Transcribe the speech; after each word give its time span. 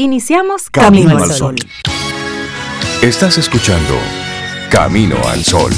Iniciamos 0.00 0.70
Camino, 0.70 1.18
al 1.18 1.28
Sol. 1.32 1.56
Estás 3.02 3.36
escuchando 3.36 3.94
Camino 4.70 5.16
al 5.26 5.42
Sol. 5.42 5.72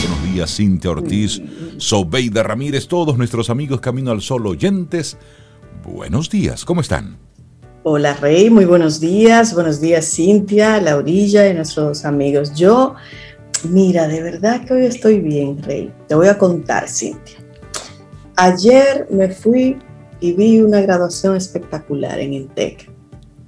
Buenos 0.00 0.32
días, 0.32 0.56
Cintia 0.56 0.90
Ortiz, 0.92 1.42
Sobeida 1.76 2.42
Ramírez, 2.42 2.88
todos 2.88 3.18
nuestros 3.18 3.50
amigos 3.50 3.82
Camino 3.82 4.10
al 4.10 4.22
Sol 4.22 4.46
oyentes. 4.46 5.18
Buenos 5.84 6.30
días, 6.30 6.64
¿cómo 6.64 6.80
están? 6.80 7.18
Hola 7.82 8.14
Rey, 8.14 8.48
muy 8.48 8.64
buenos 8.64 8.98
días. 8.98 9.54
Buenos 9.54 9.80
días 9.80 10.10
Cintia, 10.10 10.80
Laurilla 10.80 11.48
y 11.48 11.54
nuestros 11.54 12.06
amigos. 12.06 12.54
Yo 12.54 12.94
Mira, 13.64 14.08
de 14.08 14.22
verdad 14.22 14.64
que 14.64 14.72
hoy 14.72 14.86
estoy 14.86 15.20
bien, 15.20 15.62
Rey. 15.62 15.92
Te 16.08 16.14
voy 16.14 16.28
a 16.28 16.38
contar, 16.38 16.88
Cintia. 16.88 17.36
Ayer 18.36 19.06
me 19.10 19.28
fui 19.28 19.76
y 20.20 20.32
vi 20.32 20.60
una 20.60 20.80
graduación 20.80 21.36
espectacular 21.36 22.18
en 22.20 22.32
Intec. 22.32 22.90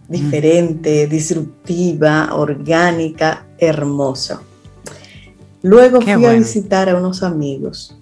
Diferente, 0.09 1.07
disruptiva, 1.07 2.35
orgánica, 2.35 3.47
hermosa. 3.57 4.43
Luego 5.63 6.01
fui 6.01 6.25
a 6.25 6.33
visitar 6.33 6.89
a 6.91 6.97
unos 6.97 7.23
amigos. 7.23 7.97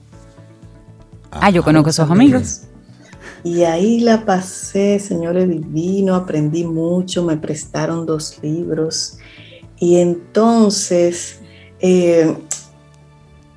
Ah, 1.30 1.50
yo 1.50 1.62
conozco 1.62 1.88
a 1.88 1.90
esos 1.90 2.10
amigos. 2.10 2.62
Y 3.44 3.62
ahí 3.62 4.00
la 4.00 4.24
pasé, 4.24 4.98
señores 4.98 5.48
divino, 5.48 6.14
aprendí 6.14 6.64
mucho, 6.64 7.24
me 7.24 7.36
prestaron 7.36 8.04
dos 8.04 8.38
libros. 8.42 9.18
Y 9.78 9.96
entonces 9.96 11.39
eh, 11.80 12.34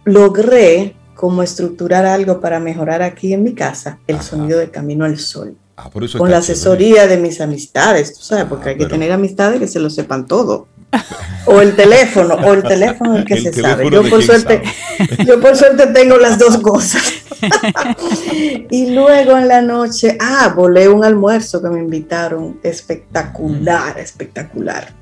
logré 0.05 0.95
como 1.13 1.43
estructurar 1.43 2.05
algo 2.05 2.39
para 2.39 2.59
mejorar 2.59 3.01
aquí 3.01 3.33
en 3.33 3.43
mi 3.43 3.53
casa 3.53 3.99
el 4.07 4.21
sonido 4.21 4.59
de 4.59 4.69
Camino 4.69 5.05
al 5.05 5.17
Sol. 5.17 5.55
Ah, 5.75 5.89
con 5.89 6.29
la 6.29 6.37
asesoría 6.37 7.07
de 7.07 7.17
mis 7.17 7.41
amistades, 7.41 8.13
tú 8.13 8.21
sabes, 8.21 8.45
porque 8.45 8.69
hay 8.69 8.77
que 8.77 8.85
tener 8.85 9.11
amistades 9.11 9.59
que 9.59 9.67
se 9.67 9.79
lo 9.79 9.89
sepan 9.89 10.27
todo. 10.27 10.67
O 11.45 11.59
el 11.59 11.75
teléfono, 11.75 12.35
o 12.35 12.53
el 12.53 12.63
teléfono 12.63 13.17
el 13.17 13.25
que 13.25 13.35
se 13.35 13.51
sabe. 13.51 13.89
Yo 13.91 14.09
por, 14.09 14.23
suerte, 14.23 14.61
yo 15.27 15.41
por 15.41 15.57
suerte 15.57 15.87
tengo 15.87 16.17
las 16.17 16.39
dos 16.39 16.57
cosas. 16.59 17.03
y 18.71 18.91
luego 18.91 19.37
en 19.37 19.49
la 19.49 19.61
noche, 19.61 20.17
ah, 20.21 20.53
volé 20.55 20.87
un 20.87 21.03
almuerzo 21.03 21.61
que 21.61 21.67
me 21.67 21.79
invitaron, 21.79 22.61
espectacular, 22.63 23.99
espectacular. 23.99 24.93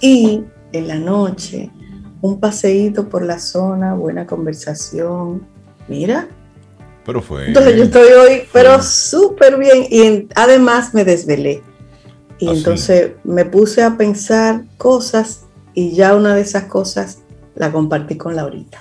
Y 0.00 0.42
en 0.72 0.88
la 0.88 0.94
noche 0.94 1.70
un 2.24 2.40
paseíto 2.40 3.10
por 3.10 3.22
la 3.22 3.38
zona, 3.38 3.92
buena 3.92 4.26
conversación. 4.26 5.46
Mira. 5.88 6.26
Pero 7.04 7.20
fue. 7.20 7.48
Entonces 7.48 7.76
yo 7.76 7.82
estoy 7.82 8.12
hoy, 8.12 8.42
pero 8.50 8.82
súper 8.82 9.58
bien. 9.58 9.86
Y 9.90 10.26
además 10.34 10.94
me 10.94 11.04
desvelé. 11.04 11.62
Y 12.38 12.48
ah, 12.48 12.52
entonces 12.54 13.10
me 13.24 13.44
puse 13.44 13.82
a 13.82 13.98
pensar 13.98 14.64
cosas 14.78 15.42
y 15.74 15.94
ya 15.94 16.14
una 16.14 16.34
de 16.34 16.40
esas 16.40 16.64
cosas 16.64 17.18
la 17.56 17.70
compartí 17.70 18.16
con 18.16 18.34
Laurita. 18.34 18.78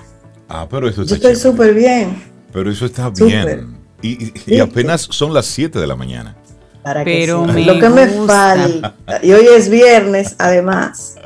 Ah, 0.47 0.65
pero 0.69 0.87
eso 0.87 1.01
está 1.01 1.09
Yo 1.09 1.15
estoy 1.15 1.35
súper 1.35 1.73
bien. 1.73 2.23
Pero 2.53 2.71
eso 2.71 2.85
está 2.85 3.09
bien. 3.09 3.77
Y, 4.01 4.59
apenas 4.61 5.01
son 5.01 5.33
las 5.33 5.47
7 5.47 5.79
de 5.79 5.87
la 5.87 5.97
mañana. 5.97 6.37
Para 6.81 7.03
pero 7.03 7.45
que 7.47 7.61
lo 7.61 7.77
que 7.77 7.89
me 7.89 8.07
falta. 8.07 8.95
Y 9.21 9.33
hoy 9.33 9.47
es 9.53 9.69
viernes, 9.69 10.33
además. 10.39 11.17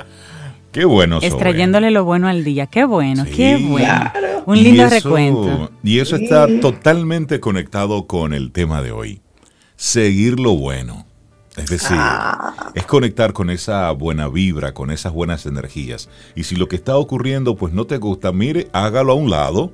Qué 0.78 0.86
bueno. 0.86 1.18
Extrayéndole 1.24 1.90
lo 1.90 2.06
bueno 2.06 2.28
al 2.28 2.44
día. 2.44 2.68
Qué 2.68 2.86
bueno, 2.86 3.26
qué 3.26 3.58
bueno. 3.58 4.12
Un 4.46 4.62
lindo 4.62 4.88
recuento. 4.88 5.72
Y 5.82 5.98
eso 5.98 6.16
está 6.18 6.48
totalmente 6.62 7.40
conectado 7.40 8.06
con 8.06 8.32
el 8.32 8.52
tema 8.52 8.84
de 8.84 8.92
hoy. 8.92 9.20
Seguir 9.76 10.40
lo 10.40 10.56
bueno. 10.56 11.08
Es 11.56 11.72
decir, 11.72 11.98
ah. 12.00 12.72
es 12.76 12.86
conectar 12.86 13.34
con 13.34 13.50
esa 13.50 13.90
buena 13.90 14.28
vibra, 14.28 14.76
con 14.76 14.92
esas 14.92 15.14
buenas 15.14 15.48
energías. 15.48 16.10
Y 16.36 16.44
si 16.44 16.56
lo 16.56 16.68
que 16.68 16.76
está 16.76 16.96
ocurriendo 16.96 17.56
pues 17.56 17.74
no 17.74 17.86
te 17.86 17.98
gusta, 17.98 18.32
mire, 18.32 18.68
hágalo 18.72 19.14
a 19.14 19.16
un 19.16 19.32
lado 19.32 19.74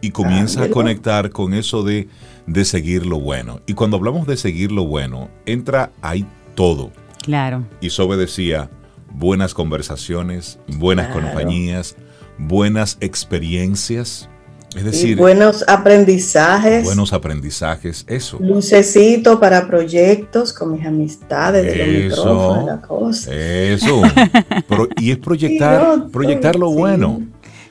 y 0.00 0.10
comienza 0.10 0.64
a 0.64 0.70
conectar 0.70 1.30
con 1.30 1.54
eso 1.54 1.84
de, 1.84 2.08
de 2.48 2.64
seguir 2.64 3.06
lo 3.06 3.20
bueno. 3.20 3.60
Y 3.68 3.74
cuando 3.74 3.96
hablamos 3.96 4.26
de 4.26 4.36
seguir 4.36 4.72
lo 4.72 4.86
bueno, 4.86 5.30
entra 5.46 5.92
ahí 6.02 6.26
todo. 6.56 6.90
Claro. 7.22 7.62
Y 7.80 7.90
Sobe 7.90 8.16
decía, 8.16 8.68
buenas 9.14 9.54
conversaciones, 9.54 10.58
buenas 10.66 11.08
compañías, 11.08 11.96
buenas 12.38 12.96
experiencias. 13.00 14.28
Es 14.74 14.84
decir, 14.84 15.18
buenos 15.18 15.64
aprendizajes. 15.68 16.84
Buenos 16.84 17.12
aprendizajes, 17.12 18.06
eso. 18.08 18.38
Lucecito 18.40 19.38
para 19.38 19.66
proyectos 19.66 20.54
con 20.54 20.72
mis 20.72 20.86
amistades 20.86 21.64
de 21.64 22.06
eso, 22.06 22.64
la 22.66 22.80
cosa. 22.80 23.34
Eso. 23.34 24.02
y 24.96 25.10
es 25.10 25.18
proyectar, 25.18 26.06
proyectar 26.10 26.56
lo 26.56 26.70
bueno. 26.70 27.20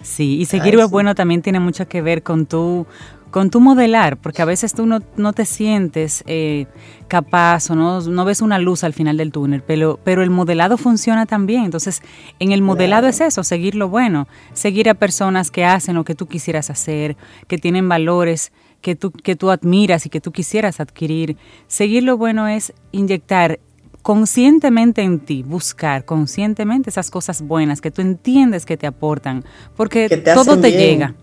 Sí, 0.03 0.39
y 0.39 0.45
seguir 0.45 0.75
lo 0.75 0.89
bueno 0.89 1.15
también 1.15 1.41
tiene 1.41 1.59
mucho 1.59 1.87
que 1.87 2.01
ver 2.01 2.21
con 2.21 2.45
tu 2.45 2.85
con 3.31 3.49
tu 3.49 3.61
modelar, 3.61 4.17
porque 4.17 4.41
a 4.41 4.45
veces 4.45 4.73
tú 4.73 4.85
no, 4.85 4.99
no 5.15 5.31
te 5.33 5.45
sientes 5.45 6.23
eh, 6.27 6.67
capaz 7.07 7.71
o 7.71 7.75
no, 7.75 8.01
no, 8.01 8.25
ves 8.25 8.41
una 8.41 8.59
luz 8.59 8.83
al 8.83 8.93
final 8.93 9.17
del 9.17 9.31
túnel, 9.31 9.63
pero, 9.65 9.99
pero 10.03 10.21
el 10.21 10.29
modelado 10.29 10.77
funciona 10.77 11.25
también. 11.25 11.63
Entonces, 11.63 12.01
en 12.39 12.51
el 12.51 12.61
modelado 12.61 13.07
es 13.07 13.21
eso, 13.21 13.43
seguir 13.43 13.75
lo 13.75 13.87
bueno, 13.87 14.27
seguir 14.53 14.89
a 14.89 14.93
personas 14.93 15.49
que 15.49 15.63
hacen 15.63 15.95
lo 15.95 16.03
que 16.03 16.13
tú 16.13 16.27
quisieras 16.27 16.69
hacer, 16.69 17.15
que 17.47 17.57
tienen 17.57 17.87
valores 17.87 18.51
que 18.81 18.95
tú, 18.95 19.11
que 19.11 19.35
tú 19.35 19.49
admiras 19.49 20.05
y 20.05 20.09
que 20.09 20.19
tú 20.19 20.31
quisieras 20.31 20.81
adquirir. 20.81 21.37
Seguir 21.67 22.03
lo 22.03 22.17
bueno 22.17 22.49
es 22.49 22.73
inyectar 22.91 23.59
conscientemente 24.01 25.03
en 25.03 25.19
ti, 25.19 25.43
buscar 25.43 26.03
conscientemente 26.03 26.89
esas 26.89 27.09
cosas 27.09 27.43
buenas 27.43 27.79
que 27.79 27.91
tú 27.91 28.01
entiendes 28.01 28.65
que 28.65 28.75
te 28.75 28.87
aportan, 28.87 29.45
porque 29.77 30.09
todo 30.35 30.59
te 30.59 30.71
llega 30.71 31.15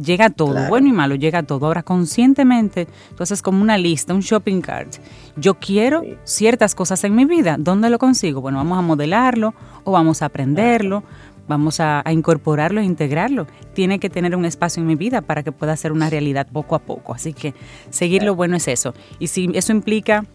llega 0.00 0.30
todo, 0.30 0.68
bueno 0.68 0.88
y 0.88 0.92
malo, 0.92 1.14
llega 1.14 1.42
todo. 1.42 1.66
Ahora, 1.66 1.82
conscientemente, 1.82 2.86
tú 3.16 3.22
haces 3.22 3.42
como 3.42 3.62
una 3.62 3.78
lista, 3.78 4.14
un 4.14 4.20
shopping 4.20 4.60
cart. 4.60 4.96
Yo 5.36 5.54
quiero 5.54 6.02
ciertas 6.24 6.74
cosas 6.74 7.04
en 7.04 7.14
mi 7.14 7.24
vida. 7.24 7.56
¿Dónde 7.58 7.90
lo 7.90 7.98
consigo? 7.98 8.40
Bueno, 8.40 8.58
vamos 8.58 8.78
a 8.78 8.82
modelarlo 8.82 9.54
o 9.84 9.92
vamos 9.92 10.22
a 10.22 10.26
aprenderlo. 10.26 11.02
Vamos 11.48 11.80
a, 11.80 12.04
incorporarlo 12.10 12.80
e 12.80 12.84
integrarlo. 12.84 13.46
Tiene 13.72 13.98
que 13.98 14.10
tener 14.10 14.36
un 14.36 14.44
espacio 14.44 14.82
en 14.82 14.86
mi 14.86 14.96
vida 14.96 15.22
para 15.22 15.42
que 15.42 15.50
pueda 15.50 15.74
ser 15.76 15.92
una 15.92 16.10
realidad 16.10 16.46
poco 16.52 16.74
a 16.74 16.78
poco. 16.78 17.14
Así 17.14 17.32
que 17.32 17.54
seguir 17.88 18.22
lo 18.22 18.34
bueno 18.34 18.56
es 18.56 18.68
eso. 18.68 18.92
Y 19.18 19.28
si 19.28 19.50
eso 19.54 19.72
implica 19.72 20.26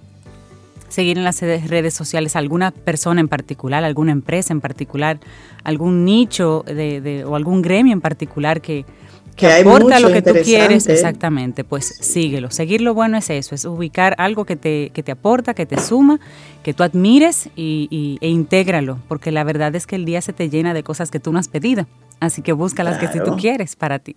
seguir 0.90 1.18
en 1.18 1.24
las 1.24 1.42
redes 1.42 1.94
sociales 1.94 2.36
alguna 2.36 2.72
persona 2.72 3.22
en 3.22 3.28
particular, 3.28 3.84
alguna 3.84 4.12
empresa 4.12 4.54
en 4.54 4.62
particular, 4.62 5.20
algún 5.64 6.04
nicho 6.04 6.64
de, 6.66 7.24
o 7.28 7.36
algún 7.36 7.62
gremio 7.62 7.94
en 7.94 8.02
particular 8.02 8.62
que, 8.62 8.86
que, 9.36 9.52
aporta 9.52 10.00
lo 10.00 10.12
que 10.12 10.22
tú 10.22 10.34
quieres, 10.44 10.88
exactamente, 10.88 11.64
pues 11.64 11.86
síguelo. 11.86 12.52
Seguir 12.52 12.82
lo 12.82 12.94
bueno 12.94 13.18
es 13.18 13.30
eso, 13.30 13.56
es 13.56 13.66
ubicar 13.66 14.16
algo 14.18 14.46
que 14.46 14.56
te, 14.56 14.92
que 14.94 15.04
te 15.04 15.12
aporta, 15.12 15.54
que 15.54 15.66
te 15.66 15.80
suma, 15.80 16.20
que 16.64 16.74
tú 16.74 16.84
admires 16.84 17.50
y, 17.56 18.18
e 18.22 18.28
intégralo, 18.30 19.00
porque 19.08 19.32
la 19.32 19.44
verdad 19.44 19.76
es 19.76 19.88
que 19.88 19.96
el 19.96 20.06
día 20.06 20.22
se 20.22 20.34
te 20.34 20.50
llena 20.50 20.74
de 20.74 20.84
cosas 20.84 21.12
que 21.12 21.20
tú 21.20 21.32
no 21.32 21.40
has 21.40 21.48
pedido, 21.48 21.88
así 22.20 22.42
que 22.42 22.54
busca 22.54 22.84
las 22.84 22.98
que 22.98 23.08
si 23.08 23.20
tú 23.20 23.36
quieres 23.36 23.76
para 23.76 24.00
ti. 24.00 24.16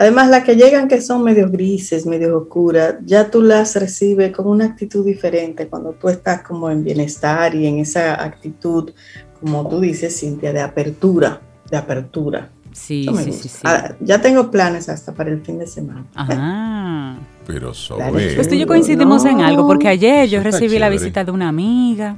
Además, 0.00 0.30
las 0.30 0.44
que 0.44 0.54
llegan 0.54 0.86
que 0.86 1.00
son 1.00 1.24
medio 1.24 1.50
grises, 1.50 2.06
medio 2.06 2.38
oscuras, 2.38 2.94
ya 3.04 3.32
tú 3.32 3.42
las 3.42 3.74
recibes 3.74 4.30
con 4.30 4.46
una 4.46 4.66
actitud 4.66 5.04
diferente 5.04 5.66
cuando 5.66 5.90
tú 5.90 6.08
estás 6.08 6.42
como 6.42 6.70
en 6.70 6.84
bienestar 6.84 7.52
y 7.56 7.66
en 7.66 7.80
esa 7.80 8.22
actitud, 8.22 8.92
como 9.40 9.68
tú 9.68 9.80
dices, 9.80 10.20
Cintia, 10.20 10.52
de 10.52 10.60
apertura, 10.60 11.40
de 11.68 11.76
apertura. 11.76 12.48
Sí, 12.78 13.06
sí, 13.24 13.32
sí, 13.32 13.50
ah, 13.64 13.94
ya 14.00 14.20
tengo 14.20 14.50
planes 14.50 14.88
hasta 14.88 15.12
para 15.12 15.30
el 15.30 15.42
fin 15.42 15.58
de 15.58 15.66
semana. 15.66 16.06
Ajá. 16.14 17.18
Pero 17.46 17.74
sobre. 17.74 18.34
Pues 18.34 18.48
tú 18.48 18.54
y 18.54 18.60
yo 18.60 18.66
coincidimos 18.66 19.24
en 19.24 19.40
algo, 19.40 19.66
porque 19.66 19.88
ayer 19.88 20.28
yo 20.28 20.42
recibí 20.42 20.78
la 20.78 20.88
visita 20.88 21.24
de 21.24 21.30
una 21.30 21.48
amiga. 21.48 22.16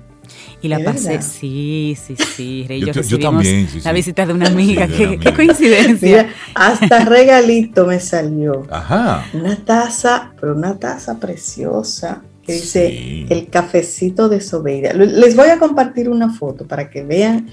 Y 0.63 0.69
la 0.69 0.79
pasé, 0.81 1.23
sí, 1.23 1.97
sí, 2.01 2.15
sí. 2.17 2.67
Yo, 2.69 2.93
yo, 2.93 3.19
también, 3.19 3.67
la 3.83 3.93
visita 3.93 4.27
de 4.27 4.33
una 4.33 4.47
amiga. 4.47 4.87
qué, 4.87 5.19
coincidencia. 5.35 6.29
hasta 6.55 7.05
regalito 7.05 7.87
me 7.87 7.99
salió. 7.99 8.67
Ajá. 8.71 9.27
Una 9.33 9.57
taza, 9.57 10.33
pero 10.41 10.55
una 10.55 10.79
taza 10.79 11.19
preciosa 11.19 12.23
que 12.47 12.53
dice 12.53 13.27
el 13.29 13.49
cafecito 13.49 14.29
de 14.29 14.41
Sobeida. 14.41 14.93
Les 14.93 15.35
voy 15.35 15.49
a 15.49 15.59
compartir 15.59 16.09
una 16.09 16.33
foto 16.33 16.67
para 16.67 16.91
que 16.91 17.03
vean 17.03 17.49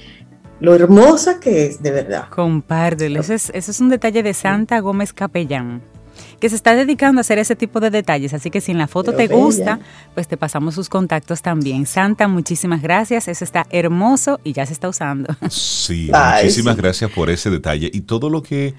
lo 0.59 0.75
hermosa 0.75 1.39
que 1.39 1.65
es, 1.67 1.81
de 1.81 1.91
verdad. 1.91 2.29
Compártelo. 2.29 3.19
Eso 3.19 3.33
es, 3.33 3.51
eso 3.53 3.71
es 3.71 3.79
un 3.79 3.89
detalle 3.89 4.23
de 4.23 4.33
Santa 4.33 4.79
Gómez 4.79 5.13
Capellán 5.13 5.81
que 6.39 6.49
se 6.49 6.55
está 6.55 6.75
dedicando 6.75 7.19
a 7.19 7.21
hacer 7.21 7.39
ese 7.39 7.55
tipo 7.55 7.79
de 7.79 7.89
detalles. 7.89 8.33
Así 8.33 8.51
que 8.51 8.61
si 8.61 8.71
en 8.71 8.77
la 8.77 8.87
foto 8.87 9.13
te 9.13 9.27
gusta, 9.27 9.79
pues 10.13 10.27
te 10.27 10.37
pasamos 10.37 10.75
sus 10.75 10.89
contactos 10.89 11.41
también. 11.41 11.85
Santa, 11.85 12.27
muchísimas 12.27 12.81
gracias. 12.81 13.27
Eso 13.27 13.43
está 13.43 13.65
hermoso 13.69 14.39
y 14.43 14.53
ya 14.53 14.65
se 14.65 14.73
está 14.73 14.89
usando. 14.89 15.35
Sí, 15.49 16.11
muchísimas 16.11 16.75
gracias 16.75 17.09
por 17.11 17.29
ese 17.29 17.49
detalle 17.49 17.89
y 17.91 18.01
todo 18.01 18.29
lo 18.29 18.43
que 18.43 18.73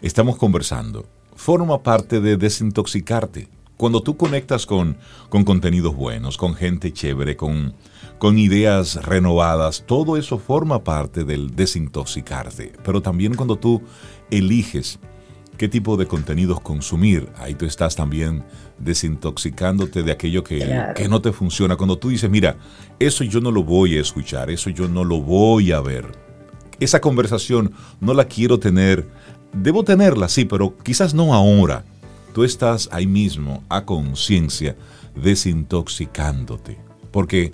estamos 0.00 0.36
conversando. 0.36 1.06
forma 1.34 1.82
parte 1.82 2.20
de 2.20 2.36
desintoxicarte. 2.36 3.48
Cuando 3.76 4.00
tú 4.00 4.16
conectas 4.16 4.64
con, 4.64 4.96
con 5.28 5.44
contenidos 5.44 5.96
buenos, 5.96 6.36
con 6.36 6.54
gente 6.54 6.92
chévere, 6.92 7.36
con, 7.36 7.74
con 8.22 8.38
ideas 8.38 9.04
renovadas, 9.04 9.82
todo 9.84 10.16
eso 10.16 10.38
forma 10.38 10.84
parte 10.84 11.24
del 11.24 11.56
desintoxicarte. 11.56 12.70
Pero 12.84 13.02
también 13.02 13.34
cuando 13.34 13.56
tú 13.56 13.82
eliges 14.30 15.00
qué 15.58 15.68
tipo 15.68 15.96
de 15.96 16.06
contenidos 16.06 16.60
consumir, 16.60 17.28
ahí 17.36 17.56
tú 17.56 17.64
estás 17.66 17.96
también 17.96 18.44
desintoxicándote 18.78 20.04
de 20.04 20.12
aquello 20.12 20.44
que, 20.44 20.92
que, 20.94 21.08
no 21.08 21.20
te 21.20 21.32
funciona. 21.32 21.74
Cuando 21.74 21.98
tú 21.98 22.10
dices, 22.10 22.30
mira, 22.30 22.58
eso 23.00 23.24
yo 23.24 23.40
no 23.40 23.50
lo 23.50 23.64
voy 23.64 23.98
a 23.98 24.00
escuchar, 24.00 24.52
eso 24.52 24.70
yo 24.70 24.86
no 24.86 25.02
lo 25.02 25.20
voy 25.20 25.72
a 25.72 25.80
ver. 25.80 26.16
Esa 26.78 27.00
conversación 27.00 27.72
no 27.98 28.14
la 28.14 28.26
quiero 28.26 28.60
tener. 28.60 29.08
Debo 29.52 29.82
tenerla, 29.82 30.28
sí, 30.28 30.44
pero 30.44 30.76
quizás 30.84 31.12
no 31.12 31.34
ahora. 31.34 31.84
Tú 32.32 32.44
estás 32.44 32.88
ahí 32.92 33.08
mismo, 33.08 33.64
a 33.68 33.84
conciencia, 33.84 34.76
desintoxicándote. 35.16 36.78
Porque 37.10 37.52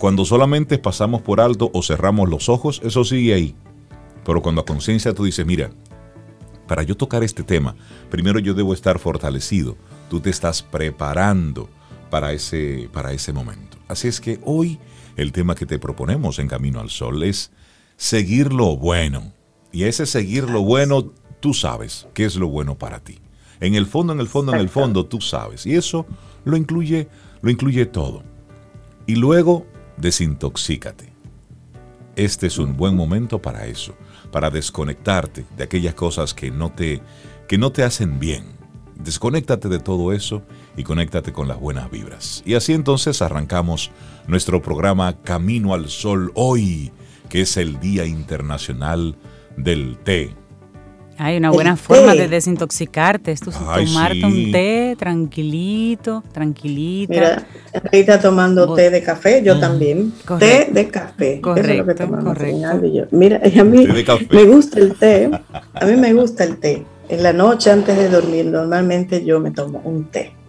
cuando 0.00 0.24
solamente 0.24 0.78
pasamos 0.78 1.20
por 1.20 1.42
alto 1.42 1.70
o 1.74 1.82
cerramos 1.82 2.30
los 2.30 2.48
ojos, 2.48 2.80
eso 2.82 3.04
sigue 3.04 3.34
ahí. 3.34 3.54
Pero 4.24 4.40
cuando 4.40 4.62
a 4.62 4.64
conciencia 4.64 5.12
tú 5.12 5.24
dices, 5.24 5.44
mira, 5.44 5.72
para 6.66 6.82
yo 6.82 6.96
tocar 6.96 7.22
este 7.22 7.42
tema, 7.42 7.76
primero 8.08 8.38
yo 8.38 8.54
debo 8.54 8.72
estar 8.72 8.98
fortalecido. 8.98 9.76
Tú 10.08 10.18
te 10.20 10.30
estás 10.30 10.62
preparando 10.62 11.68
para 12.08 12.32
ese, 12.32 12.88
para 12.94 13.12
ese 13.12 13.34
momento. 13.34 13.76
Así 13.88 14.08
es 14.08 14.22
que 14.22 14.40
hoy 14.42 14.78
el 15.18 15.32
tema 15.32 15.54
que 15.54 15.66
te 15.66 15.78
proponemos 15.78 16.38
en 16.38 16.48
Camino 16.48 16.80
al 16.80 16.88
Sol 16.88 17.22
es 17.22 17.52
seguir 17.98 18.54
lo 18.54 18.78
bueno. 18.78 19.34
Y 19.70 19.82
ese 19.82 20.06
seguir 20.06 20.44
lo 20.44 20.62
bueno, 20.62 21.12
tú 21.40 21.52
sabes 21.52 22.08
qué 22.14 22.24
es 22.24 22.36
lo 22.36 22.48
bueno 22.48 22.78
para 22.78 23.00
ti. 23.00 23.18
En 23.60 23.74
el 23.74 23.84
fondo, 23.84 24.14
en 24.14 24.20
el 24.20 24.28
fondo, 24.28 24.54
en 24.54 24.60
el 24.60 24.70
fondo, 24.70 25.04
tú 25.04 25.20
sabes. 25.20 25.66
Y 25.66 25.74
eso 25.74 26.06
lo 26.46 26.56
incluye, 26.56 27.06
lo 27.42 27.50
incluye 27.50 27.84
todo. 27.84 28.22
Y 29.06 29.16
luego 29.16 29.66
desintoxícate. 30.00 31.12
Este 32.16 32.46
es 32.46 32.58
un 32.58 32.76
buen 32.76 32.96
momento 32.96 33.40
para 33.40 33.66
eso, 33.66 33.94
para 34.30 34.50
desconectarte 34.50 35.44
de 35.56 35.64
aquellas 35.64 35.94
cosas 35.94 36.34
que 36.34 36.50
no 36.50 36.72
te, 36.72 37.00
que 37.48 37.58
no 37.58 37.72
te 37.72 37.82
hacen 37.82 38.18
bien. 38.18 38.44
Desconéctate 38.96 39.68
de 39.68 39.78
todo 39.78 40.12
eso 40.12 40.42
y 40.76 40.82
conéctate 40.82 41.32
con 41.32 41.48
las 41.48 41.58
buenas 41.58 41.90
vibras. 41.90 42.42
Y 42.44 42.54
así 42.54 42.74
entonces 42.74 43.22
arrancamos 43.22 43.90
nuestro 44.26 44.60
programa 44.60 45.22
Camino 45.22 45.72
al 45.72 45.88
Sol 45.88 46.32
hoy, 46.34 46.92
que 47.28 47.42
es 47.42 47.56
el 47.56 47.80
Día 47.80 48.04
Internacional 48.04 49.16
del 49.56 49.96
Té. 49.98 50.34
Hay 51.22 51.36
una 51.36 51.50
buena 51.50 51.76
forma 51.76 52.14
de 52.14 52.28
desintoxicarte, 52.28 53.32
es 53.32 53.40
tomarte 53.40 54.24
un 54.24 54.50
té 54.50 54.96
tranquilito, 54.98 56.24
tranquilita. 56.32 57.12
Mira, 57.12 57.46
está 57.92 58.18
tomando 58.18 58.74
té 58.74 58.88
de 58.88 59.02
café, 59.02 59.42
yo 59.44 59.60
también. 59.60 60.14
Té 60.38 60.70
de 60.72 60.88
café. 60.88 61.42
Correcto, 61.42 62.08
correcto. 62.24 63.08
Mira, 63.10 63.38
a 63.44 63.64
mí 63.64 63.86
me 64.30 64.44
gusta 64.44 64.80
el 64.80 64.94
té, 64.94 65.30
a 65.74 65.84
mí 65.84 65.96
me 65.96 66.14
gusta 66.14 66.44
el 66.44 66.56
té. 66.56 66.86
En 67.10 67.22
la 67.22 67.34
noche 67.34 67.70
antes 67.70 67.98
de 67.98 68.08
dormir 68.08 68.46
normalmente 68.46 69.22
yo 69.22 69.40
me 69.40 69.50
tomo 69.50 69.82
un 69.84 70.04
té 70.04 70.39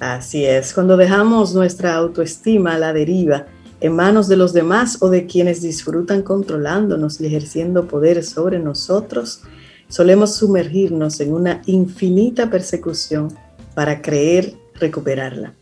Así 0.01 0.45
es, 0.45 0.75
cuando 0.75 0.97
dejamos 0.99 1.55
nuestra 1.55 1.95
autoestima 1.95 2.75
a 2.75 2.79
la 2.79 2.93
deriva 2.93 3.47
en 3.81 3.95
manos 3.97 4.29
de 4.29 4.37
los 4.37 4.53
demás 4.53 4.99
o 5.01 5.09
de 5.09 5.27
quienes 5.27 5.63
disfrutan 5.63 6.23
controlándonos 6.23 7.21
y 7.21 7.27
ejerciendo 7.27 7.89
poder 7.89 8.23
sobre 8.23 8.59
nosotros, 8.59 9.41
solemos 9.89 10.35
sumergirnos 10.37 11.21
en 11.21 11.33
una 11.33 11.63
infinita 11.67 12.51
persecución 12.51 13.33
para 13.75 14.03
creer 14.03 14.55
recuperarla. 14.75 15.55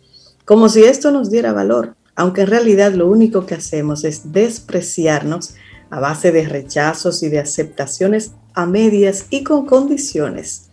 Como 0.44 0.68
si 0.68 0.82
esto 0.82 1.10
nos 1.10 1.30
diera 1.30 1.52
valor, 1.52 1.94
aunque 2.16 2.42
en 2.42 2.48
realidad 2.48 2.92
lo 2.94 3.08
único 3.08 3.46
que 3.46 3.54
hacemos 3.54 4.04
es 4.04 4.32
despreciarnos 4.32 5.54
a 5.90 6.00
base 6.00 6.32
de 6.32 6.48
rechazos 6.48 7.22
y 7.22 7.28
de 7.28 7.40
aceptaciones 7.40 8.32
a 8.54 8.66
medias 8.66 9.26
y 9.30 9.44
con 9.44 9.66
condiciones. 9.66 10.70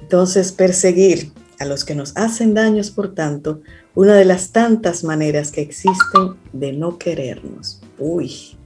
Entonces, 0.00 0.52
perseguir 0.52 1.32
a 1.58 1.64
los 1.64 1.84
que 1.84 1.94
nos 1.94 2.16
hacen 2.16 2.54
daños, 2.54 2.90
por 2.90 3.14
tanto, 3.14 3.62
una 3.94 4.14
de 4.14 4.24
las 4.24 4.52
tantas 4.52 5.04
maneras 5.04 5.50
que 5.50 5.62
existen 5.62 6.34
de 6.52 6.72
no 6.72 6.98
querernos. 6.98 7.80
Uy. 7.98 8.56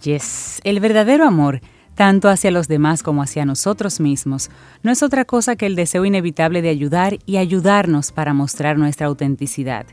Yes, 0.00 0.60
el 0.64 0.80
verdadero 0.80 1.24
amor, 1.24 1.60
tanto 1.94 2.28
hacia 2.28 2.50
los 2.50 2.68
demás 2.68 3.02
como 3.02 3.22
hacia 3.22 3.44
nosotros 3.44 4.00
mismos, 4.00 4.50
no 4.82 4.90
es 4.90 5.02
otra 5.02 5.24
cosa 5.24 5.56
que 5.56 5.66
el 5.66 5.76
deseo 5.76 6.04
inevitable 6.04 6.62
de 6.62 6.68
ayudar 6.68 7.18
y 7.26 7.36
ayudarnos 7.36 8.12
para 8.12 8.34
mostrar 8.34 8.78
nuestra 8.78 9.06
autenticidad. 9.06 9.86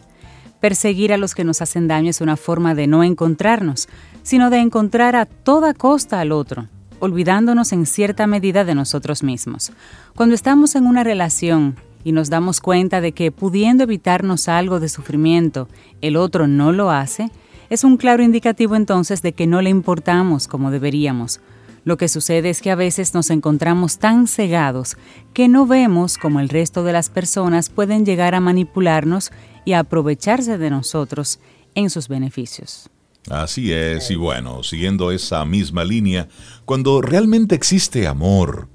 Perseguir 0.60 1.14
a 1.14 1.18
los 1.18 1.36
que 1.36 1.44
nos 1.46 1.62
hacen 1.62 1.88
daño 1.88 2.10
es 2.10 2.22
una 2.22 2.36
forma 2.36 2.76
de 2.76 2.88
no 2.88 3.04
encontrarnos, 3.04 3.88
sino 4.24 4.50
de 4.50 4.58
encontrar 4.58 5.16
a 5.16 5.26
toda 5.26 5.74
costa 5.74 6.20
al 6.20 6.32
otro, 6.32 6.68
olvidándonos 7.00 7.72
en 7.72 7.86
cierta 7.86 8.28
medida 8.28 8.66
de 8.66 8.76
nosotros 8.76 9.24
mismos. 9.24 9.72
Cuando 10.16 10.36
estamos 10.36 10.76
en 10.76 10.86
una 10.86 11.04
relación 11.04 11.78
y 12.04 12.12
nos 12.12 12.30
damos 12.30 12.60
cuenta 12.60 13.00
de 13.00 13.14
que 13.14 13.32
pudiendo 13.32 13.84
evitarnos 13.84 14.50
algo 14.50 14.80
de 14.80 14.90
sufrimiento, 14.90 15.70
el 16.02 16.18
otro 16.18 16.48
no 16.48 16.72
lo 16.74 16.92
hace, 16.92 17.32
es 17.70 17.84
un 17.84 17.98
claro 17.98 18.24
indicativo 18.24 18.76
entonces 18.76 19.22
de 19.22 19.32
que 19.34 19.48
no 19.48 19.62
le 19.62 19.70
importamos 19.70 20.48
como 20.48 20.72
deberíamos. 20.72 21.40
Lo 21.84 21.98
que 21.98 22.08
sucede 22.08 22.50
es 22.50 22.62
que 22.62 22.72
a 22.72 22.76
veces 22.76 23.14
nos 23.14 23.30
encontramos 23.30 24.00
tan 24.00 24.28
cegados 24.28 24.98
que 25.34 25.48
no 25.48 25.66
vemos 25.66 26.18
cómo 26.18 26.40
el 26.40 26.50
resto 26.50 26.84
de 26.84 26.94
las 26.94 27.10
personas 27.10 27.70
pueden 27.70 28.06
llegar 28.06 28.36
a 28.36 28.40
manipularnos 28.40 29.32
y 29.66 29.74
aprovecharse 29.74 30.58
de 30.58 30.70
nosotros 30.70 31.40
en 31.76 31.90
sus 31.90 32.08
beneficios. 32.08 32.90
Así 33.30 33.72
es, 33.72 34.10
y 34.10 34.16
bueno, 34.16 34.64
siguiendo 34.64 35.12
esa 35.12 35.46
misma 35.46 35.84
línea, 35.84 36.28
cuando 36.66 37.02
realmente 37.02 37.54
existe 37.54 38.08
amor, 38.08 38.68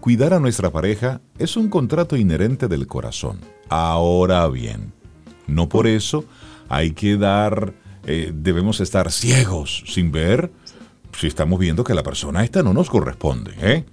cuidar 0.00 0.34
a 0.34 0.40
nuestra 0.40 0.70
pareja 0.70 1.20
es 1.38 1.56
un 1.56 1.68
contrato 1.68 2.16
inherente 2.16 2.66
del 2.66 2.86
corazón. 2.86 3.40
Ahora 3.68 4.48
bien, 4.48 4.92
no 5.46 5.68
por 5.68 5.86
eso 5.86 6.24
hay 6.68 6.92
que 6.92 7.16
dar, 7.16 7.74
eh, 8.04 8.32
debemos 8.34 8.80
estar 8.80 9.12
ciegos 9.12 9.84
sin 9.86 10.10
ver 10.10 10.50
si 11.20 11.26
estamos 11.26 11.60
viendo 11.60 11.84
que 11.84 11.92
la 11.92 12.02
persona 12.02 12.42
esta 12.42 12.62
no 12.62 12.72
nos 12.72 12.88
corresponde. 12.88 13.52
¿eh? 13.60 13.84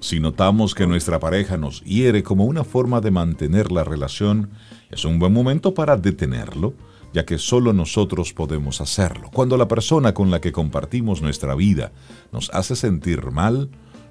Si 0.00 0.18
notamos 0.18 0.74
que 0.74 0.86
nuestra 0.86 1.20
pareja 1.20 1.58
nos 1.58 1.82
hiere 1.82 2.22
como 2.22 2.46
una 2.46 2.64
forma 2.64 3.02
de 3.02 3.10
mantener 3.10 3.70
la 3.70 3.84
relación, 3.84 4.48
es 4.90 5.04
un 5.04 5.18
buen 5.18 5.30
momento 5.30 5.74
para 5.74 5.98
detenerlo, 5.98 6.72
ya 7.12 7.26
que 7.26 7.36
solo 7.36 7.74
nosotros 7.74 8.32
podemos 8.32 8.80
hacerlo. 8.80 9.28
Cuando 9.30 9.58
la 9.58 9.68
persona 9.68 10.14
con 10.14 10.30
la 10.30 10.40
que 10.40 10.52
compartimos 10.52 11.20
nuestra 11.20 11.54
vida 11.54 11.92
nos 12.32 12.48
hace 12.54 12.74
sentir 12.74 13.30
mal, 13.30 13.68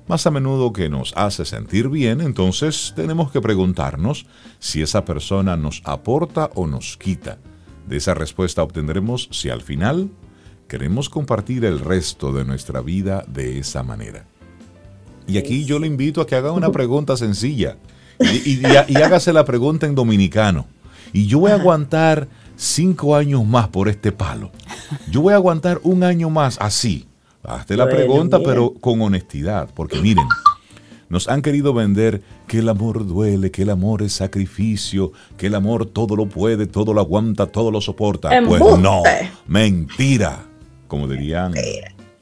más 0.08 0.28
a 0.28 0.32
menudo 0.32 0.72
que 0.72 0.90
nos 0.90 1.14
hace 1.18 1.46
sentir 1.46 1.90
bien, 1.90 2.22
entonces 2.22 2.94
tenemos 2.96 3.32
que 3.32 3.42
preguntarnos 3.42 4.28
si 4.60 4.84
esa 4.84 5.06
persona 5.06 5.58
nos 5.58 5.82
aporta 5.86 6.52
o 6.54 6.68
nos 6.68 6.98
quita. 6.98 7.40
De 7.88 7.98
esa 7.98 8.14
respuesta 8.14 8.62
obtendremos 8.62 9.28
si 9.32 9.50
al 9.50 9.62
final 9.62 10.12
queremos 10.70 11.10
compartir 11.10 11.66
el 11.66 11.80
resto 11.80 12.32
de 12.32 12.46
nuestra 12.46 12.80
vida 12.80 13.26
de 13.28 13.60
esa 13.60 13.84
manera. 13.84 14.24
Y 15.28 15.38
aquí 15.38 15.66
yo 15.66 15.80
le 15.80 15.88
invito 15.88 16.22
a 16.22 16.28
que 16.28 16.36
haga 16.36 16.54
una 16.54 16.72
pregunta 16.72 17.18
sencilla 17.18 17.76
y, 18.20 18.64
hágase 18.96 19.34
la 19.34 19.44
pregunta 19.44 19.88
en 19.88 19.96
dominicano. 19.96 20.68
Y 21.12 21.26
yo 21.26 21.40
voy 21.40 21.52
a 21.52 21.56
aguantar 21.56 22.28
cinco 22.56 23.16
años 23.16 23.46
más 23.46 23.68
por 23.70 23.90
este 23.90 24.12
palo. 24.12 24.52
Yo 25.10 25.22
voy 25.22 25.34
a 25.34 25.38
aguantar 25.38 25.80
un 25.84 26.04
año 26.04 26.30
más 26.30 26.58
así. 26.62 27.08
Hazte 27.44 27.76
la 27.76 27.90
pregunta, 27.90 28.40
pero 28.44 28.74
con 28.74 29.02
honestidad, 29.02 29.70
porque 29.74 30.00
miren, 30.02 30.28
nos 31.08 31.30
han 31.30 31.42
querido 31.42 31.74
vender 31.74 32.22
que 32.48 32.60
el 32.60 32.70
amor 32.70 33.08
duele, 33.08 33.50
que 33.50 33.64
el 33.64 33.72
amor 33.72 34.04
es 34.04 34.14
sacrificio, 34.14 35.14
que 35.36 35.48
el 35.48 35.56
amor 35.56 35.88
todo 35.88 36.16
lo 36.16 36.28
puede, 36.28 36.68
todo 36.68 36.94
lo 36.94 37.02
aguanta, 37.02 37.48
todo 37.48 37.72
lo 37.72 37.82
soporta. 37.82 38.30
Pues 38.46 38.62
no, 38.78 39.02
mentira 39.48 40.49
como 40.90 41.08
dirían 41.08 41.54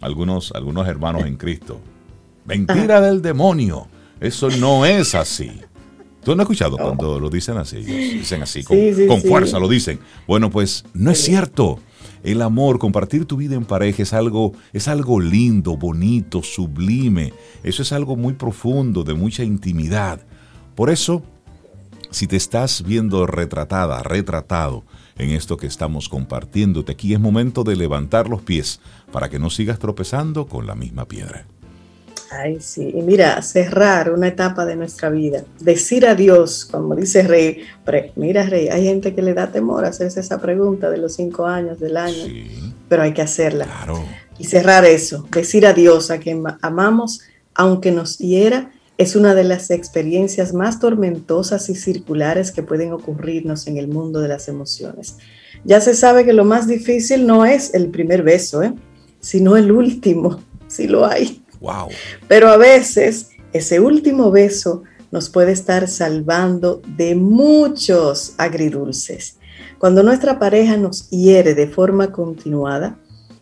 algunos, 0.01 0.51
algunos 0.51 0.87
hermanos 0.87 1.25
en 1.25 1.37
Cristo. 1.37 1.81
Mentira 2.45 3.01
del 3.01 3.23
demonio. 3.23 3.87
Eso 4.19 4.49
no 4.51 4.85
es 4.85 5.15
así. 5.15 5.51
¿Tú 6.23 6.35
no 6.35 6.41
has 6.41 6.45
escuchado 6.45 6.77
cuando 6.77 7.19
lo 7.19 7.29
dicen 7.29 7.57
así? 7.57 7.77
Dicen 7.77 8.43
así, 8.43 8.63
con, 8.63 9.21
fuerza 9.21 9.57
lo 9.57 9.67
dicen. 9.67 9.99
Bueno, 10.27 10.51
pues 10.51 10.83
no 10.93 11.09
es 11.09 11.23
cierto. 11.23 11.79
El 12.23 12.41
amor, 12.41 12.79
compartir 12.79 13.25
tu 13.25 13.37
vida 13.37 13.55
en 13.55 13.63
pareja 13.63 14.03
es 14.03 14.11
algo, 14.11 14.51
es 14.73 14.89
algo 14.89 15.21
lindo, 15.21 15.77
bonito, 15.77 16.43
sublime. 16.43 17.31
Eso 17.63 17.81
es 17.81 17.93
algo 17.93 18.17
muy 18.17 18.33
profundo, 18.33 19.03
de 19.03 19.13
mucha 19.13 19.43
intimidad. 19.43 20.19
Por 20.75 20.89
eso, 20.89 21.23
si 22.11 22.27
te 22.27 22.35
estás 22.35 22.83
viendo 22.83 23.25
retratada, 23.25 24.03
retratado 24.03 24.83
en 25.17 25.31
esto 25.31 25.57
que 25.57 25.67
estamos 25.67 26.09
compartiéndote 26.09 26.91
aquí. 26.91 27.13
Es 27.13 27.19
momento 27.19 27.63
de 27.63 27.75
levantar 27.75 28.29
los 28.29 28.41
pies 28.41 28.79
para 29.11 29.29
que 29.29 29.39
no 29.39 29.49
sigas 29.49 29.79
tropezando 29.79 30.47
con 30.47 30.67
la 30.67 30.75
misma 30.75 31.05
piedra. 31.05 31.45
Ay, 32.29 32.57
sí. 32.59 32.91
Y 32.93 33.01
mira, 33.01 33.41
cerrar 33.41 34.11
una 34.11 34.27
etapa 34.27 34.65
de 34.65 34.75
nuestra 34.75 35.09
vida. 35.09 35.43
Decir 35.59 36.05
adiós, 36.05 36.65
como 36.65 36.95
dice 36.95 37.23
Rey. 37.23 37.63
mira, 38.15 38.43
Rey, 38.43 38.67
hay 38.67 38.83
gente 38.83 39.15
que 39.15 39.21
le 39.21 39.33
da 39.33 39.51
temor 39.51 39.85
a 39.85 39.89
hacerse 39.89 40.19
esa 40.19 40.39
pregunta 40.39 40.89
de 40.89 40.97
los 40.97 41.15
cinco 41.15 41.45
años, 41.45 41.79
del 41.79 41.95
año. 41.95 42.25
Pero 42.89 43.03
hay 43.03 43.13
que 43.13 43.21
hacerla. 43.21 43.65
Claro. 43.65 44.03
Y 44.37 44.43
cerrar 44.43 44.85
eso. 44.85 45.25
Decir 45.31 45.65
adiós 45.65 46.11
a 46.11 46.19
quien 46.19 46.43
amamos, 46.61 47.21
aunque 47.55 47.91
nos 47.91 48.17
hiera 48.17 48.71
es 48.97 49.15
una 49.15 49.35
de 49.35 49.43
las 49.43 49.69
experiencias 49.69 50.53
más 50.53 50.79
tormentosas 50.79 51.69
y 51.69 51.75
circulares 51.75 52.51
que 52.51 52.63
pueden 52.63 52.93
ocurrirnos 52.93 53.67
en 53.67 53.77
el 53.77 53.87
mundo 53.87 54.21
de 54.21 54.27
las 54.27 54.47
emociones. 54.47 55.17
Ya 55.63 55.81
se 55.81 55.93
sabe 55.93 56.25
que 56.25 56.33
lo 56.33 56.45
más 56.45 56.67
difícil 56.67 57.27
no 57.27 57.45
es 57.45 57.73
el 57.73 57.89
primer 57.89 58.23
beso, 58.23 58.63
¿eh? 58.63 58.73
sino 59.19 59.55
el 59.55 59.71
último, 59.71 60.41
si 60.67 60.87
lo 60.87 61.05
hay. 61.05 61.43
Wow. 61.59 61.89
Pero 62.27 62.49
a 62.49 62.57
veces 62.57 63.29
ese 63.53 63.79
último 63.79 64.31
beso 64.31 64.83
nos 65.11 65.29
puede 65.29 65.51
estar 65.51 65.87
salvando 65.87 66.81
de 66.97 67.15
muchos 67.15 68.33
agridulces. 68.37 69.37
Cuando 69.77 70.01
nuestra 70.01 70.39
pareja 70.39 70.75
nos 70.75 71.09
hiere 71.09 71.53
de 71.53 71.67
forma 71.67 72.11
continuada, 72.11 72.97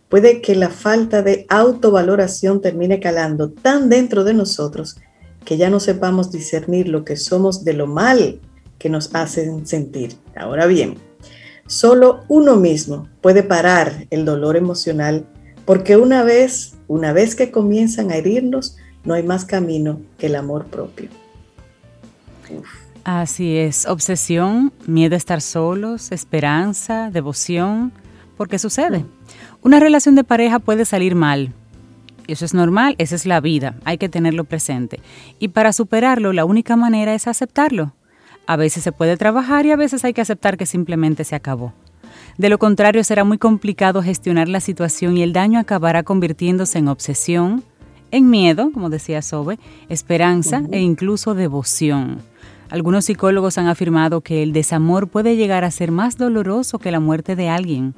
puede 0.09 0.41
que 0.41 0.55
la 0.55 0.69
falta 0.69 1.21
de 1.21 1.45
autovaloración 1.50 2.62
termine 2.62 3.00
calando 3.00 3.51
tan 3.51 3.89
dentro 3.89 4.24
de 4.24 4.33
nosotros 4.33 4.97
que 5.45 5.57
ya 5.57 5.69
no 5.69 5.79
sepamos 5.79 6.31
discernir 6.31 6.89
lo 6.89 7.05
que 7.05 7.15
somos 7.15 7.63
de 7.63 7.73
lo 7.73 7.87
mal 7.87 8.41
que 8.79 8.89
nos 8.89 9.13
hacen 9.15 9.65
sentir. 9.65 10.15
Ahora 10.35 10.65
bien, 10.65 10.95
solo 11.67 12.23
uno 12.27 12.55
mismo 12.57 13.07
puede 13.21 13.43
parar 13.43 14.07
el 14.09 14.25
dolor 14.25 14.57
emocional 14.57 15.25
porque 15.65 15.97
una 15.97 16.23
vez, 16.23 16.73
una 16.87 17.13
vez 17.13 17.35
que 17.35 17.51
comienzan 17.51 18.11
a 18.11 18.17
herirnos, 18.17 18.77
no 19.03 19.13
hay 19.13 19.23
más 19.23 19.45
camino 19.45 20.01
que 20.17 20.27
el 20.27 20.35
amor 20.35 20.65
propio. 20.65 21.09
Así 23.03 23.57
es, 23.57 23.85
obsesión, 23.85 24.73
miedo 24.87 25.13
a 25.13 25.17
estar 25.17 25.41
solos, 25.41 26.11
esperanza, 26.11 27.11
devoción, 27.11 27.91
porque 28.35 28.59
sucede. 28.59 28.99
Mm. 28.99 29.09
Una 29.61 29.79
relación 29.79 30.15
de 30.15 30.23
pareja 30.23 30.59
puede 30.59 30.85
salir 30.85 31.15
mal, 31.15 31.53
eso 32.27 32.46
es 32.46 32.53
normal, 32.53 32.96
esa 32.98 33.15
es 33.15 33.25
la 33.25 33.39
vida, 33.39 33.75
hay 33.86 33.98
que 33.98 34.10
tenerlo 34.10 34.44
presente. 34.44 35.00
Y 35.39 35.50
para 35.50 35.74
superarlo, 35.74 36.34
la 36.34 36.46
única 36.46 36.75
manera 36.75 37.13
es 37.13 37.27
aceptarlo. 37.27 37.94
A 38.48 38.55
veces 38.55 38.84
se 38.84 38.91
puede 38.91 39.17
trabajar 39.17 39.65
y 39.65 39.72
a 39.72 39.75
veces 39.75 40.05
hay 40.05 40.13
que 40.13 40.22
aceptar 40.22 40.58
que 40.58 40.65
simplemente 40.65 41.24
se 41.24 41.36
acabó. 41.36 41.74
De 42.38 42.50
lo 42.50 42.58
contrario, 42.58 43.03
será 43.03 43.24
muy 43.24 43.38
complicado 43.38 44.03
gestionar 44.03 44.50
la 44.50 44.60
situación 44.60 45.17
y 45.17 45.24
el 45.24 45.34
daño 45.34 45.60
acabará 45.60 46.03
convirtiéndose 46.03 46.79
en 46.79 46.89
obsesión, 46.89 47.63
en 48.12 48.29
miedo, 48.29 48.72
como 48.74 48.89
decía 48.89 49.22
Sobe, 49.22 49.58
esperanza 49.89 50.62
e 50.72 50.79
incluso 50.79 51.34
devoción. 51.34 52.20
Algunos 52.70 53.05
psicólogos 53.05 53.58
han 53.58 53.67
afirmado 53.67 54.22
que 54.22 54.44
el 54.44 54.51
desamor 54.51 55.08
puede 55.08 55.36
llegar 55.36 55.63
a 55.63 55.72
ser 55.72 55.91
más 55.91 56.17
doloroso 56.17 56.79
que 56.79 56.91
la 56.91 57.00
muerte 57.00 57.36
de 57.36 57.50
alguien. 57.50 57.94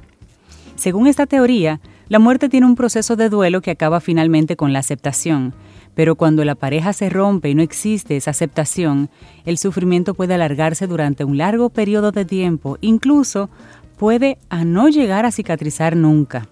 Según 0.75 1.07
esta 1.07 1.25
teoría, 1.25 1.79
la 2.09 2.19
muerte 2.19 2.49
tiene 2.49 2.65
un 2.65 2.75
proceso 2.75 3.15
de 3.15 3.29
duelo 3.29 3.61
que 3.61 3.71
acaba 3.71 3.99
finalmente 3.99 4.55
con 4.55 4.73
la 4.73 4.79
aceptación, 4.79 5.53
pero 5.93 6.15
cuando 6.15 6.45
la 6.45 6.55
pareja 6.55 6.93
se 6.93 7.09
rompe 7.09 7.49
y 7.49 7.55
no 7.55 7.61
existe 7.61 8.15
esa 8.15 8.31
aceptación, 8.31 9.09
el 9.45 9.57
sufrimiento 9.57 10.13
puede 10.13 10.33
alargarse 10.33 10.87
durante 10.87 11.23
un 11.23 11.37
largo 11.37 11.69
periodo 11.69 12.11
de 12.11 12.23
tiempo, 12.23 12.77
incluso 12.81 13.49
puede 13.97 14.37
a 14.49 14.63
no 14.63 14.89
llegar 14.89 15.25
a 15.25 15.31
cicatrizar 15.31 15.95
nunca. 15.95 16.47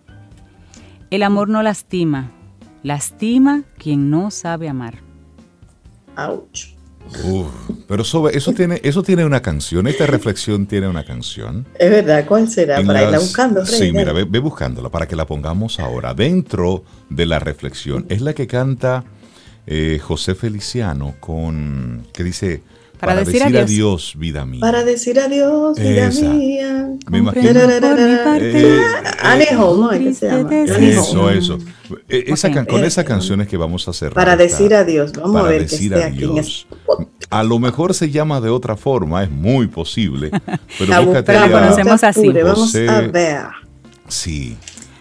El 1.10 1.24
amor 1.24 1.48
no 1.48 1.62
lastima, 1.62 2.32
lastima 2.84 3.64
quien 3.78 4.10
no 4.10 4.32
sabe 4.32 4.68
amar. 4.68 4.96
Ouch 6.18 6.75
pero 7.88 8.04
eso 8.04 8.54
tiene, 8.54 8.80
eso 8.84 9.04
tiene 9.04 9.26
una 9.26 9.42
canción, 9.42 9.88
esta 9.88 10.06
reflexión 10.06 10.66
tiene 10.66 10.88
una 10.88 11.06
canción. 11.06 11.66
Es 11.78 11.90
verdad, 11.90 12.26
¿cuál 12.28 12.50
será? 12.50 12.82
para 12.84 13.04
irla 13.04 13.20
buscando. 13.20 13.66
sí, 13.66 13.92
mira, 13.92 14.14
ve, 14.14 14.40
buscándola 14.40 14.90
para 14.90 15.08
que 15.08 15.16
la 15.16 15.26
pongamos 15.26 15.80
ahora. 15.80 16.14
Dentro 16.14 16.84
de 17.10 17.26
la 17.26 17.40
reflexión, 17.40 18.06
es 18.10 18.22
la 18.22 18.34
que 18.34 18.48
canta 18.48 19.04
eh, 19.68 20.00
José 20.02 20.36
Feliciano 20.36 21.16
con, 21.20 22.08
que 22.14 22.24
dice, 22.24 22.62
para, 23.00 23.24
decir, 23.24 23.44
adiós. 23.44 24.14
vida 24.18 24.46
mía. 24.46 24.62
Para 24.62 24.84
decir 24.84 25.20
adiós, 25.20 25.78
vida 25.78 26.10
mía. 26.10 26.90
Me 27.10 27.20
imagino. 27.20 27.60
Eh, 27.60 28.82
Alejo, 29.22 29.78
¿no? 29.78 29.90
¿Qué 29.92 30.14
se 30.14 30.28
llama? 30.28 30.64
Eso, 30.64 31.30
eso. 31.30 31.58
Eh, 32.10 32.26
esa, 32.28 32.66
con 32.66 32.84
esas 32.84 33.06
canciones 33.06 33.48
que 33.48 33.58
vamos 33.58 33.88
a 33.88 33.92
hacer. 33.92 34.14
Para 34.14 34.36
decir 34.36 34.74
adiós. 34.74 35.12
Vamos 35.14 35.42
a 35.42 35.44
ver 35.44 35.62
decir 35.62 35.94
que 35.94 36.04
adiós. 36.04 36.68
Aquí 36.70 37.06
a 37.30 37.44
lo 37.44 37.60
mejor 37.60 37.94
se 37.94 38.10
llama 38.10 38.40
de 38.42 38.50
otra 38.50 38.76
forma, 38.78 39.24
es 39.24 39.30
muy 39.30 39.68
posible. 39.68 40.32
Pero 40.80 41.06
búscate 41.06 41.34
la 41.34 41.52
conocemos 41.52 42.04
así. 42.04 42.30
Vamos 42.30 42.76
a 42.76 43.02
ver. 43.02 43.42
Sí. 44.08 44.58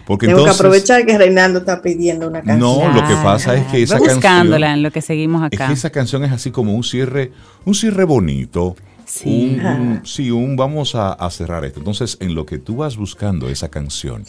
Porque 0.07 0.27
Tengo 0.27 0.45
que 0.45 0.51
aprovechar 0.51 1.07
que 1.07 1.17
Reinaldo 1.17 1.61
está 1.61 1.81
pidiendo 1.81 2.29
una 2.29 2.43
canción. 2.43 2.59
No, 2.59 2.93
lo 2.93 3.09
que 3.09 3.15
pasa 3.23 3.55
es 3.55 3.67
que 3.67 3.83
esa 3.83 3.99
buscándola 3.99 4.75
en 4.75 4.83
lo 4.83 4.91
que 4.91 5.01
seguimos 5.01 5.43
acá. 5.43 5.65
Es 5.65 5.69
que 5.69 5.75
esa 5.75 5.91
canción 5.91 6.25
es 6.25 6.33
así 6.33 6.51
como 6.51 6.75
un 6.75 6.85
cierre, 6.85 7.33
un 7.65 7.75
cierre 7.75 8.05
bonito. 8.05 8.77
Sí. 9.07 9.59
Un, 9.63 10.01
sí, 10.05 10.31
un 10.31 10.57
vamos 10.57 10.95
a, 10.95 11.13
a, 11.13 11.31
cerrar 11.31 11.65
esto. 11.65 11.79
Entonces, 11.79 12.17
en 12.21 12.35
lo 12.35 12.47
que 12.47 12.59
tú 12.59 12.77
vas 12.77 12.97
buscando 12.97 13.49
esa 13.49 13.69
canción, 13.69 14.25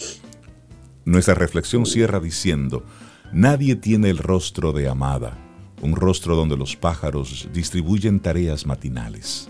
nuestra 1.06 1.34
reflexión 1.34 1.86
cierra 1.86 2.20
diciendo, 2.20 2.84
nadie 3.32 3.76
tiene 3.76 4.10
el 4.10 4.18
rostro 4.18 4.74
de 4.74 4.90
amada, 4.90 5.38
un 5.82 5.96
rostro 5.96 6.36
donde 6.36 6.58
los 6.58 6.76
pájaros 6.76 7.48
distribuyen 7.54 8.20
tareas 8.20 8.66
matinales. 8.66 9.50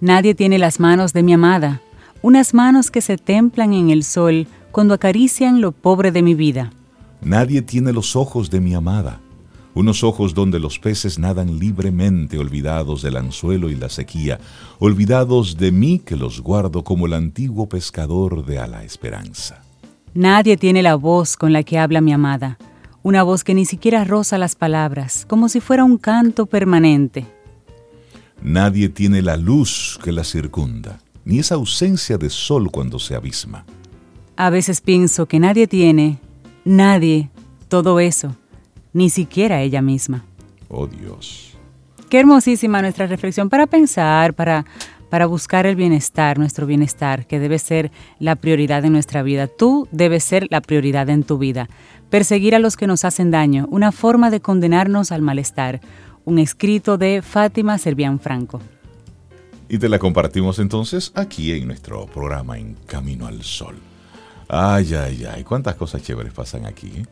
Nadie 0.00 0.34
tiene 0.34 0.58
las 0.58 0.80
manos 0.80 1.12
de 1.12 1.22
mi 1.22 1.32
amada, 1.34 1.82
unas 2.22 2.54
manos 2.54 2.90
que 2.90 3.00
se 3.00 3.16
templan 3.16 3.72
en 3.74 3.90
el 3.90 4.02
sol, 4.02 4.46
cuando 4.72 4.94
acarician 4.94 5.60
lo 5.60 5.72
pobre 5.72 6.12
de 6.12 6.22
mi 6.22 6.34
vida. 6.34 6.72
Nadie 7.22 7.62
tiene 7.62 7.92
los 7.92 8.16
ojos 8.16 8.50
de 8.50 8.60
mi 8.60 8.74
amada, 8.74 9.20
unos 9.74 10.02
ojos 10.02 10.34
donde 10.34 10.58
los 10.58 10.78
peces 10.78 11.18
nadan 11.18 11.58
libremente 11.58 12.38
olvidados 12.38 13.02
del 13.02 13.16
anzuelo 13.16 13.70
y 13.70 13.76
la 13.76 13.88
sequía, 13.88 14.40
olvidados 14.78 15.56
de 15.56 15.70
mí 15.72 15.98
que 15.98 16.16
los 16.16 16.40
guardo 16.40 16.82
como 16.82 17.06
el 17.06 17.14
antiguo 17.14 17.68
pescador 17.68 18.44
de 18.44 18.58
a 18.58 18.66
la 18.66 18.84
esperanza. 18.84 19.62
Nadie 20.12 20.56
tiene 20.56 20.82
la 20.82 20.96
voz 20.96 21.36
con 21.36 21.52
la 21.52 21.62
que 21.62 21.78
habla 21.78 22.00
mi 22.00 22.12
amada, 22.12 22.58
una 23.02 23.22
voz 23.22 23.44
que 23.44 23.54
ni 23.54 23.64
siquiera 23.64 24.04
roza 24.04 24.38
las 24.38 24.56
palabras, 24.56 25.24
como 25.28 25.48
si 25.48 25.60
fuera 25.60 25.84
un 25.84 25.98
canto 25.98 26.46
permanente. 26.46 27.26
Nadie 28.42 28.88
tiene 28.88 29.22
la 29.22 29.36
luz 29.36 29.98
que 30.02 30.12
la 30.12 30.24
circunda, 30.24 30.98
ni 31.24 31.38
esa 31.38 31.54
ausencia 31.54 32.18
de 32.18 32.28
sol 32.28 32.70
cuando 32.70 32.98
se 32.98 33.14
abisma. 33.14 33.64
A 34.40 34.48
veces 34.48 34.80
pienso 34.80 35.26
que 35.26 35.38
nadie 35.38 35.66
tiene, 35.66 36.18
nadie, 36.64 37.28
todo 37.68 38.00
eso, 38.00 38.34
ni 38.94 39.10
siquiera 39.10 39.60
ella 39.60 39.82
misma. 39.82 40.24
Oh 40.70 40.86
Dios. 40.86 41.58
Qué 42.08 42.20
hermosísima 42.20 42.80
nuestra 42.80 43.06
reflexión 43.06 43.50
para 43.50 43.66
pensar, 43.66 44.32
para 44.32 44.64
para 45.10 45.26
buscar 45.26 45.66
el 45.66 45.76
bienestar, 45.76 46.38
nuestro 46.38 46.64
bienestar, 46.64 47.26
que 47.26 47.38
debe 47.38 47.58
ser 47.58 47.90
la 48.18 48.34
prioridad 48.34 48.82
en 48.86 48.92
nuestra 48.92 49.22
vida. 49.22 49.46
Tú 49.46 49.88
debes 49.92 50.24
ser 50.24 50.46
la 50.48 50.62
prioridad 50.62 51.10
en 51.10 51.22
tu 51.22 51.36
vida. 51.36 51.68
Perseguir 52.08 52.54
a 52.54 52.60
los 52.60 52.78
que 52.78 52.86
nos 52.86 53.04
hacen 53.04 53.30
daño, 53.30 53.66
una 53.70 53.92
forma 53.92 54.30
de 54.30 54.40
condenarnos 54.40 55.12
al 55.12 55.20
malestar. 55.20 55.82
Un 56.24 56.38
escrito 56.38 56.96
de 56.96 57.20
Fátima 57.20 57.76
Servián 57.76 58.18
Franco. 58.18 58.62
Y 59.68 59.76
te 59.76 59.90
la 59.90 59.98
compartimos 59.98 60.58
entonces 60.60 61.12
aquí 61.14 61.52
en 61.52 61.66
nuestro 61.66 62.06
programa 62.06 62.56
En 62.56 62.74
Camino 62.86 63.26
al 63.26 63.42
Sol. 63.42 63.89
Ay, 64.52 64.94
ay, 64.94 65.26
ay, 65.32 65.44
cuántas 65.44 65.76
cosas 65.76 66.02
chéveres 66.02 66.32
pasan 66.32 66.66
aquí. 66.66 66.88
¿eh? 66.88 67.06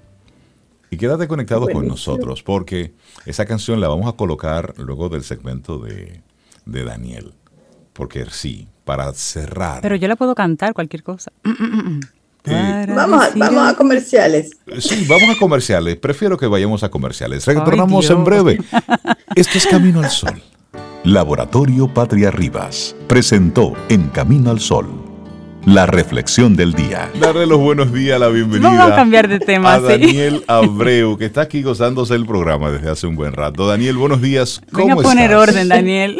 Y 0.91 0.97
quédate 0.97 1.29
conectado 1.29 1.69
con 1.69 1.87
nosotros 1.87 2.43
porque 2.43 2.93
esa 3.27 3.47
canción 3.47 3.81
la 3.81 3.89
vamos 3.89 4.13
a 4.13 4.17
colocar 4.17 4.75
luego 4.79 5.09
del 5.09 5.23
segmento 5.23 5.79
de, 5.79 6.23
de 6.67 6.85
Daniel 6.85 7.35
porque 7.99 8.25
sí, 8.31 8.69
para 8.85 9.13
cerrar. 9.13 9.81
Pero 9.83 9.97
yo 9.97 10.07
la 10.07 10.15
puedo 10.15 10.35
cantar 10.37 10.73
cualquier 10.73 11.03
cosa. 11.03 11.33
Eh, 12.45 12.87
vamos, 12.95 13.25
a, 13.25 13.31
vamos 13.37 13.73
a 13.73 13.75
comerciales. 13.75 14.51
Sí, 14.79 15.05
vamos 15.09 15.37
a 15.37 15.39
comerciales. 15.39 15.97
Prefiero 15.97 16.37
que 16.37 16.47
vayamos 16.47 16.85
a 16.85 16.91
comerciales. 16.91 17.45
Retornamos 17.45 18.09
en 18.09 18.25
breve. 18.25 18.59
Esto 19.35 19.59
es 19.59 19.67
Camino 19.67 19.99
al 19.99 20.11
Sol. 20.11 20.41
Laboratorio 21.03 21.93
Patria 21.93 22.31
Rivas 22.31 22.95
presentó 23.09 23.75
En 23.89 24.09
Camino 24.11 24.51
al 24.51 24.61
Sol 24.61 24.98
la 25.69 25.87
reflexión 25.87 26.57
del 26.57 26.73
día. 26.73 27.11
Darle 27.21 27.47
los 27.47 27.59
buenos 27.59 27.93
días, 27.93 28.19
la 28.19 28.29
bienvenida. 28.29 28.71
Vamos 28.71 28.93
a 28.93 28.97
cambiar 28.97 29.29
de 29.29 29.39
tema. 29.39 29.75
A 29.75 29.81
Daniel 29.81 30.43
Abreu, 30.47 31.19
que 31.19 31.27
está 31.27 31.43
aquí 31.43 31.63
gozándose 31.63 32.15
el 32.15 32.27
programa 32.27 32.71
desde 32.71 32.91
hace 32.91 33.07
un 33.07 33.17
buen 33.17 33.35
rato. 33.35 33.67
Daniel, 33.67 33.97
buenos 33.97 34.23
días. 34.23 34.63
¿Cómo 34.73 34.97
Venga 34.97 35.01
a 35.01 35.03
poner 35.03 35.35
orden, 35.35 35.69
Daniel. 35.69 36.19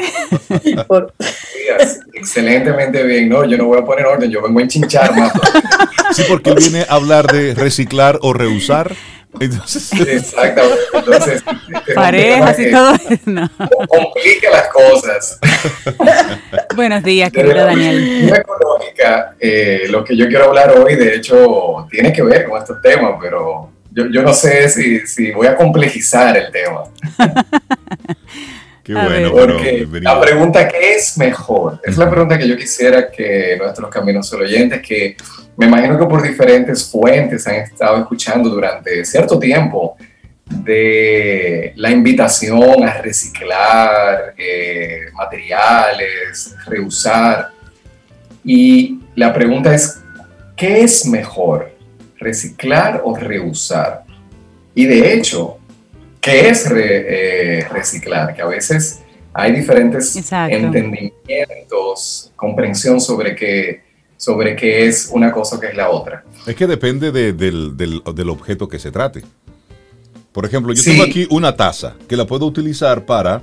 Excelentemente 2.13 3.03
bien. 3.05 3.29
No, 3.29 3.45
yo 3.45 3.57
no 3.57 3.67
voy 3.67 3.79
a 3.79 3.85
poner 3.85 4.07
orden, 4.07 4.31
yo 4.31 4.43
vengo 4.43 4.59
a 4.59 4.63
enchinchar 4.63 5.17
más. 5.17 5.33
Sí, 6.13 6.23
porque 6.29 6.51
él 6.51 6.57
viene 6.59 6.85
a 6.89 6.95
hablar 6.95 7.27
de 7.27 7.55
reciclar 7.55 8.19
o 8.23 8.33
reusar. 8.33 8.95
Entonces, 9.41 9.93
Exactamente. 10.01 10.79
Entonces, 10.95 11.45
parejas 11.95 12.59
y 12.59 12.71
todo 12.71 12.95
eso. 13.11 13.21
No. 13.27 13.51
Complica 13.89 14.51
las 14.51 14.69
cosas. 14.69 15.39
Buenos 16.77 17.03
días, 17.03 17.31
querido 17.31 17.65
Daniel. 17.65 18.29
económica, 18.35 19.35
eh, 19.39 19.87
lo 19.89 20.05
que 20.05 20.17
yo 20.17 20.29
quiero 20.29 20.47
hablar 20.47 20.71
hoy, 20.79 20.97
de 20.97 21.17
hecho, 21.17 21.87
tiene 21.91 22.13
que 22.13 22.23
ver 22.23 22.49
con 22.49 22.59
estos 22.61 22.81
temas, 22.83 23.15
pero 23.21 23.71
yo, 23.91 24.07
yo 24.07 24.23
no 24.23 24.33
sé 24.33 24.69
si, 24.69 25.07
si 25.07 25.31
voy 25.33 25.47
a 25.47 25.57
complejizar 25.57 26.37
el 26.37 26.51
tema. 26.51 26.85
Qué 28.83 28.95
bueno, 28.95 29.33
Porque 29.33 29.87
la 30.01 30.19
pregunta 30.19 30.67
¿qué 30.67 30.95
es 30.95 31.19
mejor? 31.19 31.79
Es 31.85 31.99
la 31.99 32.09
pregunta 32.09 32.39
que 32.39 32.49
yo 32.49 32.57
quisiera 32.57 33.11
que 33.11 33.57
nuestros 33.59 33.91
caminos 33.91 34.33
oyentes, 34.33 34.81
que 34.81 35.15
me 35.59 35.67
imagino 35.67 35.99
que 35.99 36.07
por 36.07 36.23
diferentes 36.23 36.89
fuentes 36.89 37.45
han 37.49 37.57
estado 37.57 37.99
escuchando 37.99 38.49
durante 38.49 39.05
cierto 39.05 39.41
tiempo, 39.41 39.97
de 40.47 41.73
la 41.75 41.91
invitación 41.91 42.85
a 42.85 43.03
reciclar 43.03 44.35
eh, 44.39 45.01
materiales, 45.15 46.55
reusar. 46.65 47.49
Y 48.45 49.01
la 49.17 49.35
pregunta 49.35 49.75
es, 49.75 50.01
¿qué 50.57 50.83
es 50.83 51.05
mejor? 51.07 51.73
¿Reciclar 52.19 53.03
o 53.05 53.17
reusar? 53.17 54.05
Y 54.77 54.87
de 54.87 55.13
hecho, 55.13 55.59
¿qué 56.21 56.51
es 56.51 56.71
eh, 56.73 57.67
reciclar? 57.73 58.33
Que 58.33 58.43
a 58.43 58.47
veces 58.47 59.01
hay 59.35 59.53
diferentes 59.53 60.15
entendimientos, 60.33 62.33
comprensión 62.37 63.01
sobre 63.01 63.35
qué, 63.35 63.88
sobre 64.19 64.57
qué 64.57 64.87
es 64.87 65.09
una 65.11 65.33
cosa 65.33 65.57
o 65.57 65.61
qué 65.61 65.69
es 65.69 65.77
la 65.77 65.89
otra. 65.89 66.25
Es 66.47 66.55
que 66.55 66.67
depende 66.67 67.11
del, 67.11 67.77
del, 67.77 68.29
objeto 68.29 68.69
que 68.69 68.79
se 68.79 68.91
trate. 68.91 69.23
Por 70.33 70.45
ejemplo, 70.45 70.75
yo 70.75 70.83
tengo 70.83 71.05
aquí 71.05 71.27
una 71.31 71.57
taza 71.57 71.95
que 72.07 72.17
la 72.17 72.27
puedo 72.27 72.45
utilizar 72.45 73.07
para 73.07 73.43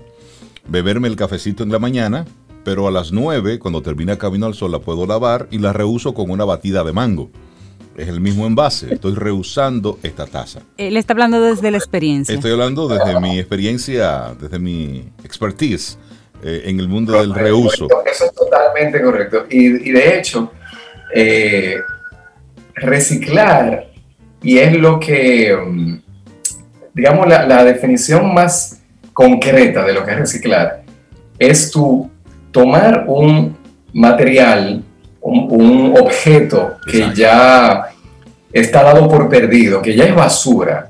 beberme 0.67 1.07
el 1.07 1.15
cafecito 1.15 1.63
en 1.63 1.71
la 1.71 1.79
mañana, 1.79 2.25
pero 2.63 2.87
a 2.87 2.91
las 2.91 3.11
9, 3.11 3.57
cuando 3.57 3.81
termina 3.81 4.17
Camino 4.17 4.45
al 4.45 4.53
Sol, 4.53 4.71
la 4.71 4.79
puedo 4.79 5.07
lavar 5.07 5.47
y 5.49 5.57
la 5.57 5.73
reuso 5.73 6.13
con 6.13 6.29
una 6.29 6.45
batida 6.45 6.83
de 6.83 6.93
mango. 6.93 7.31
Es 7.97 8.09
el 8.09 8.19
mismo 8.19 8.45
envase. 8.45 8.93
Estoy 8.93 9.15
reusando 9.15 9.97
esta 10.03 10.25
taza. 10.25 10.59
Él 10.77 10.97
está 10.97 11.13
hablando 11.13 11.39
desde 11.39 11.71
la 11.71 11.77
experiencia. 11.77 12.35
Estoy 12.35 12.51
hablando 12.51 12.89
desde 12.89 13.19
mi 13.21 13.39
experiencia, 13.39 14.35
desde 14.39 14.59
mi 14.59 15.09
expertise 15.23 15.97
eh, 16.43 16.63
en 16.65 16.79
el 16.79 16.87
mundo 16.87 17.13
del 17.13 17.33
reuso. 17.33 17.87
Eso 18.05 18.25
es 18.25 18.33
totalmente 18.33 19.01
correcto. 19.01 19.45
Y, 19.49 19.91
de 19.91 20.19
hecho, 20.19 20.51
eh, 21.15 21.77
reciclar, 22.75 23.87
y 24.43 24.57
es 24.57 24.73
lo 24.73 24.99
que, 24.99 25.55
mm, 25.55 25.97
digamos, 26.93 27.27
la, 27.27 27.63
definición 27.63 28.33
más 28.33 28.81
concreta 29.13 29.85
de 29.85 29.93
lo 29.93 30.03
que 30.03 30.11
es 30.11 30.17
reciclar, 30.17 30.83
es 31.39 31.71
tu 31.71 32.11
tomar 32.51 33.05
un 33.07 33.55
material 33.93 34.83
un, 35.21 35.93
objeto 35.97 36.75
que 36.91 37.11
ya 37.15 37.85
está 38.51 38.83
dado 38.83 39.07
por 39.07 39.29
perdido, 39.29 39.81
que 39.81 39.95
ya 39.95 40.03
es 40.03 40.13
basura, 40.13 40.89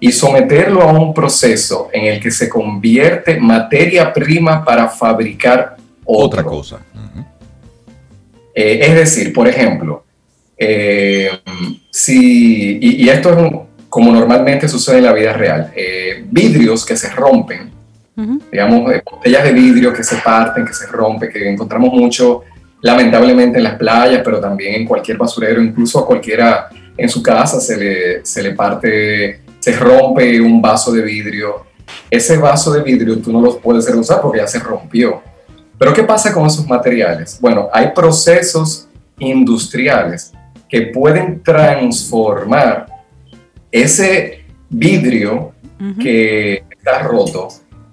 y 0.00 0.10
someterlo 0.10 0.82
a 0.82 0.92
un 0.92 1.12
proceso 1.12 1.90
en 1.92 2.06
el 2.06 2.20
que 2.20 2.30
se 2.30 2.48
convierte 2.48 3.38
materia 3.38 4.10
prima 4.12 4.64
para 4.64 4.88
fabricar 4.88 5.76
otra 6.04 6.42
cosa. 6.42 6.80
Eh, 8.54 8.78
es 8.82 8.94
decir, 8.94 9.32
por 9.32 9.48
ejemplo, 9.48 10.04
eh, 10.56 11.30
si, 11.90 12.78
y, 12.80 13.08
esto 13.08 13.30
es 13.30 13.52
como 13.88 14.12
normalmente 14.12 14.68
sucede 14.68 14.98
en 14.98 15.04
la 15.04 15.12
vida 15.12 15.32
real, 15.32 15.72
eh, 15.74 16.24
vidrios 16.30 16.84
que 16.84 16.96
se 16.96 17.10
rompen, 17.10 17.72
digamos, 18.52 18.92
botellas 19.04 19.42
de 19.42 19.52
vidrio 19.52 19.92
que 19.92 20.04
se 20.04 20.16
parten, 20.16 20.64
que 20.64 20.72
se 20.72 20.86
rompen, 20.86 21.32
que 21.32 21.48
encontramos 21.48 21.92
mucho 21.92 22.44
lamentablemente 22.80 23.58
en 23.58 23.64
las 23.64 23.74
playas, 23.74 24.20
pero 24.24 24.38
también 24.40 24.74
en 24.74 24.86
cualquier 24.86 25.16
basurero, 25.16 25.60
incluso 25.60 25.98
a 25.98 26.06
cualquiera 26.06 26.68
en 26.96 27.08
su 27.08 27.22
casa 27.22 27.60
se 27.60 27.76
le, 27.76 28.24
se 28.24 28.42
le 28.42 28.52
parte, 28.52 29.40
se 29.58 29.72
rompe 29.72 30.40
un 30.40 30.62
vaso 30.62 30.92
de 30.92 31.02
vidrio. 31.02 31.66
Ese 32.08 32.36
vaso 32.36 32.72
de 32.72 32.82
vidrio 32.82 33.18
tú 33.18 33.32
no 33.32 33.40
lo 33.40 33.58
puedes 33.58 33.90
reusar 33.90 34.20
porque 34.20 34.38
ya 34.38 34.46
se 34.46 34.60
rompió. 34.60 35.22
Pero 35.78 35.92
¿qué 35.92 36.02
pasa 36.02 36.32
con 36.32 36.46
esos 36.46 36.66
materiales? 36.66 37.38
Bueno, 37.40 37.68
hay 37.72 37.90
procesos 37.92 38.88
industriales 39.18 40.32
que 40.68 40.82
pueden 40.82 41.42
transformar 41.42 42.86
ese 43.70 44.44
vidrio 44.68 45.52
que 46.00 46.64
está 46.70 47.00
roto 47.02 47.48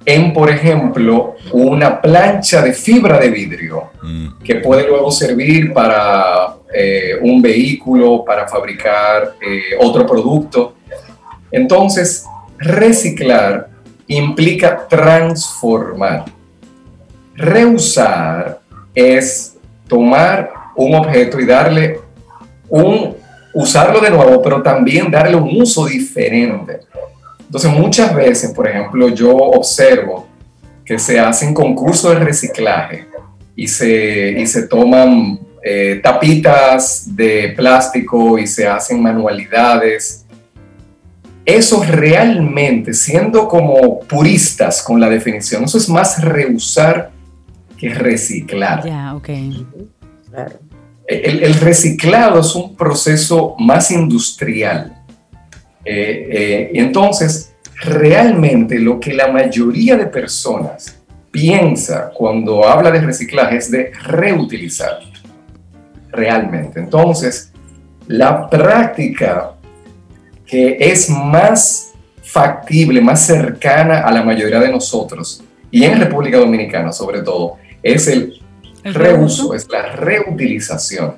en, 0.05 0.33
por 0.33 0.49
ejemplo, 0.49 1.35
una 1.51 2.01
plancha 2.01 2.61
de 2.61 2.73
fibra 2.73 3.19
de 3.19 3.29
vidrio 3.29 3.91
mm. 4.01 4.43
que 4.43 4.55
puede 4.55 4.87
luego 4.87 5.11
servir 5.11 5.73
para 5.73 6.55
eh, 6.73 7.15
un 7.21 7.41
vehículo, 7.41 8.23
para 8.25 8.47
fabricar 8.47 9.35
eh, 9.41 9.75
otro 9.79 10.05
producto. 10.07 10.75
Entonces, 11.51 12.25
reciclar 12.57 13.69
implica 14.07 14.87
transformar. 14.87 16.25
Reusar 17.41 18.61
es 18.93 19.55
tomar 19.87 20.51
un 20.75 20.95
objeto 20.95 21.39
y 21.39 21.45
darle 21.45 21.99
un, 22.69 23.15
usarlo 23.53 23.99
de 23.99 24.09
nuevo, 24.09 24.41
pero 24.41 24.61
también 24.61 25.11
darle 25.11 25.35
un 25.35 25.61
uso 25.61 25.85
diferente. 25.85 26.79
Entonces, 27.39 27.71
muchas 27.71 28.15
veces, 28.15 28.51
por 28.51 28.67
ejemplo, 28.67 29.09
yo 29.09 29.35
observo 29.35 30.27
que 30.85 30.97
se 30.97 31.19
hacen 31.19 31.53
concursos 31.53 32.13
de 32.13 32.19
reciclaje 32.19 33.07
y 33.55 33.67
se, 33.67 34.45
se 34.45 34.67
toman 34.67 35.39
eh, 35.63 35.99
tapitas 36.01 37.15
de 37.15 37.53
plástico 37.55 38.39
y 38.39 38.47
se 38.47 38.67
hacen 38.67 39.01
manualidades. 39.01 40.25
Eso 41.45 41.83
realmente, 41.83 42.93
siendo 42.93 43.47
como 43.47 43.99
puristas 43.99 44.81
con 44.81 44.99
la 44.99 45.09
definición, 45.09 45.65
eso 45.65 45.77
es 45.77 45.89
más 45.89 46.23
reusar 46.23 47.11
que 47.81 47.89
reciclar. 47.95 48.85
Ya, 48.85 49.15
ok. 49.15 49.29
Claro. 50.29 50.59
el, 51.07 51.55
reciclado 51.55 52.39
es 52.39 52.53
un 52.53 52.75
proceso 52.75 53.55
más 53.57 53.89
industrial. 53.89 55.03
Eh, 55.83 56.29
eh, 56.31 56.71
entonces, 56.75 57.55
realmente 57.83 58.77
lo 58.77 58.99
que 58.99 59.15
la 59.15 59.31
mayoría 59.31 59.97
de 59.97 60.05
personas 60.05 60.99
piensa 61.31 62.11
cuando 62.13 62.67
habla 62.67 62.91
de 62.91 63.01
reciclaje 63.01 63.57
es 63.57 63.71
de 63.71 63.91
reutilizar. 64.03 64.99
Realmente. 66.11 66.79
Entonces, 66.79 67.51
la 68.05 68.47
práctica 68.47 69.53
que 70.45 70.77
es 70.79 71.09
más 71.09 71.93
factible, 72.21 73.01
más 73.01 73.25
cercana 73.25 74.01
a 74.01 74.11
la 74.11 74.21
mayoría 74.21 74.59
de 74.59 74.69
nosotros, 74.69 75.43
y 75.71 75.85
en 75.85 75.99
República 75.99 76.37
Dominicana 76.37 76.91
sobre 76.91 77.21
todo, 77.21 77.57
es 77.83 78.07
el 78.07 78.41
reuso, 78.83 79.53
es 79.53 79.69
la 79.69 79.83
reutilización. 79.95 81.15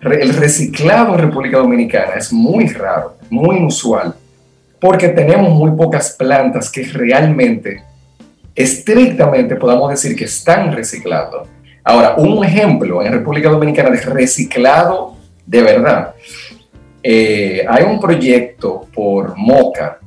el 0.00 0.34
reciclado 0.34 1.14
en 1.14 1.20
República 1.20 1.58
Dominicana 1.58 2.14
es 2.16 2.32
muy 2.32 2.68
raro, 2.68 3.16
muy 3.30 3.56
inusual, 3.56 4.14
porque 4.80 5.08
tenemos 5.08 5.50
muy 5.50 5.72
pocas 5.72 6.12
plantas 6.12 6.70
que 6.70 6.84
realmente, 6.84 7.82
estrictamente 8.54 9.56
podamos 9.56 9.90
decir 9.90 10.14
que 10.14 10.24
están 10.24 10.72
reciclando. 10.72 11.48
Ahora, 11.82 12.16
un 12.16 12.44
ejemplo 12.44 13.02
en 13.02 13.12
República 13.12 13.48
Dominicana 13.48 13.90
de 13.90 14.00
reciclado 14.00 15.16
de 15.46 15.62
verdad. 15.62 16.14
Eh, 17.02 17.64
hay 17.68 17.84
un 17.84 18.00
proyecto 18.00 18.86
por 18.92 19.36
Moca 19.36 20.00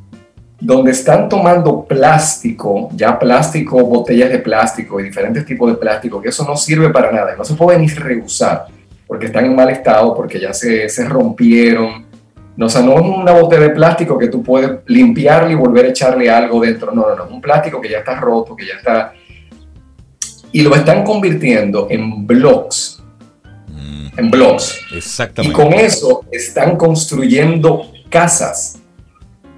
donde 0.60 0.92
están 0.92 1.30
tomando 1.30 1.86
plástico, 1.86 2.90
ya 2.94 3.18
plástico, 3.18 3.84
botellas 3.86 4.30
de 4.30 4.40
plástico 4.40 5.00
y 5.00 5.04
diferentes 5.04 5.46
tipos 5.46 5.72
de 5.72 5.78
plástico, 5.78 6.22
que 6.22 6.30
eso 6.30 6.44
no 6.44 6.58
sirve 6.58 6.90
para 6.90 7.12
nada, 7.12 7.36
no 7.38 7.46
se 7.46 7.54
puede 7.54 7.80
ni 7.80 7.88
reusar, 7.88 8.66
porque 9.08 9.28
están 9.28 9.46
en 9.46 9.56
mal 9.56 9.70
estado, 9.70 10.14
porque 10.14 10.40
ya 10.40 10.54
se, 10.54 10.90
se 10.90 11.06
rompieron. 11.06 12.08
No, 12.58 12.66
o 12.66 12.70
sea, 12.70 12.82
no 12.82 12.96
es 12.96 13.02
una 13.02 13.32
botella 13.32 13.64
de 13.64 13.70
plástico 13.70 14.18
que 14.18 14.28
tú 14.28 14.44
puedes 14.44 14.80
limpiarle 14.88 15.54
y 15.54 15.56
volver 15.56 15.86
a 15.86 15.90
echarle 15.90 16.30
algo 16.30 16.60
dentro, 16.60 16.92
no, 16.92 17.08
no, 17.08 17.16
no, 17.16 17.34
un 17.34 17.40
plástico 17.40 17.80
que 17.80 17.90
ya 17.90 18.00
está 18.00 18.20
roto, 18.20 18.56
que 18.56 18.68
ya 18.68 18.74
está... 18.74 19.14
Y 20.52 20.62
lo 20.64 20.76
están 20.76 21.06
convirtiendo 21.06 21.88
en 21.90 22.28
blocks, 22.28 23.02
mm. 23.70 24.20
en 24.20 24.32
blocks. 24.32 24.78
Exactamente. 24.94 25.54
Y 25.54 25.56
con 25.56 25.74
eso 25.74 26.26
están 26.32 26.76
construyendo 26.76 27.92
casas 28.10 28.79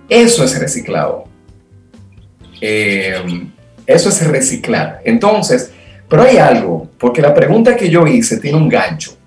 eso 0.09 0.43
es 0.43 0.59
reciclado. 0.59 1.25
Eh, 2.59 3.15
eso 3.87 4.09
es 4.09 4.27
reciclar. 4.27 5.01
Entonces, 5.03 5.71
pero 6.07 6.23
hay 6.23 6.37
algo, 6.37 6.89
porque 6.97 7.21
la 7.21 7.33
pregunta 7.33 7.75
que 7.75 7.89
yo 7.89 8.05
hice 8.05 8.37
tiene 8.37 8.57
un 8.57 8.69
gancho 8.69 9.17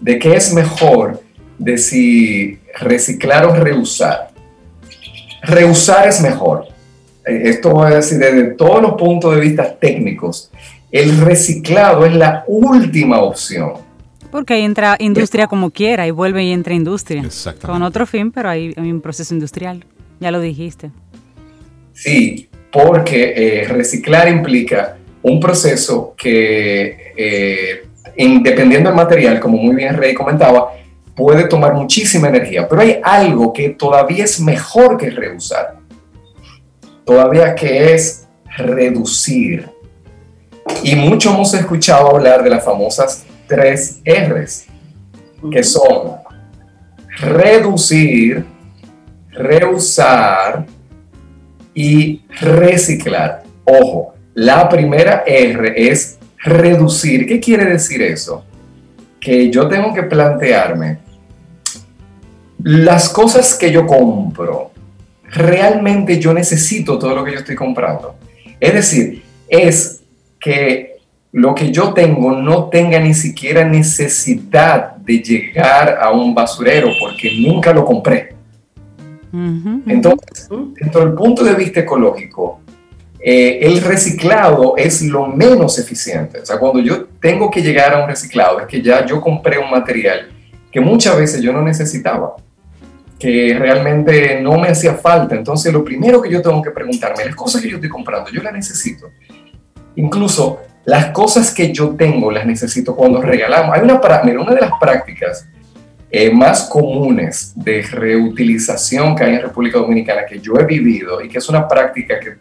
de 0.00 0.18
qué 0.18 0.34
es 0.36 0.52
mejor 0.52 1.22
de 1.58 1.76
si 1.78 2.58
reciclar 2.80 3.44
o 3.46 3.54
reusar. 3.54 4.30
Reusar 5.42 6.08
es 6.08 6.20
mejor. 6.20 6.66
Eh, 7.26 7.42
esto 7.44 7.70
voy 7.70 7.92
a 7.92 7.96
decir 7.96 8.18
desde 8.18 8.54
todos 8.54 8.80
los 8.82 8.94
puntos 8.94 9.34
de 9.34 9.40
vista 9.40 9.76
técnicos. 9.78 10.50
El 10.90 11.20
reciclado 11.20 12.06
es 12.06 12.14
la 12.14 12.44
última 12.46 13.20
opción. 13.20 13.87
Porque 14.30 14.54
ahí 14.54 14.62
entra 14.62 14.96
industria 14.98 15.46
como 15.46 15.70
quiera 15.70 16.06
y 16.06 16.10
vuelve 16.10 16.44
y 16.44 16.52
entra 16.52 16.74
industria. 16.74 17.22
Con 17.62 17.82
otro 17.82 18.06
fin, 18.06 18.30
pero 18.30 18.50
hay 18.50 18.74
un 18.76 19.00
proceso 19.00 19.34
industrial. 19.34 19.84
Ya 20.20 20.30
lo 20.30 20.40
dijiste. 20.40 20.90
Sí, 21.92 22.48
porque 22.70 23.32
eh, 23.36 23.68
reciclar 23.68 24.28
implica 24.28 24.98
un 25.22 25.40
proceso 25.40 26.14
que, 26.16 27.12
eh, 27.16 27.86
dependiendo 28.42 28.90
del 28.90 28.96
material, 28.96 29.40
como 29.40 29.56
muy 29.56 29.74
bien 29.74 29.96
Rey 29.96 30.14
comentaba, 30.14 30.72
puede 31.14 31.48
tomar 31.48 31.74
muchísima 31.74 32.28
energía, 32.28 32.68
pero 32.68 32.82
hay 32.82 33.00
algo 33.02 33.52
que 33.52 33.70
todavía 33.70 34.24
es 34.24 34.40
mejor 34.40 34.96
que 34.96 35.10
reusar, 35.10 35.78
todavía 37.04 37.54
que 37.54 37.94
es 37.94 38.28
reducir. 38.56 39.68
Y 40.84 40.94
mucho 40.94 41.30
hemos 41.30 41.52
escuchado 41.54 42.14
hablar 42.14 42.44
de 42.44 42.50
las 42.50 42.64
famosas 42.64 43.24
tres 43.48 44.00
R's, 44.04 44.66
que 45.50 45.64
son 45.64 46.18
reducir, 47.18 48.44
reusar 49.30 50.66
y 51.74 52.22
reciclar. 52.40 53.42
Ojo, 53.64 54.14
la 54.34 54.68
primera 54.68 55.24
R 55.26 55.74
es 55.90 56.18
reducir. 56.44 57.26
¿Qué 57.26 57.40
quiere 57.40 57.64
decir 57.64 58.02
eso? 58.02 58.44
Que 59.20 59.50
yo 59.50 59.68
tengo 59.68 59.92
que 59.92 60.04
plantearme 60.04 60.98
las 62.62 63.08
cosas 63.08 63.54
que 63.54 63.70
yo 63.70 63.86
compro. 63.86 64.72
Realmente 65.24 66.18
yo 66.18 66.32
necesito 66.32 66.98
todo 66.98 67.14
lo 67.14 67.24
que 67.24 67.32
yo 67.32 67.38
estoy 67.38 67.54
comprando. 67.54 68.16
Es 68.60 68.74
decir, 68.74 69.22
es 69.48 70.00
que 70.40 70.87
lo 71.32 71.54
que 71.54 71.70
yo 71.70 71.92
tengo 71.92 72.32
no 72.32 72.68
tenga 72.68 72.98
ni 72.98 73.14
siquiera 73.14 73.64
necesidad 73.64 74.96
de 74.96 75.18
llegar 75.18 75.98
a 76.00 76.10
un 76.10 76.34
basurero 76.34 76.88
porque 77.00 77.30
nunca 77.40 77.72
lo 77.72 77.84
compré. 77.84 78.34
Entonces, 79.30 80.48
dentro 80.80 81.04
del 81.04 81.14
punto 81.14 81.44
de 81.44 81.54
vista 81.54 81.80
ecológico, 81.80 82.60
eh, 83.20 83.58
el 83.62 83.82
reciclado 83.82 84.74
es 84.76 85.02
lo 85.02 85.26
menos 85.26 85.78
eficiente. 85.78 86.40
O 86.40 86.46
sea, 86.46 86.58
cuando 86.58 86.80
yo 86.80 87.06
tengo 87.20 87.50
que 87.50 87.60
llegar 87.60 87.92
a 87.92 88.02
un 88.02 88.08
reciclado, 88.08 88.60
es 88.60 88.66
que 88.66 88.80
ya 88.80 89.04
yo 89.04 89.20
compré 89.20 89.58
un 89.58 89.70
material 89.70 90.30
que 90.70 90.80
muchas 90.80 91.16
veces 91.16 91.42
yo 91.42 91.52
no 91.52 91.62
necesitaba, 91.62 92.36
que 93.18 93.54
realmente 93.58 94.40
no 94.40 94.58
me 94.58 94.68
hacía 94.68 94.94
falta. 94.94 95.34
Entonces, 95.34 95.72
lo 95.72 95.84
primero 95.84 96.22
que 96.22 96.30
yo 96.30 96.40
tengo 96.40 96.62
que 96.62 96.70
preguntarme, 96.70 97.24
las 97.24 97.34
cosas 97.34 97.60
que 97.60 97.68
yo 97.68 97.76
estoy 97.76 97.90
comprando, 97.90 98.30
yo 98.30 98.42
las 98.42 98.52
necesito. 98.52 99.10
Incluso 99.96 100.60
las 100.88 101.10
cosas 101.10 101.52
que 101.52 101.70
yo 101.70 101.90
tengo 101.90 102.30
las 102.30 102.46
necesito 102.46 102.96
cuando 102.96 103.20
regalamos. 103.20 103.76
Hay 103.76 103.82
una, 103.82 104.00
mira, 104.24 104.40
una 104.40 104.54
de 104.54 104.62
las 104.62 104.72
prácticas 104.80 105.46
eh, 106.10 106.30
más 106.30 106.62
comunes 106.62 107.52
de 107.54 107.82
reutilización 107.82 109.14
que 109.14 109.22
hay 109.22 109.34
en 109.34 109.42
República 109.42 109.80
Dominicana 109.80 110.24
que 110.24 110.40
yo 110.40 110.54
he 110.58 110.64
vivido 110.64 111.20
y 111.20 111.28
que 111.28 111.36
es 111.36 111.48
una 111.50 111.68
práctica 111.68 112.18
que 112.18 112.36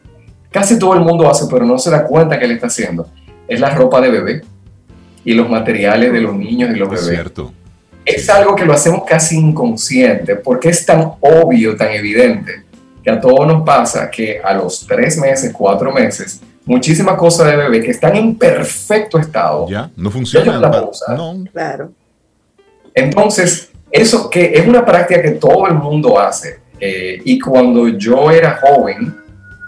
casi 0.50 0.80
todo 0.80 0.94
el 0.94 1.02
mundo 1.02 1.30
hace 1.30 1.44
pero 1.52 1.66
no 1.66 1.78
se 1.78 1.92
da 1.92 2.06
cuenta 2.06 2.40
que 2.40 2.48
le 2.48 2.54
está 2.54 2.68
haciendo, 2.68 3.10
es 3.50 3.60
la 3.60 3.72
ropa 3.72 4.00
de 4.00 4.12
bebé 4.12 4.42
y 5.26 5.34
los 5.34 5.50
materiales 5.50 6.14
de 6.14 6.22
los 6.22 6.34
niños 6.34 6.74
y 6.74 6.80
los 6.80 6.90
bebés. 6.90 7.06
Cierto. 7.06 7.52
Es 8.06 8.30
algo 8.30 8.56
que 8.56 8.64
lo 8.64 8.72
hacemos 8.72 9.04
casi 9.06 9.36
inconsciente 9.36 10.38
porque 10.38 10.70
es 10.70 10.86
tan 10.86 11.02
obvio, 11.20 11.76
tan 11.76 11.92
evidente, 11.92 12.64
que 13.04 13.10
a 13.10 13.20
todos 13.20 13.46
nos 13.46 13.66
pasa 13.66 14.10
que 14.10 14.40
a 14.42 14.54
los 14.54 14.88
tres 14.88 15.18
meses, 15.18 15.52
cuatro 15.52 15.92
meses, 15.92 16.40
muchísimas 16.68 17.18
cosas 17.18 17.48
de 17.48 17.56
bebé 17.56 17.82
que 17.82 17.92
están 17.92 18.16
en 18.16 18.36
perfecto 18.36 19.18
estado. 19.18 19.68
Ya, 19.68 19.90
no 19.96 20.12
funcionan. 20.12 20.62
No. 20.62 21.44
Claro 21.52 21.90
entonces, 22.98 23.70
eso 23.92 24.28
que 24.28 24.54
es 24.56 24.68
una 24.68 24.84
práctica 24.84 25.22
que 25.22 25.32
todo 25.32 25.68
el 25.68 25.76
mundo 25.76 26.20
hace. 26.20 26.62
Eh, 26.80 27.22
y 27.24 27.38
cuando 27.38 27.88
yo 27.90 28.32
era 28.32 28.60
joven, 28.60 29.16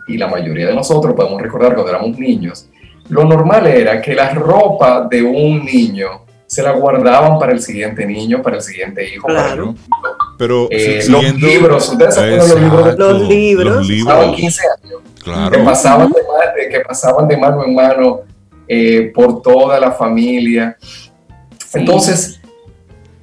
y 0.08 0.18
la 0.18 0.28
mayoría 0.28 0.66
de 0.66 0.74
nosotros 0.74 1.14
podemos 1.14 1.40
recordar 1.40 1.76
cuando 1.76 1.92
éramos 1.92 2.18
niños, 2.18 2.68
lo 3.10 3.24
normal 3.26 3.68
era 3.68 4.02
que 4.02 4.16
la 4.16 4.34
ropa 4.34 5.08
de 5.08 5.22
un 5.22 5.64
niño 5.64 6.26
se 6.48 6.64
la 6.64 6.72
guardaban 6.72 7.38
para 7.38 7.52
el 7.52 7.62
siguiente 7.62 8.04
niño, 8.08 8.42
para 8.42 8.56
el 8.56 8.64
siguiente 8.64 9.08
hijo. 9.08 9.28
Claro. 9.28 9.76
Pero 10.40 10.68
eh, 10.72 11.04
los 11.08 11.36
libros, 11.36 11.90
ustedes 11.90 12.16
se 12.16 12.36
los 12.36 12.60
libros, 12.60 12.98
los 12.98 13.30
libros, 13.30 13.76
los 13.76 13.88
libros 13.88 14.36
15 14.36 14.62
años, 14.84 15.02
claro. 15.24 15.52
que, 15.52 15.60
pasaban 15.60 16.12
que 16.68 16.82
pasaban 16.82 17.28
de 17.28 17.38
mano 17.38 17.64
en 17.64 17.76
mano 17.76 18.22
eh, 18.68 19.12
por 19.16 19.42
toda 19.42 19.80
la 19.80 19.92
familia. 19.92 20.78
Entonces, 21.74 22.40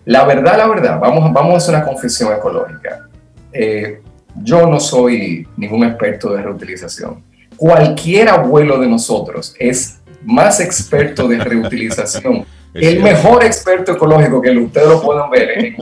la 0.04 0.24
verdad, 0.24 0.56
la 0.56 0.68
verdad, 0.68 1.00
vamos, 1.00 1.32
vamos 1.32 1.54
a 1.54 1.56
hacer 1.58 1.74
una 1.74 1.84
confesión 1.84 2.32
ecológica. 2.32 3.08
Eh, 3.52 4.00
yo 4.42 4.66
no 4.66 4.80
soy 4.80 5.46
ningún 5.56 5.84
experto 5.84 6.32
de 6.32 6.42
reutilización. 6.42 7.22
Cualquier 7.56 8.28
abuelo 8.28 8.78
de 8.78 8.86
nosotros 8.86 9.54
es 9.58 10.00
más 10.24 10.60
experto 10.60 11.28
de 11.28 11.38
reutilización. 11.38 12.44
el 12.74 13.02
mejor 13.02 13.44
experto 13.44 13.92
ecológico 13.92 14.40
que 14.40 14.50
ustedes 14.50 14.88
lo 14.88 15.00
puedan 15.00 15.30
ver 15.30 15.50
en, 15.58 15.76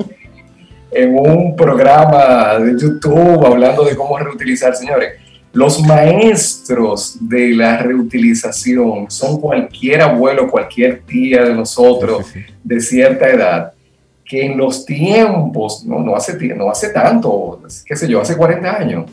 en 0.93 1.19
un 1.19 1.57
programa 1.57 2.59
de 2.59 2.81
YouTube 2.81 3.45
hablando 3.45 3.85
de 3.85 3.97
cómo 3.97 4.19
reutilizar, 4.19 4.77
señores. 4.77 5.24
Los 5.55 5.81
maestros 5.81 7.17
de 7.21 7.51
la 7.51 7.79
reutilización 7.79 9.09
son 9.09 9.41
cualquier 9.41 10.03
abuelo, 10.03 10.51
cualquier 10.51 11.03
tía 11.03 11.45
de 11.45 11.55
nosotros 11.55 12.27
de 12.63 12.81
cierta 12.81 13.29
edad 13.29 13.73
que 14.25 14.47
en 14.47 14.57
los 14.59 14.85
tiempos, 14.85 15.85
no, 15.85 16.01
no, 16.01 16.17
hace, 16.17 16.37
no 16.55 16.71
hace 16.71 16.89
tanto, 16.89 17.61
qué 17.85 17.95
sé 17.95 18.09
yo, 18.09 18.21
hace 18.21 18.37
40 18.37 18.77
años, 18.77 19.05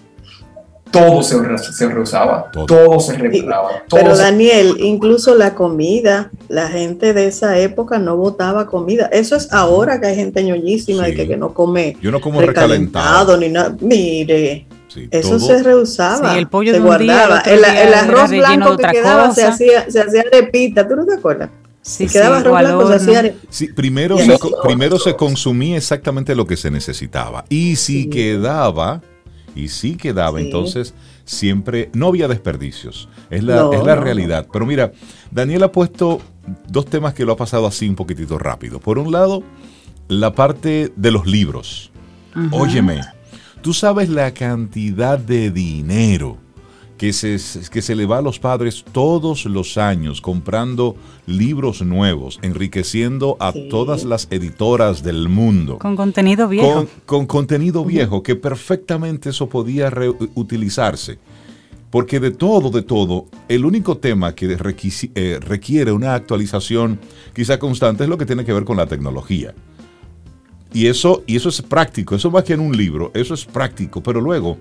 todo 0.90 1.24
se, 1.24 1.36
se 1.58 1.88
reusaba, 1.88 2.52
todo, 2.68 3.00
se 3.00 3.18
reparaba. 3.18 3.84
Pero 3.90 4.16
Daniel, 4.16 4.76
incluso 4.80 5.36
la 5.36 5.56
comida, 5.56 6.32
la 6.50 6.68
gente 6.68 7.14
de 7.14 7.28
esa 7.28 7.58
época 7.60 7.98
no 7.98 8.18
botaba 8.18 8.68
comida. 8.68 9.06
Eso 9.12 9.36
es 9.36 9.52
ahora 9.54 10.02
que 10.02 10.08
hay 10.08 10.16
gente 10.16 10.44
ñoñísima 10.44 11.08
y 11.08 11.16
que, 11.16 11.38
no 11.38 11.54
come 11.54 11.96
Yo 12.02 12.12
no 12.12 12.20
como 12.20 12.42
recalentado, 12.42 13.38
ni 13.38 13.50
nada. 13.50 13.76
Mire, 13.80 14.66
eso 15.12 15.40
se 15.40 15.64
reusaba. 15.64 16.38
el 16.38 16.48
pollo 16.48 16.74
se 16.74 16.80
guardaba. 16.80 17.40
el, 17.42 17.64
arroz 17.94 18.30
blanco 18.30 18.78
que 18.78 18.88
quedaba 18.88 19.34
se 19.34 19.46
hacía, 19.46 19.90
se 19.90 20.02
hacía 20.02 20.24
arepita. 20.32 20.88
¿Tú 20.88 20.96
no 20.96 21.06
te 21.06 21.16
acuerdas? 21.16 21.50
Sí, 21.82 22.08
quedaba 22.08 22.38
arroz 22.38 22.60
blanco, 22.60 22.88
se 22.88 22.96
hacía 22.96 23.36
sí, 23.50 23.68
primero, 23.74 24.18
se, 24.18 24.38
primero 24.64 25.00
se 25.00 25.16
consumía 25.16 25.78
exactamente 25.78 26.36
lo 26.36 26.46
que 26.46 26.58
se 26.58 26.70
necesitaba. 26.70 27.46
Y 27.50 27.76
si 27.76 28.10
quedaba 28.10 29.02
y 29.56 29.70
sí 29.70 29.96
quedaba. 29.96 30.40
Entonces, 30.40 30.94
siempre, 31.26 31.90
no 31.94 32.08
había 32.08 32.28
desperdicios. 32.28 33.10
Es 33.30 33.44
la, 33.44 33.70
es 33.74 33.84
la 33.84 33.96
realidad. 33.96 34.48
Pero 34.52 34.66
mira, 34.66 34.92
Daniel 35.32 35.64
ha 35.64 35.72
puesto 35.72 36.22
dos 36.68 36.86
temas 36.86 37.14
que 37.14 37.26
lo 37.26 37.34
ha 37.34 37.38
pasado 37.38 37.68
así 37.68 37.88
un 37.88 37.96
poquitito 37.96 38.38
rápido. 38.38 38.80
Por 38.80 38.98
un 38.98 39.12
lado, 39.12 39.44
la 40.08 40.34
parte 40.34 40.92
de 40.96 41.12
los 41.12 41.26
libros. 41.26 41.92
Óyeme, 42.52 43.02
tú 43.62 43.74
sabes 43.74 44.10
la 44.10 44.34
cantidad 44.34 45.20
de 45.20 45.52
dinero 45.52 46.38
que 46.98 47.14
se, 47.14 47.40
que 47.72 47.82
se 47.82 47.96
le 47.96 48.06
va 48.06 48.20
a 48.20 48.22
los 48.22 48.38
padres 48.38 48.86
todos 48.92 49.46
los 49.46 49.78
años 49.80 50.22
comprando 50.22 50.96
libros 51.26 51.82
nuevos, 51.82 52.40
enriqueciendo 52.44 53.38
a 53.40 53.54
todas 53.72 54.04
las 54.04 54.28
editoras 54.30 55.02
del 55.02 55.28
mundo. 55.28 55.80
Con 55.80 55.96
contenido 55.96 56.48
viejo. 56.48 56.88
Con, 57.08 57.26
contenido 57.26 57.84
viejo, 57.84 58.22
que 58.22 58.36
perfectamente 58.36 59.30
eso 59.30 59.50
podía 59.50 59.90
reutilizarse. 59.90 61.18
Porque 61.90 62.20
de 62.20 62.32
todo, 62.32 62.70
de 62.70 62.84
todo, 62.84 63.26
el 63.50 63.66
único 63.66 63.98
tema 63.98 64.34
que 64.34 64.46
eh, 64.56 65.40
requiere 65.42 65.92
una 65.92 66.14
actualización 66.14 67.00
quizá 67.34 67.58
constante 67.60 68.04
es 68.04 68.10
lo 68.10 68.18
que 68.18 68.26
tiene 68.26 68.46
que 68.46 68.54
ver 68.54 68.64
con 68.64 68.78
la 68.78 68.86
tecnología. 68.86 69.54
Y 70.74 70.88
eso, 70.88 71.24
y 71.28 71.36
eso 71.36 71.50
es 71.50 71.62
práctico, 71.62 72.16
eso 72.16 72.32
más 72.32 72.44
que 72.44 72.54
en 72.54 72.62
un 72.62 72.76
libro, 72.76 73.12
eso 73.14 73.34
es 73.34 73.46
práctico, 73.46 74.02
pero 74.02 74.22
luego 74.22 74.58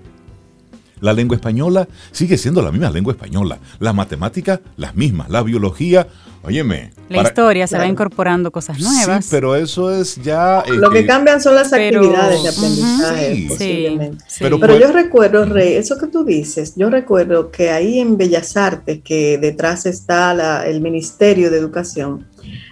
la 1.01 1.13
lengua 1.13 1.35
española 1.35 1.87
sigue 2.11 2.37
siendo 2.37 2.61
la 2.61 2.71
misma 2.71 2.89
lengua 2.91 3.13
española. 3.13 3.59
La 3.79 3.91
matemática, 3.91 4.61
las 4.77 4.95
mismas. 4.95 5.29
La 5.29 5.41
biología, 5.41 6.07
óyeme. 6.43 6.91
La 7.09 7.23
historia 7.23 7.67
se 7.67 7.77
va 7.77 7.87
incorporando 7.87 8.51
cosas 8.51 8.79
nuevas. 8.79 9.25
Sí, 9.25 9.31
pero 9.31 9.55
eso 9.55 9.91
es 9.91 10.15
ya... 10.17 10.59
Eh, 10.61 10.73
Lo 10.73 10.91
que 10.91 11.05
cambian 11.05 11.41
son 11.41 11.55
las 11.55 11.73
actividades 11.73 12.43
de 12.43 12.49
aprendizaje, 12.49 13.45
posiblemente. 13.49 14.23
Pero, 14.39 14.79
yo 14.79 14.91
recuerdo, 14.91 15.45
Rey, 15.45 15.73
eso 15.73 15.97
que 15.97 16.07
tú 16.07 16.23
dices, 16.23 16.73
yo 16.75 16.89
recuerdo 16.89 17.51
que 17.51 17.71
ahí 17.71 17.99
en 17.99 18.17
Bellas 18.17 18.55
Artes, 18.55 19.01
que 19.03 19.39
detrás 19.39 19.87
está 19.87 20.65
el 20.67 20.81
Ministerio 20.81 21.49
de 21.49 21.57
Educación, 21.57 22.27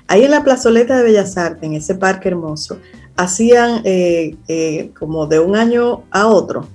ahí 0.07 0.23
en 0.23 0.31
la 0.31 0.43
plazoleta 0.43 0.97
de 0.97 1.03
Bellas 1.03 1.35
Artes, 1.35 1.63
en 1.63 1.73
ese 1.73 1.95
parque 1.95 2.29
hermoso, 2.29 2.79
hacían 3.19 3.81
eh, 3.83 4.35
eh, 4.47 4.91
como 4.97 5.27
de 5.27 5.39
un 5.39 5.57
año 5.57 6.03
a 6.09 6.27
otro, 6.27 6.67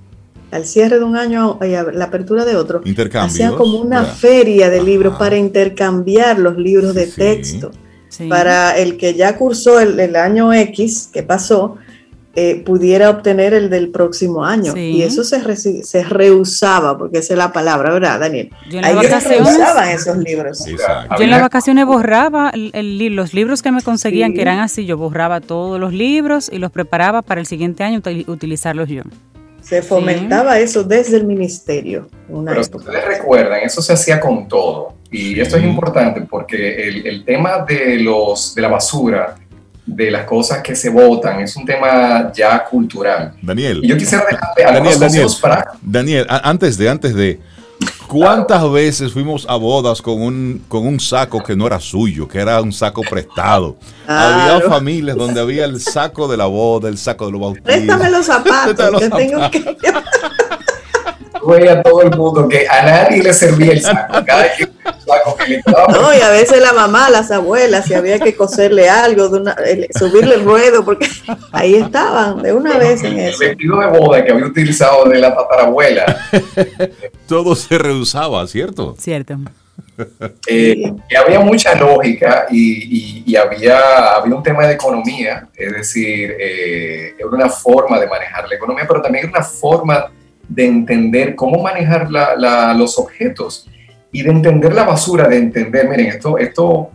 al 0.51 0.65
cierre 0.65 0.99
de 0.99 1.03
un 1.03 1.17
año 1.17 1.57
y 1.61 1.73
a 1.73 1.83
la 1.83 2.05
apertura 2.05 2.45
de 2.45 2.55
otro, 2.55 2.83
hacían 3.19 3.55
como 3.55 3.79
una 3.79 4.05
feria 4.05 4.69
de 4.69 4.83
libros 4.83 5.17
para 5.17 5.37
intercambiar 5.37 6.37
los 6.37 6.55
libros 6.57 6.93
de 6.93 7.07
texto. 7.07 7.71
Para 8.29 8.77
el 8.77 8.95
que 8.95 9.13
ya 9.13 9.35
cursó 9.35 9.81
el, 9.81 10.15
año 10.15 10.53
X 10.53 11.09
que 11.11 11.21
pasó, 11.21 11.75
eh, 12.37 12.61
pudiera 12.65 13.09
obtener 13.09 13.53
el 13.53 13.69
del 13.69 13.89
próximo 13.89 14.43
año. 14.43 14.75
Y 14.75 15.03
eso 15.03 15.23
se, 15.23 15.55
se 15.55 16.03
reusaba, 16.03 16.97
porque 16.97 17.19
esa 17.19 17.33
es 17.33 17.37
la 17.37 17.53
palabra, 17.53 17.91
¿verdad, 17.91 18.19
Daniel? 18.19 18.51
Yo 18.69 18.79
en 18.79 18.85
Ahí 18.85 18.95
reusaban 18.95 19.89
esos 19.89 20.17
libros. 20.17 20.65
Yo 20.65 21.23
en 21.23 21.29
las 21.29 21.41
vacaciones 21.41 21.85
borraba 21.85 22.51
los 22.53 23.33
libros 23.33 23.61
que 23.61 23.71
me 23.71 23.81
conseguían, 23.81 24.33
que 24.33 24.41
eran 24.41 24.59
así, 24.59 24.85
yo 24.85 24.97
borraba 24.97 25.39
todos 25.39 25.79
los 25.79 25.93
libros 25.93 26.49
y 26.51 26.57
los 26.57 26.71
preparaba 26.71 27.21
para 27.21 27.39
el 27.39 27.47
siguiente 27.47 27.83
año 27.83 28.01
utilizarlos 28.27 28.89
yo. 28.89 29.03
Se 29.61 29.81
fomentaba 29.81 30.59
eso 30.59 30.83
desde 30.83 31.17
el 31.17 31.25
ministerio. 31.25 32.07
Pero 32.27 32.61
ustedes 32.61 33.05
recuerdan, 33.05 33.61
eso 33.63 33.81
se 33.81 33.93
hacía 33.93 34.19
con 34.19 34.47
todo. 34.47 34.93
Y 35.09 35.39
esto 35.39 35.57
es 35.57 35.63
importante 35.63 36.21
porque 36.21 36.87
el, 37.05 37.23
tema 37.23 37.65
de, 37.67 37.97
los, 37.97 38.53
de 38.53 38.61
la 38.61 38.67
basura, 38.67 39.35
de 39.85 40.11
las 40.11 40.25
cosas 40.25 40.61
que 40.61 40.75
se 40.75 40.89
votan, 40.89 41.41
es 41.41 41.55
un 41.55 41.65
tema 41.65 42.31
ya 42.33 42.63
cultural. 42.63 43.33
Daniel. 43.41 43.81
Y 43.83 43.87
yo 43.87 43.97
quisiera 43.97 44.25
dejarle 44.29 44.63
Daniel, 44.63 44.99
Daniel, 44.99 45.27
Daniel, 45.81 46.27
antes 46.29 46.77
de, 46.77 46.89
antes 46.89 47.15
de, 47.15 47.39
¿Cuántas 48.07 48.71
veces 48.71 49.11
fuimos 49.11 49.45
a 49.49 49.55
bodas 49.55 50.01
con 50.01 50.21
un, 50.21 50.63
con 50.67 50.85
un 50.85 50.99
saco 50.99 51.43
que 51.43 51.55
no 51.55 51.65
era 51.67 51.79
suyo, 51.79 52.27
que 52.27 52.39
era 52.39 52.61
un 52.61 52.71
saco 52.71 53.01
prestado? 53.01 53.77
Había 54.07 54.61
familias 54.69 55.17
donde 55.17 55.41
había 55.41 55.65
el 55.65 55.81
saco 55.81 56.27
de 56.27 56.37
la 56.37 56.45
boda, 56.45 56.87
el 56.87 56.97
saco 56.97 57.25
de 57.25 57.31
los 57.31 57.41
bautizos. 57.41 57.65
Préstame 57.65 58.09
los 58.11 58.25
zapatos, 58.27 59.01
que 59.01 59.09
tengo 59.09 59.49
que... 59.49 59.77
a 61.69 61.81
todo 61.81 62.01
el 62.01 62.15
mundo 62.15 62.47
que 62.47 62.67
a 62.67 62.83
nadie 62.83 63.23
le 63.23 63.33
servía 63.33 63.73
el 63.73 63.81
saco. 63.81 64.13
Cada 64.25 64.53
quien 64.55 64.75
no, 65.89 66.13
y 66.13 66.21
a 66.21 66.29
veces 66.29 66.61
la 66.61 66.73
mamá, 66.73 67.09
las 67.09 67.31
abuelas, 67.31 67.85
si 67.85 67.93
había 67.93 68.19
que 68.19 68.35
coserle 68.35 68.89
algo, 68.89 69.29
subirle 69.97 70.35
el 70.35 70.43
ruedo, 70.43 70.83
porque 70.83 71.07
ahí 71.51 71.75
estaban 71.75 72.41
de 72.41 72.53
una 72.53 72.77
vez 72.77 73.03
en 73.03 73.19
eso. 73.19 73.43
El 73.43 73.49
vestido 73.49 73.79
de 73.79 73.87
boda 73.87 74.23
que 74.23 74.31
había 74.31 74.45
utilizado 74.45 75.05
de 75.05 75.19
la 75.19 75.35
tatarabuela. 75.35 76.29
Todo 77.27 77.55
se 77.55 77.77
reusaba, 77.77 78.45
¿cierto? 78.47 78.95
Cierto. 78.99 79.37
Eh, 80.47 80.93
y 81.09 81.15
había 81.15 81.39
mucha 81.39 81.73
lógica 81.75 82.47
y, 82.51 83.35
había, 83.35 84.15
había 84.15 84.35
un 84.35 84.43
tema 84.43 84.67
de 84.67 84.73
economía, 84.73 85.47
es 85.55 85.71
decir, 85.71 86.35
eh, 86.37 87.15
era 87.17 87.27
una 87.27 87.49
forma 87.49 87.99
de 87.99 88.07
manejar 88.07 88.47
la 88.47 88.55
economía, 88.55 88.85
pero 88.87 89.01
también 89.01 89.25
era 89.25 89.37
una 89.37 89.45
forma 89.45 90.11
de 90.47 90.65
entender 90.65 91.35
cómo 91.35 91.61
manejar 91.61 92.09
los 92.75 92.97
objetos 92.99 93.69
y 94.11 94.21
de 94.23 94.31
entender 94.31 94.73
la 94.73 94.83
basura, 94.83 95.27
de 95.27 95.37
entender, 95.37 95.89
miren, 95.89 96.07
esto, 96.07 96.37
esto 96.37 96.89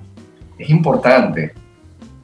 es 0.58 0.70
importante. 0.70 1.52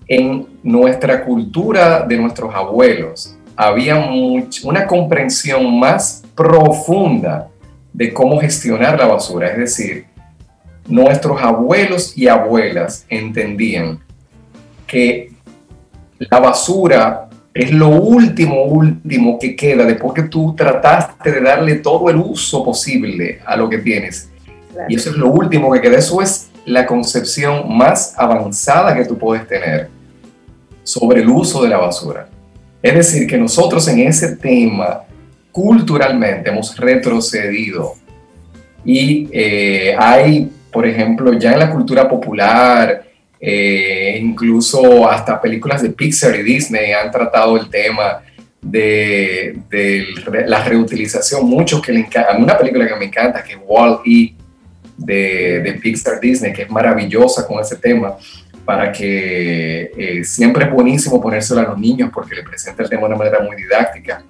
En 0.09 0.47
nuestra 0.63 1.25
cultura 1.25 2.05
de 2.07 2.17
nuestros 2.17 2.55
abuelos 2.55 3.37
había 3.57 3.97
una 4.65 4.87
comprensión 4.87 5.79
más 5.79 6.23
profunda 6.35 7.49
de 7.93 8.13
cómo 8.13 8.39
gestionar 8.39 8.99
la 8.99 9.07
basura. 9.07 9.49
Es 9.49 9.59
decir, 9.59 10.07
nuestros 10.87 11.41
abuelos 11.41 12.17
y 12.17 12.29
abuelas 12.29 13.07
entendían 13.09 14.01
que 14.87 15.33
la 16.19 16.39
basura 16.39 17.26
es 17.57 17.73
lo 17.73 17.89
último, 17.89 18.65
último 18.65 19.39
que 19.39 19.57
queda 19.57 19.85
después 19.85 20.15
que 20.15 20.25
tú 20.25 20.55
trataste 20.55 21.33
de 21.33 21.41
darle 21.41 21.77
todo 21.77 22.11
el 22.11 22.17
uso 22.17 22.65
posible 22.65 23.41
a 23.45 23.57
lo 23.57 23.69
que 23.69 23.79
tienes 23.79 24.31
y 24.89 24.97
eso 24.97 25.11
es 25.11 25.17
lo 25.17 25.31
último 25.31 25.73
que 25.73 25.81
queda. 25.81 25.99
Eso 25.99 26.21
es 26.21 26.51
la 26.65 26.87
concepción 26.87 27.77
más 27.77 28.15
avanzada 28.17 28.95
que 28.95 29.05
tú 29.05 29.17
puedes 29.17 29.47
tener 29.47 29.89
sobre 30.83 31.23
el 31.23 31.29
uso 31.29 31.63
de 31.63 31.69
la 31.69 31.79
basura. 31.79 32.29
Es 32.83 32.95
decir, 32.95 33.27
que 33.27 33.37
nosotros 33.37 33.87
en 33.89 34.01
ese 34.01 34.37
tema 34.37 35.03
culturalmente 35.51 36.51
hemos 36.51 36.77
retrocedido 36.77 37.95
y 38.85 39.29
eh, 39.33 39.97
hay, 39.99 40.51
por 40.71 40.87
ejemplo, 40.87 41.33
ya 41.33 41.53
en 41.53 41.59
la 41.61 41.71
cultura 41.71 42.09
popular, 42.09 43.05
eh, 43.41 44.19
incluso 44.21 45.09
hasta 45.09 45.41
películas 45.41 45.83
de 45.83 45.91
Pixar 45.91 46.37
y 46.37 46.43
Disney 46.43 46.93
han 46.93 47.11
tratado 47.11 47.57
el 47.57 47.69
tema 47.69 48.23
de, 48.63 49.59
la 50.47 50.65
reutilización. 50.65 51.47
Muchos 51.47 51.81
que 51.83 51.93
le 51.93 52.01
encantan, 52.01 52.43
una 52.43 52.57
película 52.57 52.87
que 52.89 52.97
me 52.97 53.05
encanta, 53.07 53.43
que 53.43 53.53
es 53.53 53.59
Wall-E, 53.65 54.35
de, 54.97 55.79
Pixar 55.83 56.21
Disney, 56.21 56.53
que 56.53 56.63
es 56.63 56.71
maravillosa 56.71 57.47
con 57.47 57.61
ese 57.61 57.77
tema, 57.77 58.17
para 58.65 58.91
que 58.91 59.93
eh, 59.97 60.25
siempre 60.25 60.65
es 60.65 60.73
buenísimo 60.73 61.21
ponérselo 61.21 61.61
a 61.61 61.65
los 61.65 61.79
niños 61.79 62.11
porque 62.13 62.35
le 62.35 62.43
presenta 62.43 62.83
el 62.83 62.89
tema 62.89 63.03
de 63.03 63.09
una 63.09 63.17
manera 63.17 63.41
muy 63.41 63.57
didáctica. 63.57 64.25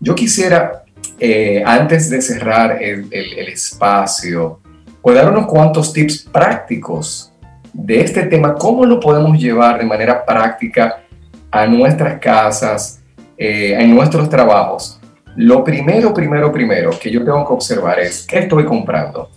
Yo 0.00 0.14
quisiera, 0.14 0.84
eh, 1.18 1.62
antes 1.64 2.08
de 2.08 2.22
cerrar 2.22 2.82
el, 2.82 3.08
el, 3.10 3.48
espacio, 3.48 4.60
pues 5.02 5.16
dar 5.16 5.30
unos 5.30 5.46
cuantos 5.46 5.92
tips 5.92 6.22
prácticos 6.32 7.31
de 7.72 8.00
este 8.00 8.24
tema, 8.24 8.54
cómo 8.54 8.84
lo 8.84 9.00
podemos 9.00 9.38
llevar 9.38 9.78
de 9.78 9.84
manera 9.84 10.24
práctica 10.24 11.02
a 11.50 11.66
nuestras 11.66 12.18
casas, 12.18 13.02
eh, 13.36 13.76
en 13.78 13.94
nuestros 13.94 14.28
trabajos. 14.28 15.00
Lo 15.36 15.64
primero, 15.64 16.12
primero, 16.12 16.52
primero 16.52 16.90
que 16.98 17.10
yo 17.10 17.24
tengo 17.24 17.46
que 17.46 17.52
observar 17.52 17.98
es 18.00 18.26
qué 18.26 18.40
estoy 18.40 18.64
comprando. 18.64 19.30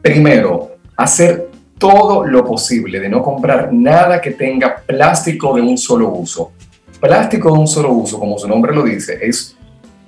Primero, 0.00 0.76
hacer 0.96 1.50
todo 1.78 2.26
lo 2.26 2.44
posible 2.44 3.00
de 3.00 3.08
no 3.08 3.22
comprar 3.22 3.72
nada 3.72 4.20
que 4.20 4.30
tenga 4.30 4.76
plástico 4.76 5.54
de 5.54 5.62
un 5.62 5.76
solo 5.76 6.08
uso. 6.08 6.52
Plástico 7.00 7.52
de 7.52 7.58
un 7.58 7.68
solo 7.68 7.92
uso, 7.92 8.18
como 8.18 8.38
su 8.38 8.48
nombre 8.48 8.74
lo 8.74 8.82
dice, 8.82 9.18
es 9.20 9.56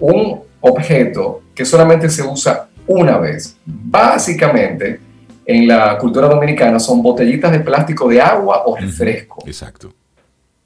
un 0.01 0.41
objeto 0.61 1.43
que 1.55 1.65
solamente 1.65 2.09
se 2.09 2.23
usa 2.23 2.69
una 2.87 3.19
vez. 3.19 3.57
Básicamente, 3.67 5.01
en 5.49 5.67
la 5.67 5.97
cultura 5.97 6.29
dominicana 6.29 6.79
son 6.79 7.03
botellitas 7.03 7.51
de 7.51 7.61
plástico 7.61 8.07
de 8.07 8.21
agua 8.21 8.65
o 8.67 8.77
refresco. 8.77 9.43
Exacto. 9.47 9.95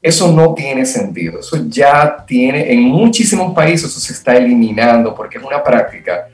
Eso 0.02 0.32
no 0.32 0.54
tiene 0.54 0.84
sentido. 0.84 1.38
Eso 1.38 1.56
ya 1.68 2.24
tiene, 2.26 2.72
en 2.72 2.82
muchísimos 2.82 3.54
países 3.54 3.88
eso 3.88 4.00
se 4.00 4.12
está 4.12 4.36
eliminando 4.36 5.14
porque 5.14 5.38
es 5.38 5.44
una 5.44 5.62
práctica 5.62 6.28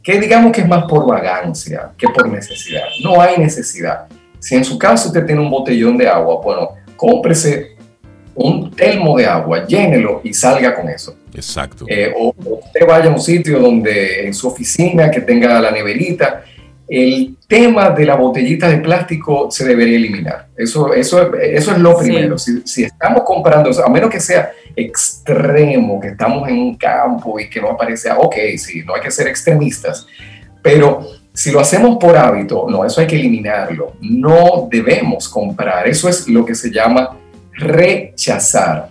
que 0.00 0.20
digamos 0.20 0.52
que 0.52 0.60
es 0.60 0.68
más 0.68 0.84
por 0.84 1.08
vagancia 1.08 1.90
que 1.98 2.06
por 2.06 2.28
necesidad. 2.28 2.84
No 3.02 3.20
hay 3.20 3.36
necesidad. 3.36 4.06
Si 4.38 4.54
en 4.54 4.64
su 4.64 4.78
caso 4.78 5.08
usted 5.08 5.26
tiene 5.26 5.40
un 5.40 5.50
botellón 5.50 5.98
de 5.98 6.06
agua, 6.08 6.40
bueno, 6.40 6.68
cómprese 6.94 7.76
un 8.36 8.70
telmo 8.70 9.18
de 9.18 9.26
agua, 9.26 9.66
llénelo 9.66 10.20
y 10.22 10.32
salga 10.32 10.72
con 10.72 10.88
eso. 10.88 11.16
Exacto. 11.34 11.84
Eh, 11.88 12.14
o, 12.16 12.32
usted 12.38 12.86
vaya 12.86 13.10
a 13.10 13.12
un 13.12 13.20
sitio 13.20 13.58
donde 13.58 14.24
en 14.24 14.32
su 14.32 14.46
oficina 14.46 15.10
que 15.10 15.22
tenga 15.22 15.60
la 15.60 15.72
neverita, 15.72 16.44
el 16.88 17.36
tema 17.46 17.90
de 17.90 18.06
la 18.06 18.16
botellita 18.16 18.68
de 18.68 18.78
plástico 18.78 19.50
se 19.50 19.66
debería 19.66 19.96
eliminar. 19.96 20.48
Eso, 20.56 20.94
eso, 20.94 21.34
eso 21.34 21.72
es 21.72 21.78
lo 21.78 21.98
primero. 21.98 22.38
Si, 22.38 22.82
estamos 22.82 23.22
comprando, 23.24 23.70
a 23.84 23.90
menos 23.90 24.10
que 24.10 24.20
sea 24.20 24.50
extremo, 24.74 26.00
que 26.00 26.08
estamos 26.08 26.48
en 26.48 26.58
un 26.58 26.76
campo 26.76 27.38
y 27.38 27.50
que 27.50 27.60
no 27.60 27.70
aparece, 27.70 28.10
ok, 28.10 28.34
sí, 28.56 28.82
no 28.86 28.94
hay 28.94 29.02
que 29.02 29.10
ser 29.10 29.28
extremistas, 29.28 30.06
pero 30.62 31.06
si 31.34 31.52
lo 31.52 31.60
hacemos 31.60 31.98
por 31.98 32.16
hábito, 32.16 32.66
no, 32.68 32.84
eso 32.84 33.00
hay 33.00 33.06
que 33.06 33.16
eliminarlo. 33.16 33.92
No 34.00 34.66
debemos 34.68 35.28
comprar. 35.28 35.86
Eso 35.86 36.08
es 36.08 36.26
lo 36.26 36.44
que 36.44 36.54
se 36.54 36.70
llama 36.70 37.16
rechazar. 37.52 38.88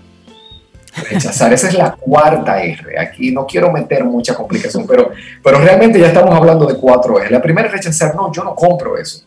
Rechazar, 1.10 1.54
esa 1.54 1.68
es 1.68 1.74
la 1.74 1.92
cuarta 1.92 2.62
R. 2.62 3.00
Aquí 3.00 3.32
no 3.32 3.46
quiero 3.46 3.72
meter 3.72 4.04
mucha 4.04 4.34
complicación, 4.34 4.86
pero, 4.88 5.12
pero 5.44 5.60
realmente 5.60 6.00
ya 6.00 6.08
estamos 6.08 6.34
hablando 6.36 6.66
de 6.66 6.76
cuatro 6.76 7.20
R. 7.20 7.30
La 7.30 7.42
primera 7.42 7.68
es 7.68 7.74
rechazar, 7.74 8.16
no, 8.16 8.32
yo 8.32 8.44
no 8.44 8.56
compro 8.56 8.98
eso. 8.98 9.24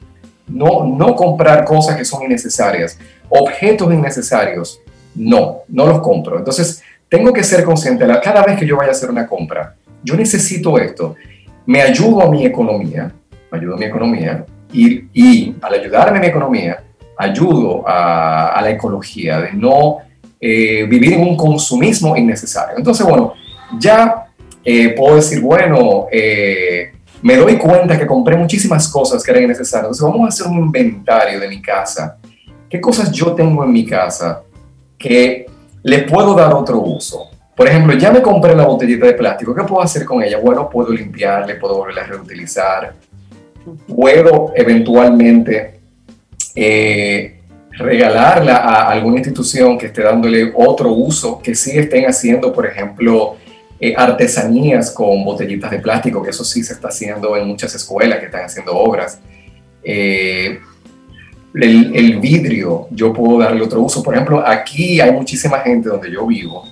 No, 0.49 0.85
no 0.87 1.15
comprar 1.15 1.65
cosas 1.65 1.97
que 1.97 2.05
son 2.05 2.25
innecesarias. 2.25 2.99
Objetos 3.29 3.93
innecesarios, 3.93 4.81
no, 5.15 5.59
no 5.69 5.87
los 5.87 6.01
compro. 6.01 6.39
Entonces, 6.39 6.83
tengo 7.09 7.33
que 7.33 7.45
ser 7.45 7.65
consciente, 7.65 8.07
cada 8.23 8.43
vez 8.45 8.59
que 8.59 8.67
yo 8.67 8.77
vaya 8.77 8.89
a 8.89 8.93
hacer 8.93 9.11
una 9.11 9.27
compra, 9.27 9.75
yo 10.03 10.17
necesito 10.17 10.79
esto 10.79 11.15
me 11.71 11.83
ayudo 11.83 12.23
a 12.23 12.31
mi 12.31 12.45
economía, 12.45 13.13
me 13.51 13.59
ayudo 13.59 13.75
a 13.75 13.79
mi 13.79 13.85
economía 13.85 14.45
y, 14.73 15.05
y 15.13 15.55
al 15.63 15.75
ayudarme 15.75 16.19
a 16.19 16.21
mi 16.21 16.27
economía, 16.27 16.83
ayudo 17.17 17.85
a, 17.87 18.59
la 18.61 18.71
ecología 18.71 19.41
de 19.41 19.53
no 19.53 19.99
eh, 20.41 20.87
vivir 20.89 21.13
en 21.13 21.21
un 21.21 21.37
consumismo 21.37 22.17
innecesario. 22.17 22.79
Entonces, 22.79 23.07
bueno, 23.07 23.35
ya 23.79 24.27
eh, 24.65 24.95
puedo 24.97 25.17
decir, 25.17 25.41
bueno, 25.41 26.07
eh, 26.11 26.93
me 27.23 27.37
doy 27.37 27.57
cuenta 27.57 27.99
que 27.99 28.07
compré 28.07 28.37
muchísimas 28.37 28.89
cosas 28.89 29.23
que 29.23 29.31
eran 29.31 29.45
innecesarias. 29.45 29.87
Entonces, 29.87 30.05
vamos 30.05 30.25
a 30.25 30.29
hacer 30.29 30.47
un 30.47 30.65
inventario 30.65 31.39
de 31.39 31.49
mi 31.49 31.61
casa. 31.61 32.17
¿Qué 32.69 32.81
cosas 32.81 33.13
yo 33.13 33.35
tengo 33.35 33.65
en 33.65 33.73
mi 33.73 33.85
casa 33.85 34.43
que 34.97 35.47
le 35.83 35.99
puedo 36.05 36.35
dar 36.35 36.55
otro 36.55 36.81
uso? 36.81 37.29
Por 37.55 37.69
ejemplo, 37.69 37.95
ya 37.99 38.11
me 38.11 38.23
compré 38.23 38.55
la 38.55 38.65
botellita 38.65 39.07
de 39.07 39.13
plástico, 39.13 39.55
¿qué 39.55 39.65
puedo 39.65 39.83
hacer 39.83 40.07
con 40.07 40.23
ella? 40.23 40.39
Bueno, 40.39 40.71
puedo 40.71 40.91
limpiarle, 40.93 41.57
puedo 41.57 41.77
volverla 41.77 42.03
a 42.03 42.07
reutilizar, 42.07 42.95
puedo 43.87 44.53
eventualmente 44.57 45.81
eh, 46.55 47.40
regalarla 47.81 48.57
a 48.57 48.91
alguna 48.91 49.17
institución 49.17 49.79
que 49.79 49.87
esté 49.87 50.03
dándole 50.03 50.53
otro 50.55 50.93
uso, 50.93 51.41
que 51.43 51.55
sí 51.55 51.73
estén 51.79 52.05
haciendo, 52.05 52.53
por 52.53 52.67
ejemplo, 52.67 53.37
eh, 53.81 53.95
artesanías 53.97 54.91
con 54.91 55.25
botellitas 55.25 55.71
de 55.71 55.79
plástico, 55.79 56.23
que 56.23 56.31
eso 56.31 56.45
sí 56.45 56.63
se 56.63 56.75
está 56.75 56.89
haciendo 56.89 57.37
en 57.37 57.49
muchas 57.49 57.75
escuelas 57.75 58.19
que 58.19 58.27
están 58.27 58.45
haciendo 58.45 58.77
obras. 58.77 59.19
Eh, 59.83 60.61
el, 61.55 61.97
el, 61.97 62.21
vidrio, 62.21 62.87
yo 62.91 63.13
puedo 63.13 63.39
darle 63.39 63.63
otro 63.63 63.81
uso. 63.81 64.03
Por 64.03 64.15
ejemplo, 64.15 64.47
aquí 64.47 65.01
hay 65.01 65.11
muchísima 65.11 65.61
gente 65.61 65.89
donde 65.89 66.11
yo 66.13 66.27
vivo 66.27 66.65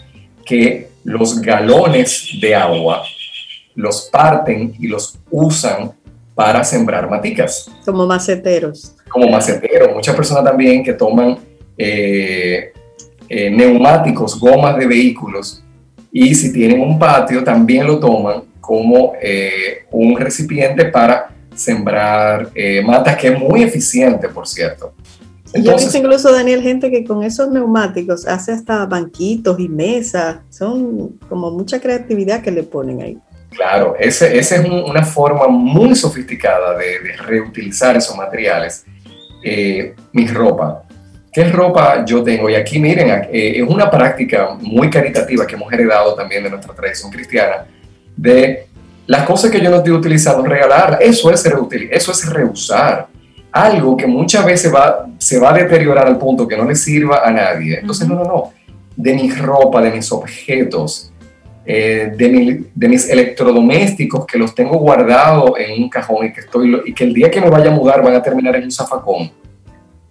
que 0.45 0.89
los 1.05 1.41
galones 1.41 2.29
de 2.41 2.55
agua 2.55 3.03
los 3.75 4.09
parten 4.13 4.75
y 4.79 4.89
los 4.89 5.19
usan 5.31 5.93
para 6.39 6.63
sembrar 6.63 7.11
maticas. 7.11 7.69
Como 7.85 8.07
maceteros. 8.07 8.95
Como 9.09 9.29
maceteros. 9.29 9.93
Muchas 9.93 10.15
personas 10.15 10.45
también 10.45 10.85
que 10.85 10.93
toman 10.93 11.37
eh, 11.77 12.73
eh, 13.29 13.51
neumáticos, 13.51 14.39
gomas 14.39 14.79
de 14.79 14.87
vehículos, 14.87 15.65
y 16.13 16.33
si 16.37 16.53
tienen 16.53 16.81
un 16.81 16.97
patio 16.97 17.43
también 17.43 17.89
lo 17.89 17.99
toman 17.99 18.45
como 18.61 19.15
eh, 19.21 19.87
un 19.91 20.17
recipiente 20.17 20.85
para 20.85 21.35
sembrar 21.57 22.53
matas, 22.85 23.17
que 23.17 23.29
es 23.31 23.39
muy 23.41 23.65
eficiente, 23.65 24.29
por 24.29 24.47
cierto. 24.47 24.93
Yo 25.55 25.73
he 25.73 25.75
visto 25.75 25.99
incluso, 25.99 26.33
Daniel, 26.33 26.63
gente 26.63 26.89
que 26.89 27.03
con 27.03 27.25
esos 27.25 27.51
neumáticos 27.51 28.29
hace 28.29 28.53
hasta 28.53 28.87
banquitos 28.87 29.59
y 29.59 29.69
mesas. 29.69 30.37
Son 30.51 31.19
como 31.29 31.51
mucha 31.51 31.81
creatividad 31.81 32.43
que 32.43 32.53
le 32.53 32.63
ponen 32.63 33.03
ahí. 33.03 33.19
Claro, 33.59 33.97
esa 33.99 34.29
es 34.29 34.53
una 34.53 35.03
forma 35.03 35.49
muy 35.49 35.97
sofisticada 35.97 36.79
de, 36.79 37.17
reutilizar 37.27 37.97
esos 37.97 38.17
materiales. 38.17 38.85
Eh, 39.43 39.97
mi 40.13 40.29
ropa. 40.29 40.85
¿Qué 41.33 41.43
ropa 41.43 42.05
yo 42.05 42.23
tengo? 42.23 42.49
Y 42.49 42.55
aquí 42.55 42.79
miren, 42.79 43.11
eh, 43.33 43.55
es 43.57 43.69
una 43.69 43.91
práctica 43.91 44.57
muy 44.61 44.89
caritativa 44.89 45.45
que 45.45 45.57
hemos 45.57 45.73
heredado 45.73 46.15
también 46.15 46.45
de 46.45 46.51
nuestra 46.51 46.73
tradición 46.73 47.11
cristiana, 47.11 47.67
de 48.17 48.69
las 49.09 49.27
cosas 49.27 49.51
que 49.51 49.61
yo 49.61 49.71
no 49.71 49.79
estoy 49.79 49.93
utilizando, 49.93 50.45
regalar. 50.45 50.99
Eso 51.01 51.29
es, 51.33 51.45
eso 51.91 52.13
es 52.13 52.33
reusar 52.33 53.09
algo 53.51 53.97
que 53.97 54.07
muchas 54.07 54.45
veces 54.45 54.73
va, 54.73 55.05
se 55.19 55.41
va 55.41 55.51
a 55.51 55.55
deteriorar 55.55 56.07
al 56.07 56.17
punto 56.17 56.47
que 56.47 56.57
no 56.57 56.65
le 56.65 56.77
sirva 56.77 57.27
a 57.27 57.33
nadie. 57.33 57.81
Entonces, 57.81 58.07
no, 58.07 58.15
no, 58.15 58.23
no. 58.23 58.53
De 58.95 59.15
mi 59.15 59.33
ropa, 59.33 59.83
de 59.83 59.91
mis 59.91 60.13
objetos, 60.13 61.13
eh, 61.71 62.11
de, 62.17 62.65
de, 62.75 62.89
mis 62.89 63.11
electrodomésticos 63.11 64.25
que 64.25 64.39
los 64.39 64.55
tengo 64.55 64.79
guardados 64.79 65.51
en 65.59 65.83
un 65.83 65.91
cajón 65.91 66.25
y 66.25 66.33
que, 66.33 66.41
estoy, 66.41 66.81
y 66.87 66.95
que 66.95 67.05
el 67.05 67.13
día 67.13 67.31
que 67.31 67.43
me 67.43 67.51
vaya 67.51 67.71
a 67.71 67.75
mudar 67.75 68.03
van 68.03 68.15
a 68.15 68.23
terminar 68.23 68.57
en 68.57 68.65
un 68.65 68.73
zafacón. 68.73 69.31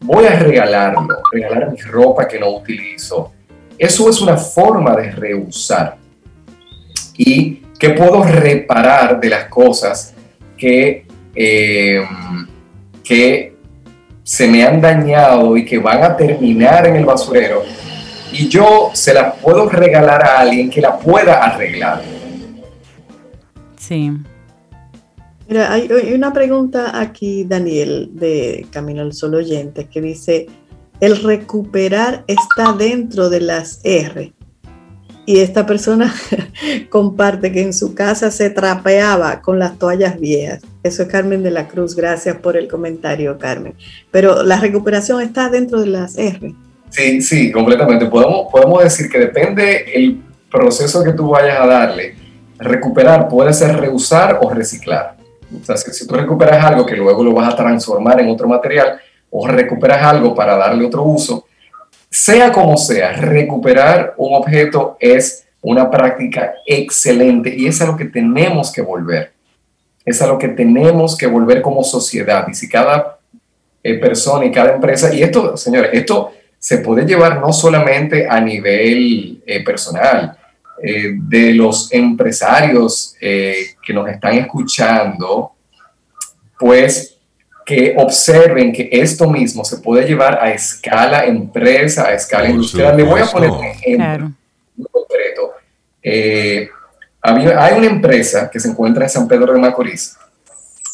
Voy 0.01 0.25
a 0.25 0.37
regalarlo, 0.37 1.07
regalar 1.31 1.71
mi 1.71 1.79
ropa 1.79 2.27
que 2.27 2.37
no 2.37 2.51
utilizo. 2.51 3.31
Eso 3.75 4.07
es 4.07 4.21
una 4.21 4.37
forma 4.37 4.95
de 4.95 5.09
reusar. 5.09 5.97
Y 7.17 7.55
que 7.79 7.89
puedo 7.89 8.23
reparar 8.23 9.19
de 9.19 9.29
las 9.29 9.45
cosas 9.45 10.13
que 10.55 11.07
eh, 11.33 12.05
que 13.03 13.55
se 14.21 14.47
me 14.47 14.63
han 14.63 14.79
dañado 14.79 15.57
y 15.57 15.65
que 15.65 15.79
van 15.79 16.03
a 16.03 16.15
terminar 16.15 16.85
en 16.85 16.97
el 16.97 17.05
basurero 17.05 17.63
y 18.31 18.47
yo 18.47 18.91
se 18.93 19.13
las 19.13 19.35
puedo 19.35 19.69
regalar 19.69 20.23
a 20.23 20.39
alguien 20.39 20.69
que 20.69 20.81
la 20.81 20.97
pueda 20.97 21.43
arreglar. 21.43 22.01
Sí. 23.77 24.11
Mira, 25.47 25.71
hay, 25.71 25.89
una 26.13 26.33
pregunta 26.33 26.99
aquí, 26.99 27.45
Daniel, 27.45 28.09
de 28.13 28.67
Camino 28.69 29.01
al 29.01 29.13
Sol 29.13 29.35
Oyente, 29.35 29.85
que 29.85 30.01
dice, 30.01 30.47
¿el 30.99 31.23
recuperar 31.23 32.25
está 32.27 32.73
dentro 32.73 33.29
de 33.29 33.39
las 33.39 33.79
R? 33.83 34.33
Y 35.25 35.39
esta 35.39 35.65
persona 35.65 36.13
comparte 36.89 37.51
que 37.51 37.61
en 37.61 37.73
su 37.73 37.93
casa 37.95 38.29
se 38.31 38.49
trapeaba 38.49 39.41
con 39.41 39.59
las 39.59 39.77
toallas 39.77 40.19
viejas. 40.19 40.61
Eso 40.83 41.03
es 41.03 41.09
Carmen 41.09 41.43
de 41.43 41.51
la 41.51 41.67
Cruz. 41.67 41.95
Gracias 41.95 42.37
por 42.37 42.57
el 42.57 42.67
comentario, 42.67 43.37
Carmen. 43.37 43.73
Pero 44.11 44.43
la 44.43 44.59
recuperación 44.59 45.21
está 45.21 45.49
dentro 45.49 45.81
de 45.81 45.87
las 45.87 46.17
R. 46.17 46.55
Sí, 46.89 47.21
sí, 47.21 47.51
completamente. 47.51 48.05
Podemos, 48.05 48.51
podemos 48.51 48.83
decir 48.83 49.09
que 49.09 49.19
depende 49.19 49.85
el 49.93 50.21
proceso 50.49 51.03
que 51.03 51.13
tú 51.13 51.29
vayas 51.29 51.59
a 51.59 51.67
darle. 51.67 52.15
Recuperar 52.57 53.27
puede 53.27 53.53
ser 53.53 53.77
reusar 53.77 54.39
o 54.41 54.49
reciclar. 54.49 55.15
O 55.61 55.63
sea, 55.63 55.77
si, 55.77 55.91
si 55.91 56.07
tú 56.07 56.15
recuperas 56.15 56.63
algo 56.63 56.85
que 56.85 56.95
luego 56.95 57.23
lo 57.23 57.33
vas 57.33 57.53
a 57.53 57.55
transformar 57.55 58.19
en 58.19 58.29
otro 58.29 58.47
material 58.47 58.99
o 59.29 59.47
recuperas 59.47 60.03
algo 60.03 60.33
para 60.33 60.57
darle 60.57 60.85
otro 60.85 61.03
uso, 61.03 61.45
sea 62.09 62.51
como 62.51 62.77
sea, 62.77 63.13
recuperar 63.13 64.13
un 64.17 64.33
objeto 64.33 64.97
es 64.99 65.45
una 65.61 65.89
práctica 65.91 66.55
excelente 66.65 67.53
y 67.55 67.67
es 67.67 67.81
a 67.81 67.85
lo 67.85 67.97
que 67.97 68.05
tenemos 68.05 68.71
que 68.71 68.81
volver. 68.81 69.33
Es 70.05 70.21
a 70.21 70.27
lo 70.27 70.37
que 70.37 70.47
tenemos 70.47 71.17
que 71.17 71.27
volver 71.27 71.61
como 71.61 71.83
sociedad. 71.83 72.47
Y 72.47 72.53
si 72.53 72.69
cada 72.69 73.19
eh, 73.83 73.95
persona 73.95 74.45
y 74.45 74.51
cada 74.51 74.73
empresa, 74.73 75.13
y 75.13 75.21
esto, 75.21 75.57
señores, 75.57 75.91
esto 75.93 76.31
se 76.59 76.79
puede 76.79 77.05
llevar 77.05 77.39
no 77.39 77.53
solamente 77.53 78.27
a 78.27 78.39
nivel 78.39 79.41
eh, 79.45 79.63
personal, 79.63 80.37
eh, 80.83 81.13
de 81.15 81.53
los 81.53 81.91
empresarios 81.91 83.15
que 83.19 83.93
nos 83.93 84.07
están 84.09 84.35
escuchando, 84.35 85.53
pues 86.59 87.17
que 87.65 87.95
observen 87.97 88.71
que 88.71 88.87
esto 88.91 89.29
mismo 89.29 89.65
se 89.65 89.77
puede 89.77 90.07
llevar 90.07 90.39
a 90.41 90.51
escala 90.51 91.25
empresa, 91.25 92.07
a 92.07 92.13
escala 92.13 92.49
industrial. 92.49 92.95
Le 92.95 93.03
voy 93.03 93.21
a 93.21 93.25
poner 93.25 93.49
un 93.49 93.63
ejemplo 93.63 94.31
concreto. 94.91 95.53
Eh, 96.01 96.69
hay 97.21 97.77
una 97.77 97.87
empresa 97.87 98.49
que 98.49 98.59
se 98.59 98.69
encuentra 98.69 99.03
en 99.03 99.09
San 99.09 99.27
Pedro 99.27 99.51
de 99.51 99.59
Macorís 99.59 100.15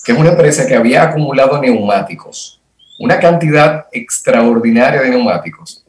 que 0.03 0.11
es 0.11 0.18
una 0.18 0.32
empresa 0.32 0.68
que 0.68 0.76
había 0.76 1.03
acumulado 1.03 1.59
neumáticos, 1.61 2.59
una 2.99 3.19
cantidad 3.19 3.87
extraordinaria 3.91 5.01
de 5.01 5.09
neumáticos. 5.09 5.83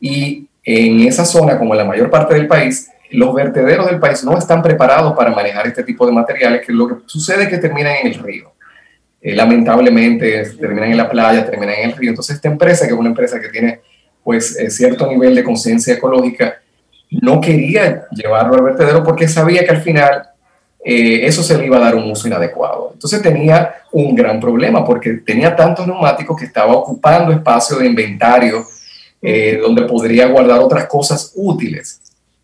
Y 0.00 0.46
en 0.64 1.00
esa 1.00 1.24
zona, 1.24 1.58
como 1.58 1.74
en 1.74 1.78
la 1.78 1.84
mayor 1.84 2.10
parte 2.10 2.34
del 2.34 2.46
país, 2.46 2.90
los 3.10 3.34
vertederos 3.34 3.86
del 3.86 3.98
país 3.98 4.22
no 4.24 4.38
están 4.38 4.62
preparados 4.62 5.14
para 5.14 5.30
manejar 5.30 5.66
este 5.66 5.82
tipo 5.82 6.06
de 6.06 6.12
materiales, 6.12 6.64
que 6.64 6.72
lo 6.72 6.88
que 6.88 6.94
sucede 7.06 7.44
es 7.44 7.48
que 7.48 7.58
terminan 7.58 7.96
en 7.96 8.06
el 8.08 8.14
río. 8.14 8.52
Eh, 9.20 9.34
lamentablemente 9.34 10.44
terminan 10.58 10.90
en 10.90 10.96
la 10.96 11.10
playa, 11.10 11.44
terminan 11.44 11.74
en 11.76 11.90
el 11.90 11.96
río. 11.96 12.10
Entonces 12.10 12.36
esta 12.36 12.48
empresa, 12.48 12.86
que 12.86 12.92
es 12.92 12.98
una 12.98 13.10
empresa 13.10 13.40
que 13.40 13.48
tiene 13.48 13.80
pues 14.22 14.56
eh, 14.58 14.70
cierto 14.70 15.06
nivel 15.06 15.34
de 15.34 15.44
conciencia 15.44 15.94
ecológica, 15.94 16.60
no 17.10 17.40
quería 17.40 18.06
llevarlo 18.12 18.54
al 18.54 18.62
vertedero 18.62 19.02
porque 19.02 19.28
sabía 19.28 19.64
que 19.64 19.70
al 19.70 19.82
final 19.82 20.29
eh, 20.84 21.26
eso 21.26 21.42
se 21.42 21.56
le 21.58 21.66
iba 21.66 21.76
a 21.76 21.80
dar 21.80 21.94
un 21.94 22.10
uso 22.10 22.28
inadecuado. 22.28 22.90
Entonces 22.92 23.22
tenía 23.22 23.82
un 23.92 24.14
gran 24.14 24.40
problema 24.40 24.84
porque 24.84 25.14
tenía 25.24 25.54
tantos 25.54 25.86
neumáticos 25.86 26.38
que 26.38 26.46
estaba 26.46 26.74
ocupando 26.74 27.32
espacio 27.32 27.78
de 27.78 27.86
inventario 27.86 28.66
donde 29.62 29.82
podría 29.82 30.28
guardar 30.28 30.60
otras 30.60 30.86
cosas 30.86 31.32
útiles. 31.34 32.00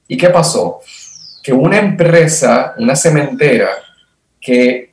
¿Y 0.07 0.16
qué 0.18 0.28
pasó? 0.28 0.80
Que 1.43 1.51
una 1.51 1.78
empresa, 1.78 2.74
una 2.76 2.95
cementera, 2.95 3.70
que 4.47 4.93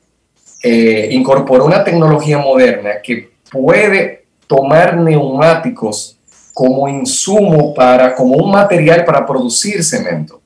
eh, 0.64 1.10
incorporó 1.12 1.66
una 1.66 1.84
tecnología 1.84 2.39
moderna 2.39 3.02
que 3.04 3.34
puede 3.52 4.26
tomar 4.48 4.98
neumáticos 4.98 6.18
como 6.54 6.88
insumo 6.88 7.74
para, 7.74 8.16
como 8.16 8.36
un 8.36 8.52
material 8.52 9.06
para 9.06 9.26
producir 9.26 9.84
cemento. 9.84 10.41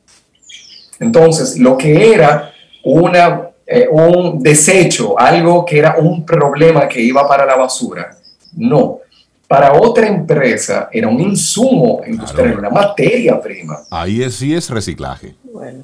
Entonces, 0.99 1.57
lo 1.57 1.77
que 1.77 2.13
era 2.13 2.51
una, 2.83 3.49
eh, 3.65 3.87
un 3.89 4.41
desecho, 4.41 5.19
algo 5.19 5.65
que 5.65 5.79
era 5.79 5.95
un 5.97 6.25
problema 6.25 6.87
que 6.87 7.01
iba 7.01 7.27
para 7.27 7.45
la 7.45 7.55
basura, 7.55 8.15
no, 8.55 8.99
para 9.47 9.73
otra 9.73 10.07
empresa 10.07 10.89
era 10.91 11.07
un 11.07 11.19
insumo 11.19 12.01
industrial, 12.05 12.59
una 12.59 12.69
materia 12.69 13.39
prima. 13.39 13.79
Ahí 13.89 14.29
sí 14.29 14.53
es 14.53 14.69
reciclaje. 14.69 15.35
Bueno. 15.43 15.83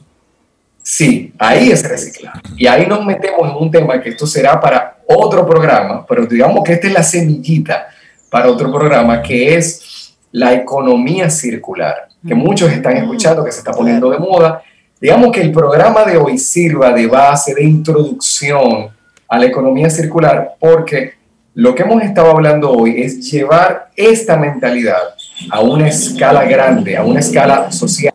Sí, 0.82 1.34
ahí 1.40 1.72
es 1.72 1.88
reciclaje. 1.88 2.42
Y 2.58 2.68
ahí 2.68 2.86
nos 2.86 3.06
metemos 3.06 3.50
en 3.50 3.56
un 3.56 3.72
tema 3.72 4.02
que 4.02 4.10
esto 4.10 4.28
será 4.28 4.60
para 4.60 4.98
otro 5.08 5.48
programa, 5.48 6.06
pero 6.06 6.26
digamos 6.26 6.62
que 6.64 6.74
esta 6.74 6.88
es 6.88 6.94
la 6.94 7.04
semillita 7.04 7.88
para 8.30 8.50
otro 8.50 8.70
programa 8.70 9.22
que 9.22 9.56
es 9.56 10.14
la 10.34 10.54
economía 10.54 11.30
circular, 11.30 12.10
que 12.28 12.36
muchos 12.36 12.70
están 12.72 12.98
escuchando, 12.98 13.46
que 13.46 13.52
se 13.52 13.60
está 13.60 13.72
poniendo 13.72 14.10
de 14.10 14.18
moda. 14.18 14.62
Digamos 15.00 15.32
que 15.32 15.42
el 15.42 15.52
programa 15.52 16.06
de 16.06 16.18
hoy 16.18 16.38
sirva 16.38 16.94
de 16.94 17.08
base, 17.08 17.54
de 17.54 17.64
introducción 17.64 18.90
a 19.28 19.40
la 19.40 19.46
economía 19.46 19.90
circular, 19.90 20.56
porque 20.60 21.14
lo 21.56 21.76
que 21.76 21.84
hemos 21.84 22.02
estado 22.04 22.32
hablando 22.32 22.72
hoy 22.72 23.02
es 23.02 23.32
llevar 23.32 23.92
esta 23.96 24.38
mentalidad 24.38 25.16
a 25.52 25.60
una 25.62 25.88
escala 25.88 26.46
grande, 26.46 26.96
a 26.96 27.04
una 27.04 27.20
escala 27.20 27.72
social. 27.72 28.14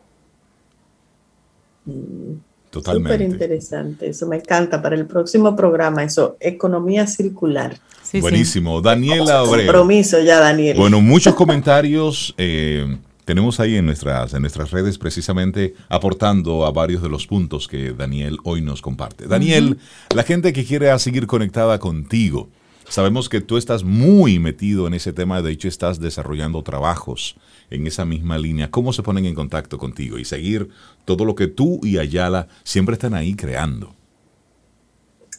Totalmente. 2.70 3.12
Súper 3.12 3.28
interesante, 3.28 4.08
eso 4.10 4.26
me 4.26 4.36
encanta 4.36 4.80
para 4.82 4.94
el 4.94 5.06
próximo 5.06 5.56
programa, 5.56 6.04
eso, 6.04 6.36
economía 6.40 7.06
circular. 7.06 7.76
Buenísimo. 8.20 8.80
Daniela 8.80 9.40
Abreu. 9.40 9.66
Compromiso 9.66 10.20
ya, 10.20 10.40
Daniel. 10.40 10.76
Bueno, 10.76 11.00
muchos 11.00 11.34
comentarios 11.34 12.34
eh, 12.38 12.96
tenemos 13.28 13.60
ahí 13.60 13.76
en 13.76 13.84
nuestras, 13.84 14.32
en 14.32 14.40
nuestras 14.40 14.70
redes 14.70 14.96
precisamente 14.96 15.74
aportando 15.90 16.64
a 16.64 16.72
varios 16.72 17.02
de 17.02 17.10
los 17.10 17.26
puntos 17.26 17.68
que 17.68 17.92
Daniel 17.92 18.38
hoy 18.42 18.62
nos 18.62 18.80
comparte. 18.80 19.26
Daniel, 19.26 19.76
la 20.14 20.22
gente 20.22 20.54
que 20.54 20.64
quiere 20.64 20.98
seguir 20.98 21.26
conectada 21.26 21.78
contigo, 21.78 22.48
Sabemos 22.88 23.28
que 23.28 23.42
tú 23.42 23.58
estás 23.58 23.84
muy 23.84 24.38
metido 24.38 24.86
en 24.86 24.94
ese 24.94 25.12
tema, 25.12 25.42
de 25.42 25.52
hecho 25.52 25.68
estás 25.68 26.00
desarrollando 26.00 26.62
trabajos 26.62 27.36
en 27.68 27.86
esa 27.86 28.06
misma 28.06 28.38
línea. 28.38 28.70
¿Cómo 28.70 28.94
se 28.94 29.02
ponen 29.02 29.26
en 29.26 29.34
contacto 29.34 29.76
contigo 29.76 30.18
y 30.18 30.24
seguir 30.24 30.70
todo 31.04 31.26
lo 31.26 31.34
que 31.34 31.48
tú 31.48 31.80
y 31.82 31.98
Ayala 31.98 32.48
siempre 32.64 32.94
están 32.94 33.12
ahí 33.12 33.34
creando? 33.34 33.94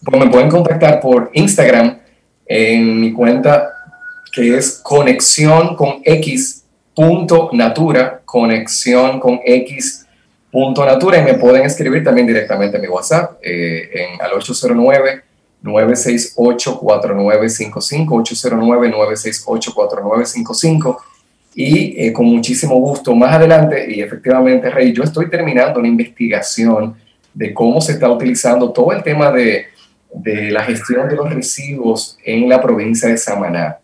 Pues 0.04 0.24
me 0.24 0.30
pueden 0.30 0.52
contactar 0.52 1.00
por 1.00 1.32
Instagram 1.34 1.98
en 2.46 3.02
mi 3.02 3.14
cuenta 3.14 3.68
que 4.32 4.56
es 4.56 4.80
conexión 4.84 5.76
con 5.76 6.02
X 6.06 6.59
punto 7.00 7.50
natura, 7.54 8.22
conexión 8.26 9.22
con 9.22 9.40
X 9.46 10.06
punto 10.52 10.84
natura 10.84 11.20
y 11.20 11.24
me 11.24 11.36
pueden 11.36 11.64
escribir 11.64 12.04
también 12.04 12.28
directamente 12.28 12.76
a 12.76 12.82
mi 12.82 12.90
WhatsApp 12.90 13.40
eh, 13.42 13.90
en 13.94 14.22
al 14.22 14.34
809 14.34 15.22
968-4955, 15.64 18.06
809-968-4955. 18.06 20.98
Y 21.56 22.06
eh, 22.06 22.12
con 22.12 22.26
muchísimo 22.26 22.76
gusto, 22.76 23.16
más 23.16 23.34
adelante, 23.34 23.90
y 23.90 24.02
efectivamente, 24.02 24.70
Rey, 24.70 24.92
yo 24.94 25.04
estoy 25.04 25.30
terminando 25.30 25.80
una 25.80 25.88
investigación 25.88 26.96
de 27.34 27.54
cómo 27.54 27.80
se 27.80 27.94
está 27.94 28.10
utilizando 28.10 28.72
todo 28.72 28.92
el 28.92 29.04
tema 29.04 29.32
de, 29.32 29.68
de 30.14 30.52
la 30.52 30.64
gestión 30.64 31.08
de 31.08 31.16
los 31.16 31.34
residuos 31.34 32.18
en 32.26 32.50
la 32.50 32.62
provincia 32.62 33.08
de 33.08 33.18
Samaná. 33.18 33.79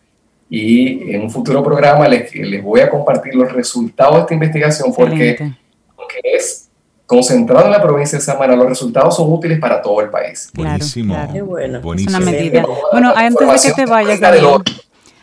Y 0.48 1.12
en 1.12 1.22
un 1.22 1.30
futuro 1.30 1.62
programa 1.62 2.08
les, 2.08 2.34
les 2.34 2.62
voy 2.62 2.80
a 2.80 2.88
compartir 2.88 3.34
los 3.34 3.52
resultados 3.52 4.14
de 4.14 4.20
esta 4.20 4.34
investigación 4.34 4.92
porque, 4.94 5.54
porque 5.96 6.20
es 6.22 6.68
concentrado 7.06 7.66
en 7.66 7.72
la 7.72 7.82
provincia 7.82 8.18
de 8.18 8.24
Samara, 8.24 8.54
los 8.56 8.68
resultados 8.68 9.16
son 9.16 9.32
útiles 9.32 9.58
para 9.58 9.80
todo 9.80 10.00
el 10.00 10.10
país. 10.10 10.50
Buenísimo. 10.54 11.16
bueno. 11.44 11.80
Buenísimo. 11.80 12.16
una 12.16 12.26
medida. 12.26 12.64
Bueno, 12.92 13.12
antes 13.16 13.62
de 13.62 13.68
que 13.70 13.74
te 13.74 13.86
vayas, 13.86 14.20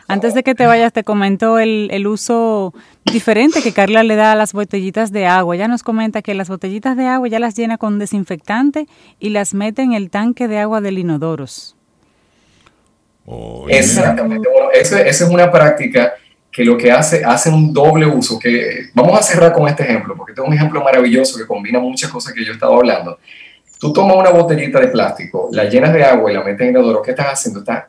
antes 0.07 0.33
de 0.33 0.43
que 0.43 0.55
te 0.55 0.65
vayas, 0.65 0.91
te 0.93 1.03
comento 1.03 1.59
el, 1.59 1.89
el, 1.91 2.07
uso 2.07 2.73
diferente 3.05 3.61
que 3.61 3.71
Carla 3.71 4.03
le 4.03 4.15
da 4.15 4.33
a 4.33 4.35
las 4.35 4.53
botellitas 4.53 5.11
de 5.11 5.25
agua. 5.25 5.55
Ella 5.55 5.67
nos 5.67 5.83
comenta 5.83 6.21
que 6.21 6.33
las 6.33 6.49
botellitas 6.49 6.97
de 6.97 7.07
agua 7.07 7.27
ya 7.27 7.39
las 7.39 7.55
llena 7.55 7.77
con 7.77 7.99
desinfectante 7.99 8.87
y 9.19 9.29
las 9.29 9.53
mete 9.53 9.81
en 9.81 9.93
el 9.93 10.09
tanque 10.09 10.47
de 10.47 10.59
agua 10.59 10.81
del 10.81 10.99
inodoros. 10.99 11.75
Exactamente. 13.69 14.47
Bueno, 14.49 14.69
esa 14.71 15.01
es 15.01 15.21
una 15.21 15.51
práctica 15.51 16.13
que 16.51 16.63
lo 16.63 16.77
que 16.77 16.91
hace, 16.91 17.23
hace 17.25 17.49
un 17.49 17.73
doble 17.73 18.05
uso, 18.05 18.37
que 18.37 18.89
vamos 18.93 19.19
a 19.19 19.23
cerrar 19.23 19.53
con 19.53 19.67
este 19.67 19.83
ejemplo, 19.83 20.15
porque 20.15 20.33
este 20.33 20.41
es 20.41 20.47
un 20.47 20.53
ejemplo 20.53 20.83
maravilloso 20.83 21.37
que 21.37 21.47
combina 21.47 21.79
muchas 21.79 22.11
cosas 22.11 22.33
que 22.33 22.45
yo 22.45 22.51
he 22.51 22.53
estado 22.53 22.75
hablando. 22.75 23.17
Tú 23.79 23.91
tomas 23.91 24.15
una 24.17 24.29
botellita 24.29 24.79
de 24.79 24.87
plástico, 24.87 25.49
la 25.51 25.65
llenas 25.65 25.93
de 25.93 26.03
agua 26.03 26.31
y 26.31 26.35
la 26.35 26.43
metes 26.43 26.61
en 26.61 26.75
el 26.75 26.77
odoro, 26.77 27.01
¿qué 27.01 27.11
estás 27.11 27.27
haciendo? 27.27 27.61
Estás 27.61 27.85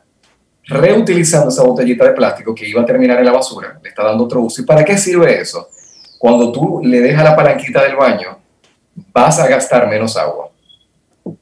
reutilizando 0.67 1.49
esa 1.49 1.61
botellita 1.61 2.05
de 2.05 2.11
plástico 2.11 2.55
que 2.55 2.67
iba 2.67 2.81
a 2.81 2.85
terminar 2.85 3.19
en 3.19 3.25
la 3.25 3.31
basura, 3.31 3.79
le 3.81 3.89
está 3.89 4.03
dando 4.03 4.23
otro 4.23 4.41
uso. 4.41 4.61
¿Y 4.61 4.65
para 4.65 4.83
qué 4.83 4.97
sirve 4.97 5.39
eso? 5.39 5.69
Cuando 6.17 6.51
tú 6.51 6.81
le 6.83 7.01
dejas 7.01 7.23
la 7.23 7.35
palanquita 7.35 7.83
del 7.83 7.95
baño, 7.95 8.39
vas 9.13 9.37
a 9.39 9.47
gastar 9.47 9.87
menos 9.87 10.17
agua, 10.17 10.49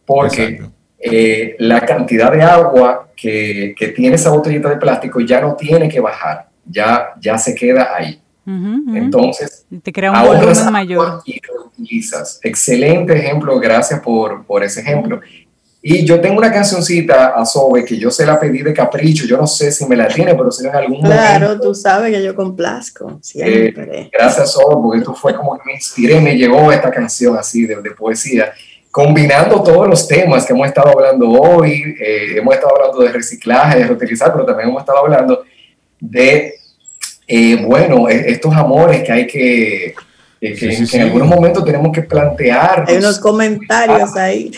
porque 0.05 0.61
eh, 1.03 1.55
la 1.59 1.81
cantidad 1.81 2.31
de 2.31 2.41
agua 2.41 3.09
que, 3.15 3.75
que 3.77 3.89
tiene 3.89 4.15
esa 4.15 4.29
botellita 4.31 4.69
de 4.69 4.77
plástico 4.77 5.19
ya 5.19 5.41
no 5.41 5.55
tiene 5.55 5.89
que 5.89 5.99
bajar 5.99 6.53
ya, 6.65 7.13
ya 7.19 7.37
se 7.37 7.55
queda 7.55 7.95
ahí. 7.95 8.19
Entonces, 8.45 9.65
te 9.81 9.93
crea 9.93 10.11
un 10.11 10.27
volumen 10.27 10.71
mayor. 10.71 11.21
Y 11.25 11.39
utilizas. 11.65 12.39
Excelente 12.43 13.17
ejemplo, 13.17 13.57
gracias 13.59 14.01
por, 14.01 14.45
por 14.45 14.63
ese 14.63 14.81
ejemplo. 14.81 15.21
Y 15.85 16.05
yo 16.05 16.21
tengo 16.21 16.37
una 16.37 16.51
cancioncita 16.51 17.29
a 17.35 17.45
Sobe 17.45 17.83
que 17.83 17.97
yo 17.97 18.09
se 18.09 18.25
la 18.25 18.39
pedí 18.39 18.61
de 18.61 18.73
capricho, 18.73 19.25
yo 19.25 19.37
no 19.37 19.47
sé 19.47 19.69
si 19.69 19.85
me 19.85 19.97
la 19.97 20.07
tiene, 20.07 20.33
pero 20.33 20.49
si 20.49 20.65
en 20.65 20.73
algún 20.73 21.01
claro, 21.01 21.15
momento. 21.15 21.39
Claro, 21.39 21.59
tú 21.59 21.75
sabes 21.75 22.13
que 22.13 22.23
yo 22.23 22.33
complazco, 22.35 23.19
siempre. 23.21 24.01
Eh, 24.01 24.09
gracias 24.11 24.53
Sobe, 24.53 24.75
porque 24.81 24.99
esto 24.99 25.13
fue 25.13 25.35
como 25.35 25.57
que 25.57 25.63
me 25.65 25.73
inspiré, 25.73 26.21
me 26.21 26.37
llegó 26.37 26.71
esta 26.71 26.89
canción 26.89 27.37
así 27.37 27.65
de, 27.65 27.81
de 27.81 27.91
poesía, 27.91 28.53
combinando 28.93 29.63
todos 29.63 29.87
los 29.87 30.07
temas 30.07 30.45
que 30.45 30.53
hemos 30.53 30.67
estado 30.67 30.91
hablando 30.91 31.27
hoy, 31.27 31.95
eh, 31.99 32.35
hemos 32.37 32.53
estado 32.53 32.75
hablando 32.75 33.01
de 33.01 33.11
reciclaje, 33.11 33.79
de 33.79 33.87
reutilizar, 33.87 34.31
pero 34.31 34.45
también 34.45 34.69
hemos 34.69 34.81
estado 34.81 34.99
hablando 34.99 35.43
de, 35.99 36.53
eh, 37.27 37.65
bueno, 37.65 38.07
e-, 38.07 38.31
estos 38.31 38.53
amores 38.53 39.01
que 39.01 39.11
hay 39.11 39.25
que, 39.25 39.95
que, 40.39 40.87
en 40.93 41.01
algunos 41.01 41.27
momentos 41.27 41.65
tenemos 41.65 41.91
que 41.91 42.03
plantear. 42.03 42.85
Hay 42.87 42.97
unos 42.97 43.17
comentarios 43.17 44.15
ahí. 44.15 44.51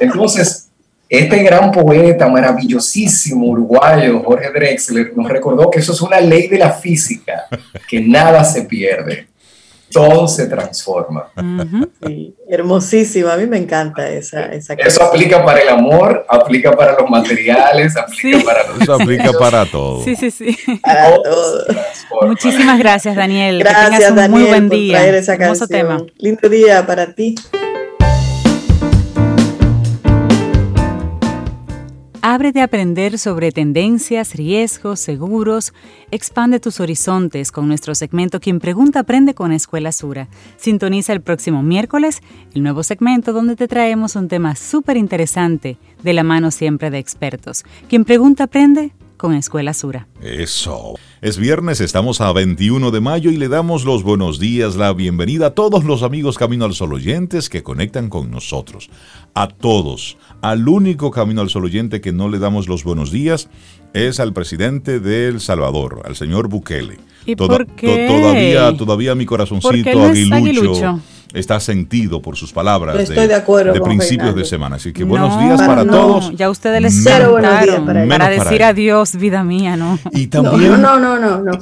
Entonces, 0.00 0.70
este 1.06 1.42
gran 1.42 1.70
poeta 1.70 2.26
maravillosísimo 2.26 3.48
uruguayo, 3.48 4.22
Jorge 4.24 4.50
Drexler, 4.50 5.12
nos 5.14 5.28
recordó 5.28 5.70
que 5.70 5.80
eso 5.80 5.92
es 5.92 6.00
una 6.00 6.20
ley 6.20 6.48
de 6.48 6.56
la 6.56 6.72
física, 6.72 7.48
que 7.86 8.00
nada 8.00 8.44
se 8.44 8.62
pierde 8.62 9.33
todo 9.94 10.28
se 10.28 10.46
transforma. 10.46 11.30
hermosísimo, 12.48 13.28
a 13.28 13.36
mí 13.36 13.46
me 13.46 13.58
encanta 13.58 14.08
esa, 14.08 14.46
esa 14.46 14.74
Eso 14.74 15.04
aplica 15.04 15.44
para 15.44 15.60
el 15.60 15.68
amor, 15.68 16.26
aplica 16.28 16.72
para 16.72 16.98
los 16.98 17.08
materiales, 17.08 17.96
aplica 17.96 18.44
para 18.44 18.60
Eso 18.80 18.94
aplica 18.94 19.32
para 19.38 19.64
todo. 19.64 20.04
Sí, 20.04 20.16
sí, 20.16 20.30
sí. 20.30 20.56
Para 20.82 21.14
todo. 21.22 21.64
Muchísimas 22.22 22.78
gracias, 22.78 23.16
Daniel. 23.16 23.60
Gracias, 23.60 24.10
un 24.10 24.16
Daniel, 24.16 24.30
muy 24.30 24.48
buen 24.48 24.68
día. 24.68 25.04
Por 25.04 25.14
esa 25.14 25.34
Hermoso 25.34 25.66
tema. 25.66 25.98
Lindo 26.18 26.48
día 26.48 26.86
para 26.86 27.12
ti. 27.12 27.34
Ábrete 32.34 32.60
a 32.60 32.64
aprender 32.64 33.16
sobre 33.16 33.52
tendencias, 33.52 34.34
riesgos, 34.34 34.98
seguros. 34.98 35.72
Expande 36.10 36.58
tus 36.58 36.80
horizontes 36.80 37.52
con 37.52 37.68
nuestro 37.68 37.94
segmento 37.94 38.40
Quien 38.40 38.58
Pregunta 38.58 39.00
Aprende 39.00 39.34
con 39.34 39.52
Escuela 39.52 39.92
Sura. 39.92 40.26
Sintoniza 40.56 41.12
el 41.12 41.20
próximo 41.20 41.62
miércoles 41.62 42.22
el 42.52 42.64
nuevo 42.64 42.82
segmento 42.82 43.32
donde 43.32 43.54
te 43.54 43.68
traemos 43.68 44.16
un 44.16 44.26
tema 44.26 44.56
súper 44.56 44.96
interesante 44.96 45.76
de 46.02 46.12
la 46.12 46.24
mano 46.24 46.50
siempre 46.50 46.90
de 46.90 46.98
expertos. 46.98 47.62
Quien 47.88 48.04
Pregunta 48.04 48.44
Aprende 48.44 48.90
con 49.24 49.32
Escuela 49.32 49.72
Sura. 49.72 50.06
Eso. 50.20 50.96
Es 51.22 51.38
viernes, 51.38 51.80
estamos 51.80 52.20
a 52.20 52.30
21 52.34 52.90
de 52.90 53.00
mayo 53.00 53.30
y 53.30 53.38
le 53.38 53.48
damos 53.48 53.86
los 53.86 54.02
buenos 54.02 54.38
días, 54.38 54.76
la 54.76 54.92
bienvenida 54.92 55.46
a 55.46 55.50
todos 55.54 55.82
los 55.84 56.02
amigos 56.02 56.36
Camino 56.36 56.66
al 56.66 56.74
Sol 56.74 56.92
oyentes 56.92 57.48
que 57.48 57.62
conectan 57.62 58.10
con 58.10 58.30
nosotros. 58.30 58.90
A 59.32 59.48
todos. 59.48 60.18
Al 60.42 60.68
único 60.68 61.10
Camino 61.10 61.40
al 61.40 61.48
Sol 61.48 61.64
oyente 61.64 62.02
que 62.02 62.12
no 62.12 62.28
le 62.28 62.38
damos 62.38 62.68
los 62.68 62.84
buenos 62.84 63.10
días 63.10 63.48
es 63.94 64.20
al 64.20 64.34
presidente 64.34 65.00
de 65.00 65.28
El 65.28 65.40
Salvador, 65.40 66.02
al 66.04 66.16
señor 66.16 66.48
Bukele. 66.48 66.98
¿Y 67.24 67.34
por 67.34 67.66
qué? 67.68 68.06
todavía, 68.06 68.76
todavía 68.76 69.14
mi 69.14 69.24
corazoncito 69.24 70.02
aguilucho 70.02 71.00
está 71.34 71.58
sentido 71.60 72.22
por 72.22 72.36
sus 72.36 72.52
palabras 72.52 72.96
de, 72.96 73.80
principios 73.82 74.34
de 74.34 74.44
semana. 74.44 74.76
Así 74.76 74.92
que 74.92 75.04
buenos 75.04 75.38
días 75.40 75.60
para 75.60 75.84
todos. 75.84 76.32
Ya 76.36 76.48
ustedes 76.48 76.80
les 76.80 76.94
sentaron 76.94 77.42
para, 77.42 78.08
para, 78.08 78.28
decir 78.30 78.62
adiós, 78.62 79.16
vida 79.16 79.42
mía, 79.42 79.76
¿no? 79.76 79.98
Y 80.12 80.28
también, 80.28 80.80
no, 80.80 80.98
no, 80.98 81.18
no, 81.18 81.40
no. 81.40 81.58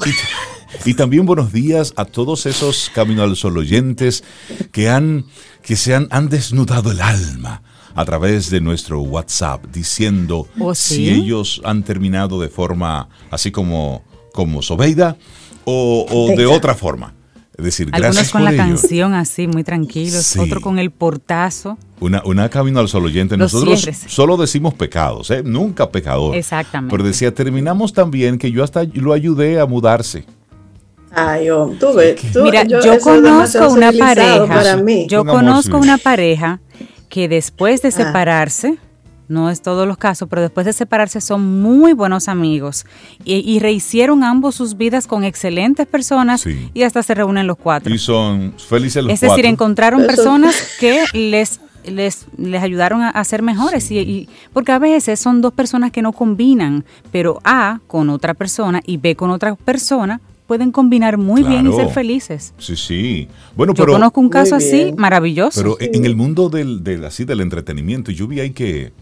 Y, 0.85 0.95
también 0.95 1.27
buenos 1.27 1.53
días 1.53 1.93
a 1.97 2.05
todos 2.05 2.47
esos 2.47 2.91
Camino 2.95 3.23
al 3.23 3.37
Sol 3.37 3.59
oyentes 3.59 4.25
que 4.73 4.89
han, 4.89 5.25
que 5.63 5.77
se 5.77 5.95
han, 5.95 6.09
han 6.11 6.29
desnudado 6.29 6.93
el 6.93 7.01
alma 7.01 7.63
a 7.95 8.05
través 8.05 8.51
de 8.51 8.61
nuestro 8.61 9.01
WhatsApp 9.01 9.67
diciendo 9.73 10.49
¿Oh, 10.59 10.75
si 10.75 11.11
ellos 11.11 11.61
han 11.65 11.83
terminado 11.83 12.41
de 12.41 12.49
forma 12.49 13.09
así 13.31 13.51
como, 13.51 14.03
como 14.33 14.63
Sobeida 14.63 15.17
o, 15.65 16.07
o 16.11 16.37
de 16.37 16.47
otra 16.47 16.75
forma. 16.75 17.15
Es 17.57 17.65
decir, 17.65 17.89
Algunos 17.93 18.31
con 18.31 18.45
la 18.45 18.57
canción 18.57 19.13
así, 19.13 19.47
muy 19.47 19.63
tranquilos, 19.63 20.37
otro 20.37 20.61
con 20.61 20.79
el 20.79 20.91
portazo. 20.91 21.77
Una, 22.01 22.23
una 22.25 22.49
camino 22.49 22.81
al 22.81 22.89
solo 22.89 23.07
oyente. 23.07 23.37
Nosotros 23.37 23.89
solo 24.07 24.37
decimos 24.37 24.75
pecados, 24.75 25.31
¿eh? 25.31 25.43
nunca 25.45 25.91
pecador. 25.91 26.35
Exactamente. 26.35 26.97
Pero 26.97 27.07
decía, 27.07 27.35
terminamos 27.35 27.93
también 27.93 28.39
que 28.39 28.51
yo 28.51 28.65
hasta 28.65 28.85
lo 28.95 29.13
ayudé 29.13 29.61
a 29.61 29.67
mudarse. 29.67 30.25
Ay, 31.15 31.51
oh, 31.51 31.75
tú 31.79 31.93
ves, 31.93 32.17
Mira, 32.43 32.65
yo, 32.65 32.81
conozco 33.01 33.69
una 33.69 33.93
pareja. 33.93 34.83
Yo 35.09 35.25
conozco 35.25 35.77
una 35.77 35.99
pareja 35.99 36.61
que 37.11 37.29
después 37.29 37.83
de 37.83 37.89
ah. 37.89 37.93
separarse, 37.93 38.79
no 39.33 39.51
es 39.51 39.63
todos 39.63 39.89
los 39.89 39.97
casos, 39.97 40.29
pero 40.29 40.43
después 40.43 40.67
de 40.67 40.73
separarse 40.73 41.21
son 41.21 41.61
muy 41.63 41.95
buenos 41.95 42.29
amigos 42.29 42.85
y, 43.25 43.59
rehicieron 43.59 44.25
ambos 44.25 44.57
sus 44.57 44.77
vidas 44.77 45.07
con 45.07 45.25
excelentes 45.25 45.87
personas 45.87 46.45
y 46.75 46.83
hasta 46.83 47.03
se 47.03 47.15
reúnen 47.15 47.47
los 47.47 47.57
cuatro. 47.57 47.93
Y 47.95 47.99
son 47.99 48.55
felices 48.57 49.03
los 49.03 49.13
Es 49.13 49.21
decir, 49.21 49.47
encontraron 49.47 50.07
personas 50.07 50.55
que 50.79 51.05
les 51.13 51.61
les, 51.85 52.27
les 52.37 52.63
ayudaron 52.63 53.03
a, 53.03 53.25
ser 53.25 53.43
mejores. 53.43 53.91
Y, 53.91 54.29
porque 54.53 54.71
a 54.71 54.79
veces 54.79 55.19
son 55.19 55.41
dos 55.41 55.53
personas 55.53 55.91
que 55.91 56.01
no 56.01 56.13
combinan, 56.13 56.85
pero 57.11 57.41
A 57.45 57.81
con 57.89 58.09
otra 58.09 58.35
persona 58.35 58.81
y 58.87 58.99
B 58.99 59.17
con 59.17 59.31
otra 59.31 59.57
persona 59.57 60.21
pueden 60.47 60.71
combinar 60.71 61.19
muy 61.19 61.43
bien 61.43 61.67
y 61.67 61.73
ser 61.73 61.89
felices. 61.89 62.55
Sí, 62.59 62.77
sí. 62.77 63.29
Bueno, 63.57 63.75
yo 63.75 63.87
conozco 63.87 64.21
un 64.21 64.29
caso 64.29 64.55
así 64.55 64.93
maravilloso. 64.97 65.61
Pero 65.61 65.77
en 65.81 66.05
el 66.05 66.15
mundo 66.15 66.51
del, 66.51 66.85
del, 66.85 67.05
así 67.05 67.25
del 67.25 67.41
entretenimiento, 67.41 68.13
yo 68.13 68.29
vi 68.29 68.41
ahí 68.41 68.51
que 68.51 68.93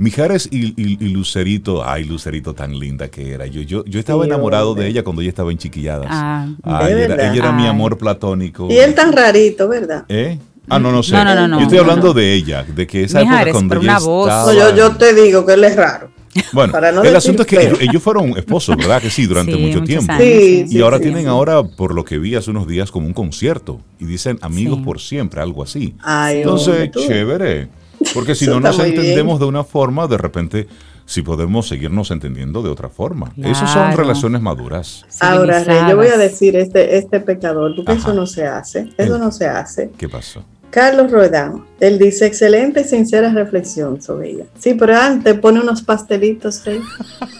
Mijares 0.00 0.48
y, 0.50 0.96
Lucerito, 1.12 1.86
ay, 1.86 2.04
Lucerito 2.04 2.54
tan 2.54 2.78
linda 2.78 3.08
que 3.08 3.32
era. 3.32 3.44
Yo, 3.46 3.60
yo, 3.60 3.84
yo 3.84 4.00
estaba 4.00 4.24
enamorado 4.24 4.74
de 4.74 4.86
ella 4.86 5.04
cuando 5.04 5.20
ella 5.20 5.28
estaba 5.28 5.52
en 5.52 5.58
chiquilladas. 5.58 6.06
Ah, 6.08 6.48
ella, 6.88 7.34
era, 7.34 7.52
mi 7.52 7.66
amor 7.66 7.98
platónico. 7.98 8.66
Y 8.70 8.78
él 8.78 8.94
tan 8.94 9.12
rarito, 9.12 9.68
¿verdad? 9.68 10.06
¿Eh? 10.08 10.38
Ah, 10.70 10.78
no, 10.78 10.90
no 10.90 11.02
sé. 11.02 11.12
No, 11.12 11.22
no, 11.22 11.46
no, 11.46 11.58
yo 11.58 11.64
estoy 11.64 11.78
hablando 11.78 12.14
de 12.14 12.32
ella, 12.32 12.64
de 12.64 12.86
que 12.86 13.04
esa 13.04 13.20
Mijares, 13.20 13.48
época 13.48 13.66
cuando 13.68 13.82
ella 13.82 13.98
voz. 13.98 14.56
yo, 14.56 14.74
yo 14.74 14.96
te 14.96 15.12
digo 15.12 15.44
que 15.44 15.52
él 15.52 15.64
es 15.64 15.76
raro. 15.76 16.10
Bueno, 16.52 16.78
el 17.02 17.16
asunto 17.16 17.42
es 17.42 17.48
que 17.48 17.76
ellos, 17.80 18.02
fueron 18.02 18.30
esposos, 18.38 18.78
¿verdad? 18.78 19.02
Que 19.02 19.10
sí, 19.10 19.26
durante 19.26 19.54
mucho 19.54 19.82
tiempo. 19.82 20.14
Sí, 20.18 20.64
y 20.66 20.80
ahora 20.80 20.98
tienen 20.98 21.28
ahora, 21.28 21.62
por 21.62 21.94
lo 21.94 22.06
que 22.06 22.18
vi 22.18 22.36
hace 22.36 22.50
unos 22.50 22.66
días, 22.66 22.90
como 22.90 23.06
un 23.06 23.12
concierto. 23.12 23.82
Y 23.98 24.06
dicen 24.06 24.38
amigos 24.40 24.80
por 24.82 24.98
siempre, 24.98 25.42
algo 25.42 25.62
así. 25.62 25.94
Entonces, 26.30 26.90
chévere. 26.92 27.68
Porque 28.14 28.34
si 28.34 28.46
no 28.46 28.60
nos 28.60 28.78
entendemos 28.78 29.40
de 29.40 29.46
una 29.46 29.64
forma, 29.64 30.06
de 30.06 30.18
repente 30.18 30.68
si 31.10 31.22
podemos 31.22 31.66
seguirnos 31.66 32.12
entendiendo 32.12 32.62
de 32.62 32.68
otra 32.68 32.88
forma. 32.88 33.32
Esas 33.42 33.72
son 33.72 33.96
relaciones 33.96 34.40
maduras. 34.40 35.04
Ahora, 35.18 35.88
yo 35.88 35.96
voy 35.96 36.06
a 36.06 36.16
decir, 36.16 36.54
este, 36.54 36.98
este 36.98 37.18
pecador, 37.18 37.74
porque 37.74 37.92
eso 37.92 38.14
no 38.14 38.26
se 38.26 38.46
hace, 38.46 38.90
eso 38.96 39.18
no 39.18 39.32
se 39.32 39.48
hace. 39.48 39.90
¿Qué 39.98 40.08
pasó? 40.08 40.44
Carlos 40.70 41.10
Rodán, 41.10 41.64
él 41.80 41.98
dice, 41.98 42.26
excelente 42.26 42.82
y 42.82 42.84
sincera 42.84 43.32
reflexión 43.32 44.00
sobre 44.00 44.30
ella. 44.30 44.44
Sí, 44.56 44.74
pero 44.74 44.96
antes 44.96 45.36
pone 45.40 45.58
unos 45.60 45.82
pastelitos 45.82 46.64
ahí, 46.66 46.80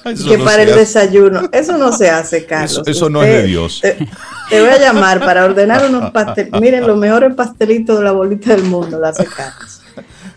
que 0.28 0.38
para 0.38 0.64
el 0.64 0.74
desayuno. 0.74 1.48
Eso 1.52 1.78
no 1.78 1.92
se 1.92 2.10
hace, 2.10 2.44
Carlos. 2.44 2.82
Eso, 2.86 3.08
no 3.08 3.22
es 3.22 3.32
de 3.32 3.42
Dios. 3.44 3.80
Te, 3.82 4.60
voy 4.60 4.70
a 4.70 4.78
llamar 4.78 5.20
para 5.20 5.44
ordenar 5.44 5.88
unos 5.88 6.10
pastelitos. 6.10 6.60
Miren, 6.60 6.84
los 6.88 6.98
mejores 6.98 7.32
pastelitos 7.36 7.98
de 7.98 8.04
la 8.04 8.10
bolita 8.10 8.56
del 8.56 8.64
mundo 8.64 8.98
la 8.98 9.10
hace 9.10 9.26
Carlos. 9.26 9.79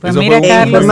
Pues 0.03 0.17
mira, 0.17 0.41
Carlos, 0.41 0.83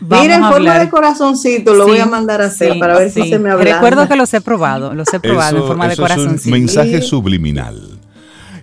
mira, 0.00 0.36
en 0.36 0.44
forma 0.44 0.78
de 0.78 0.88
corazoncito 0.88 1.74
lo 1.74 1.86
voy 1.86 1.98
a 1.98 2.06
mandar 2.06 2.40
a 2.40 2.46
hacer 2.46 2.78
para 2.78 2.98
ver 2.98 3.10
si 3.10 3.28
se 3.28 3.38
me 3.38 3.50
habla. 3.50 3.62
Recuerdo 3.74 4.08
que 4.08 4.16
los 4.16 4.32
he 4.32 4.40
probado, 4.40 4.94
los 4.94 5.12
he 5.12 5.20
probado 5.20 5.58
en 5.58 5.66
forma 5.66 5.86
de 5.86 5.96
corazoncito. 5.96 6.40
Es 6.40 6.46
un 6.46 6.52
mensaje 6.52 7.02
subliminal 7.02 7.98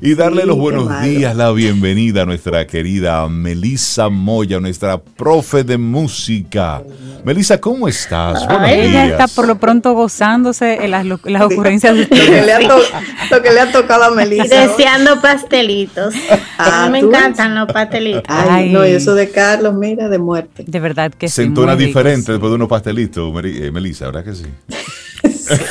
y 0.03 0.15
darle 0.15 0.47
los 0.47 0.57
buenos 0.57 1.03
días, 1.03 1.35
la 1.35 1.51
bienvenida 1.51 2.23
a 2.23 2.25
nuestra 2.25 2.65
querida 2.65 3.27
Melisa 3.29 4.09
Moya, 4.09 4.59
nuestra 4.59 4.99
profe 4.99 5.63
de 5.63 5.77
música. 5.77 6.81
Melisa, 7.23 7.61
¿cómo 7.61 7.87
estás? 7.87 8.43
Ella 8.67 9.05
está 9.05 9.27
por 9.27 9.45
lo 9.45 9.59
pronto 9.59 9.93
gozándose 9.93 10.83
en 10.83 10.89
las, 10.89 11.05
ocurrencias 11.43 11.93
de 11.95 12.01
lo, 12.01 12.09
que 12.09 12.41
le 12.41 12.51
ha 12.51 12.59
lo 12.61 13.41
que 13.43 13.51
le 13.51 13.59
ha 13.59 13.71
tocado 13.71 14.05
a 14.05 14.11
Melisa. 14.11 14.67
Deseando 14.67 15.21
pastelitos. 15.21 16.15
a 16.57 16.85
mí 16.87 16.93
me 16.93 16.99
encantan 16.99 17.53
los 17.53 17.71
pastelitos. 17.71 18.23
Ay, 18.27 18.71
no, 18.71 18.85
y 18.85 18.89
eso 18.89 19.13
de 19.13 19.29
Carlos, 19.29 19.75
mira, 19.75 20.09
de 20.09 20.17
muerte. 20.17 20.63
De 20.65 20.79
verdad 20.79 21.13
que 21.13 21.27
sí. 21.27 21.35
Se 21.35 21.75
diferente 21.75 22.31
después 22.31 22.49
de 22.49 22.55
unos 22.55 22.67
pastelitos, 22.67 23.31
eh, 23.43 23.69
Melisa, 23.71 24.05
¿verdad 24.07 24.23
que 24.23 24.33
sí? 24.33 24.45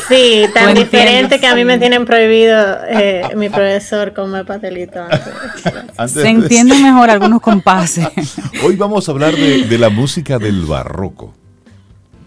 Sí, 0.08 0.44
tan 0.52 0.74
diferente 0.74 1.40
que 1.40 1.46
a 1.46 1.54
mí 1.54 1.64
me 1.64 1.78
tienen 1.78 2.04
prohibido 2.04 2.78
eh, 2.88 3.22
mi 3.36 3.48
profesor 3.48 4.12
comer 4.12 4.44
pastelito. 4.44 5.00
Se 6.06 6.28
entiende 6.28 6.74
mejor 6.76 7.10
algunos 7.10 7.40
compases. 7.40 8.06
Hoy 8.64 8.76
vamos 8.76 9.08
a 9.08 9.12
hablar 9.12 9.34
de, 9.34 9.78
la 9.78 9.88
música 9.88 10.38
del 10.38 10.62
barroco. 10.62 11.34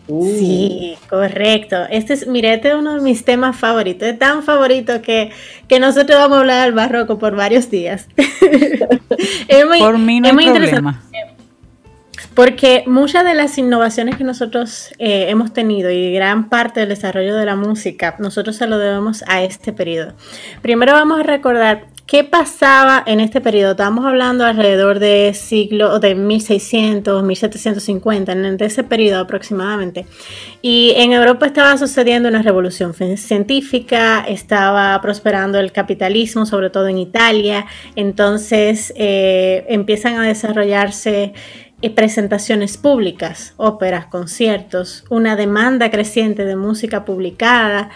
Sí, 0.07 0.95
correcto. 1.09 1.77
Este 1.89 2.13
es, 2.13 2.27
mire, 2.27 2.53
este 2.53 2.69
es 2.69 2.75
uno 2.75 2.95
de 2.95 3.01
mis 3.01 3.23
temas 3.23 3.55
favoritos. 3.55 4.07
Es 4.07 4.19
tan 4.19 4.43
favorito 4.43 5.01
que, 5.01 5.31
que 5.67 5.79
nosotros 5.79 6.17
vamos 6.17 6.37
a 6.37 6.41
hablar 6.41 6.65
del 6.65 6.73
barroco 6.73 7.17
por 7.17 7.35
varios 7.35 7.69
días. 7.69 8.07
es 9.47 9.65
muy, 9.65 9.79
por 9.79 9.97
mí 9.97 10.19
no 10.19 10.27
es 10.27 10.33
muy 10.33 10.45
problema. 10.45 11.01
Porque 12.35 12.83
muchas 12.87 13.23
de 13.25 13.35
las 13.35 13.57
innovaciones 13.57 14.15
que 14.15 14.23
nosotros 14.23 14.91
eh, 14.97 15.27
hemos 15.29 15.53
tenido 15.53 15.91
y 15.91 16.13
gran 16.13 16.49
parte 16.49 16.79
del 16.79 16.89
desarrollo 16.89 17.35
de 17.35 17.45
la 17.45 17.55
música, 17.55 18.15
nosotros 18.19 18.55
se 18.55 18.67
lo 18.67 18.79
debemos 18.79 19.23
a 19.27 19.43
este 19.43 19.71
periodo. 19.71 20.13
Primero 20.61 20.93
vamos 20.93 21.19
a 21.19 21.23
recordar 21.23 21.85
qué 22.05 22.23
pasaba 22.23 23.03
en 23.05 23.19
este 23.19 23.39
periodo. 23.39 23.71
Estamos 23.71 24.05
hablando 24.05 24.45
alrededor 24.45 24.99
de 24.99 25.33
siglo 25.33 25.99
de 25.99 26.15
1600, 26.15 27.23
1750, 27.23 28.31
en 28.31 28.57
ese 28.61 28.83
periodo 28.83 29.21
aproximadamente. 29.21 30.05
Y 30.61 30.93
en 30.97 31.13
Europa 31.13 31.45
estaba 31.45 31.77
sucediendo 31.77 32.29
una 32.29 32.41
revolución 32.41 32.93
científica, 32.93 34.25
estaba 34.27 34.99
prosperando 35.01 35.59
el 35.59 35.71
capitalismo, 35.71 36.45
sobre 36.45 36.69
todo 36.69 36.87
en 36.87 36.97
Italia. 36.97 37.65
Entonces 37.95 38.93
eh, 38.95 39.65
empiezan 39.69 40.15
a 40.15 40.23
desarrollarse 40.23 41.33
presentaciones 41.89 42.77
públicas, 42.77 43.53
óperas, 43.57 44.05
conciertos, 44.05 45.03
una 45.09 45.35
demanda 45.35 45.91
creciente 45.91 46.45
de 46.45 46.55
música 46.55 47.05
publicada. 47.05 47.89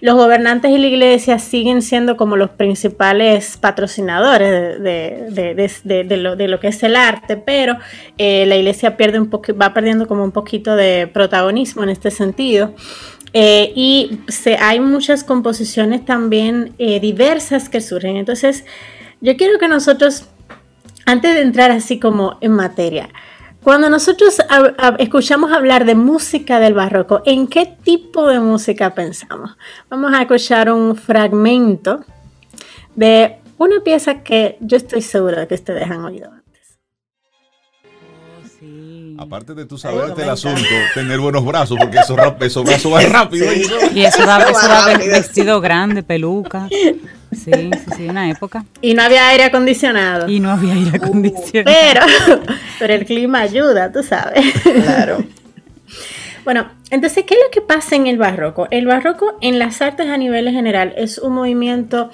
Los 0.00 0.16
gobernantes 0.16 0.70
y 0.70 0.78
la 0.78 0.86
iglesia 0.86 1.38
siguen 1.38 1.82
siendo 1.82 2.16
como 2.16 2.36
los 2.36 2.50
principales 2.50 3.56
patrocinadores 3.56 4.82
de, 4.82 6.46
lo, 6.48 6.60
que 6.60 6.68
es 6.68 6.82
el 6.82 6.96
arte, 6.96 7.36
pero 7.36 7.76
eh, 8.18 8.46
la 8.46 8.56
iglesia 8.56 8.96
pierde 8.96 9.20
un 9.20 9.30
va 9.30 9.74
perdiendo 9.74 10.06
como 10.06 10.24
un 10.24 10.32
poquito 10.32 10.74
de 10.76 11.06
protagonismo 11.06 11.82
en 11.82 11.90
este 11.90 12.10
sentido. 12.10 12.74
Eh, 13.36 13.72
y 13.74 14.20
se, 14.28 14.56
hay 14.56 14.78
muchas 14.78 15.24
composiciones 15.24 16.04
también 16.04 16.72
eh, 16.78 17.00
diversas 17.00 17.68
que 17.68 17.80
surgen. 17.80 18.16
Entonces, 18.16 18.64
yo 19.20 19.36
quiero 19.36 19.58
que 19.58 19.66
nosotros, 19.66 20.26
antes 21.04 21.34
de 21.34 21.42
entrar 21.42 21.72
así 21.72 21.98
como 21.98 22.38
en 22.40 22.52
materia, 22.52 23.08
Cuando 23.64 23.88
nosotros 23.88 24.42
escuchamos 24.98 25.50
hablar 25.50 25.86
de 25.86 25.94
música 25.94 26.60
del 26.60 26.74
barroco, 26.74 27.22
¿en 27.24 27.46
qué 27.46 27.64
tipo 27.64 28.28
de 28.28 28.38
música 28.38 28.94
pensamos? 28.94 29.56
Vamos 29.88 30.12
a 30.12 30.20
escuchar 30.20 30.70
un 30.70 30.94
fragmento 30.94 32.04
de 32.94 33.38
una 33.56 33.80
pieza 33.80 34.22
que 34.22 34.58
yo 34.60 34.76
estoy 34.76 35.00
segura 35.00 35.40
de 35.40 35.48
que 35.48 35.54
ustedes 35.54 35.90
han 35.90 36.04
oído 36.04 36.43
Aparte 39.18 39.54
de 39.54 39.66
tú 39.66 39.78
saberte 39.78 40.22
el 40.22 40.30
asunto, 40.30 40.68
tener 40.94 41.20
buenos 41.20 41.44
brazos, 41.44 41.76
porque 41.78 41.98
esos, 41.98 42.18
esos 42.40 42.64
brazos 42.64 42.92
van 42.92 43.10
rápido. 43.10 43.46
Y 43.94 44.04
eso 44.04 44.24
da, 44.26 44.38
eso 44.50 44.98
vestido 45.10 45.60
grande, 45.60 46.02
peluca. 46.02 46.68
Sí, 47.34 47.50
sí, 47.50 47.96
sí, 47.96 48.08
una 48.08 48.30
época. 48.30 48.64
Y 48.80 48.94
no 48.94 49.02
había 49.02 49.26
aire 49.26 49.42
acondicionado. 49.42 50.28
Y 50.28 50.38
no 50.38 50.52
había 50.52 50.74
aire 50.74 50.98
acondicionado. 50.98 51.64
pero, 51.64 52.06
pero 52.78 52.94
el 52.94 53.04
clima 53.04 53.40
ayuda, 53.40 53.90
tú 53.90 54.04
sabes. 54.04 54.52
Claro. 54.62 55.18
Bueno, 56.44 56.70
entonces, 56.90 57.24
¿qué 57.24 57.34
es 57.34 57.40
lo 57.44 57.50
que 57.50 57.60
pasa 57.60 57.96
en 57.96 58.06
el 58.06 58.18
barroco? 58.18 58.68
El 58.70 58.86
barroco 58.86 59.36
en 59.40 59.58
las 59.58 59.82
artes 59.82 60.08
a 60.08 60.16
nivel 60.16 60.48
general 60.50 60.92
es 60.96 61.18
un 61.18 61.32
movimiento 61.32 62.10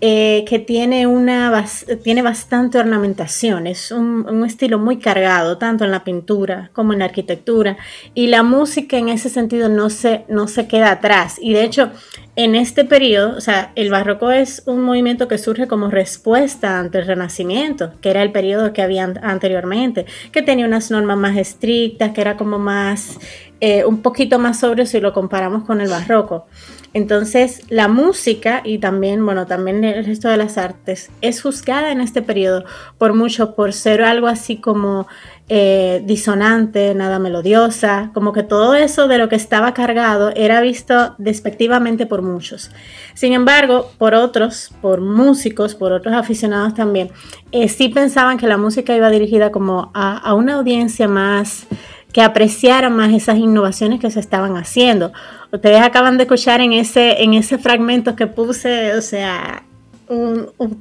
eh, 0.00 0.44
que 0.46 0.58
tiene, 0.58 1.06
una, 1.06 1.64
tiene 2.02 2.20
bastante 2.20 2.78
ornamentación, 2.78 3.66
es 3.66 3.90
un, 3.90 4.44
estilo 4.44 4.78
muy 4.78 4.98
cargado, 4.98 5.56
tanto 5.56 5.84
en 5.84 5.90
la 5.90 6.04
pintura 6.04 6.70
como 6.72 6.92
en 6.92 6.98
la 6.98 7.06
arquitectura, 7.06 7.78
y 8.14 8.26
la 8.26 8.42
música 8.42 8.98
en 8.98 9.08
ese 9.08 9.30
sentido 9.30 9.68
no 9.68 9.88
se, 9.90 10.24
no 10.28 10.48
se 10.48 10.66
queda 10.66 10.90
atrás. 10.90 11.38
Y 11.40 11.54
de 11.54 11.64
hecho, 11.64 11.90
en 12.36 12.56
este 12.56 12.84
periodo, 12.84 13.38
o 13.38 13.40
sea, 13.40 13.72
el 13.76 13.90
barroco 13.90 14.32
es 14.32 14.62
un 14.66 14.82
movimiento 14.82 15.28
que 15.28 15.38
surge 15.38 15.68
como 15.68 15.88
respuesta 15.88 16.80
ante 16.80 16.98
el 16.98 17.06
Renacimiento, 17.06 17.92
que 18.00 18.10
era 18.10 18.22
el 18.22 18.32
periodo 18.32 18.72
que 18.72 18.82
había 18.82 19.04
anteriormente, 19.22 20.06
que 20.32 20.42
tenía 20.42 20.66
unas 20.66 20.90
normas 20.90 21.16
más 21.16 21.36
estrictas, 21.36 22.10
que 22.10 22.20
era 22.20 22.36
como 22.36 22.58
más, 22.58 23.18
eh, 23.60 23.84
un 23.84 24.02
poquito 24.02 24.38
más 24.40 24.58
sobre 24.58 24.84
si 24.84 25.00
lo 25.00 25.12
comparamos 25.12 25.62
con 25.64 25.80
el 25.80 25.88
barroco. 25.88 26.46
Entonces, 26.94 27.62
la 27.70 27.88
música 27.88 28.62
y 28.64 28.78
también, 28.78 29.24
bueno, 29.26 29.46
también 29.46 29.82
el 29.82 30.04
resto 30.04 30.28
de 30.28 30.36
las 30.36 30.56
artes 30.56 31.10
es 31.22 31.42
juzgada 31.42 31.90
en 31.90 32.00
este 32.00 32.22
periodo 32.22 32.64
por 32.98 33.14
mucho 33.14 33.56
por 33.56 33.72
ser 33.72 34.00
algo 34.02 34.28
así 34.28 34.58
como 34.58 35.08
eh, 35.48 36.02
disonante, 36.06 36.94
nada 36.94 37.18
melodiosa, 37.18 38.12
como 38.14 38.32
que 38.32 38.44
todo 38.44 38.76
eso 38.76 39.08
de 39.08 39.18
lo 39.18 39.28
que 39.28 39.34
estaba 39.34 39.74
cargado 39.74 40.30
era 40.36 40.60
visto 40.60 41.16
despectivamente 41.18 42.06
por 42.06 42.22
muchos. 42.22 42.70
Sin 43.14 43.32
embargo, 43.32 43.90
por 43.98 44.14
otros, 44.14 44.72
por 44.80 45.00
músicos, 45.00 45.74
por 45.74 45.90
otros 45.90 46.14
aficionados 46.14 46.74
también, 46.74 47.10
eh, 47.50 47.68
sí 47.68 47.88
pensaban 47.88 48.38
que 48.38 48.46
la 48.46 48.56
música 48.56 48.94
iba 48.94 49.10
dirigida 49.10 49.50
como 49.50 49.90
a, 49.94 50.16
a 50.16 50.32
una 50.34 50.54
audiencia 50.54 51.08
más 51.08 51.66
que 52.14 52.22
apreciara 52.22 52.90
más 52.90 53.12
esas 53.12 53.38
innovaciones 53.38 53.98
que 53.98 54.08
se 54.08 54.20
estaban 54.20 54.56
haciendo. 54.56 55.12
Ustedes 55.54 55.80
acaban 55.80 56.16
de 56.16 56.24
escuchar 56.24 56.60
en 56.60 56.72
ese, 56.72 57.22
en 57.22 57.34
ese 57.34 57.58
fragmento 57.58 58.16
que 58.16 58.26
puse, 58.26 58.92
o 58.94 59.00
sea, 59.00 59.62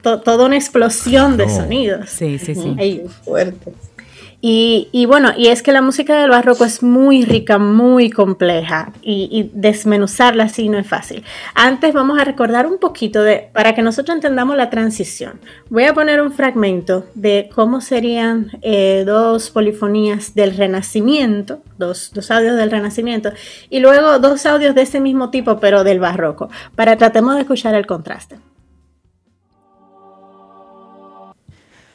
toda 0.01 0.45
una 0.47 0.55
explosión 0.55 1.37
de 1.37 1.47
sonidos. 1.47 2.09
Sí, 2.09 2.39
sí, 2.39 2.55
sí. 2.55 2.75
Ahí, 2.79 3.05
fuerte. 3.23 3.71
Y, 4.45 5.05
bueno, 5.05 5.31
y 5.37 5.47
es 5.47 5.63
que 5.63 5.71
la 5.71 5.81
música 5.81 6.19
del 6.19 6.29
barroco 6.29 6.65
es 6.65 6.83
muy 6.83 7.23
rica, 7.23 7.59
muy 7.59 8.09
compleja 8.09 8.91
y, 9.01 9.49
desmenuzarla 9.53 10.43
así 10.43 10.67
no 10.67 10.77
es 10.77 10.85
fácil. 10.85 11.23
Antes 11.55 11.93
vamos 11.93 12.19
a 12.19 12.25
recordar 12.25 12.67
un 12.67 12.77
poquito 12.77 13.23
de, 13.23 13.49
para 13.53 13.73
que 13.73 13.81
nosotros 13.81 14.13
entendamos 14.13 14.57
la 14.57 14.69
transición. 14.69 15.39
Voy 15.69 15.85
a 15.85 15.93
poner 15.93 16.21
un 16.21 16.33
fragmento 16.33 17.05
de 17.15 17.49
cómo 17.55 17.79
serían 17.79 18.51
eh, 18.61 19.03
dos 19.05 19.49
polifonías 19.49 20.35
del 20.35 20.57
Renacimiento, 20.57 21.61
dos, 21.77 22.11
dos 22.13 22.29
audios 22.29 22.57
del 22.57 22.69
Renacimiento, 22.69 23.31
y 23.69 23.79
luego 23.79 24.19
dos 24.19 24.45
audios 24.45 24.75
de 24.75 24.81
ese 24.81 24.99
mismo 24.99 25.29
tipo, 25.29 25.61
pero 25.61 25.85
del 25.85 26.01
barroco, 26.01 26.49
para 26.75 26.97
tratemos 26.97 27.35
de 27.35 27.41
escuchar 27.43 27.75
el 27.75 27.85
contraste. 27.85 28.39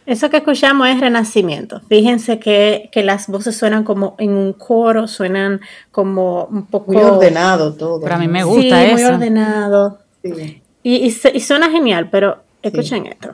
Eso 0.08 0.30
que 0.30 0.38
escuchamos 0.38 0.88
es 0.88 0.98
renacimiento. 1.00 1.82
Fíjense 1.86 2.38
que, 2.38 2.88
las 2.94 3.28
voces 3.28 3.54
suenan 3.54 3.84
como 3.84 4.16
en 4.18 4.30
un 4.30 4.54
coro, 4.54 5.06
suenan 5.06 5.60
como 5.92 6.44
un 6.44 6.64
poco... 6.64 6.94
Muy 6.94 7.02
ordenado 7.02 7.74
todo. 7.74 8.00
Pero 8.00 8.14
a 8.14 8.18
mí 8.18 8.26
me 8.26 8.42
gusta 8.42 8.86
sí, 8.86 8.92
muy 8.94 9.04
ordenado. 9.04 9.98
Sí. 10.24 10.62
Y, 10.82 11.10
suena 11.10 11.70
genial, 11.70 12.08
pero 12.10 12.38
escuchen 12.62 13.04
esto. 13.04 13.32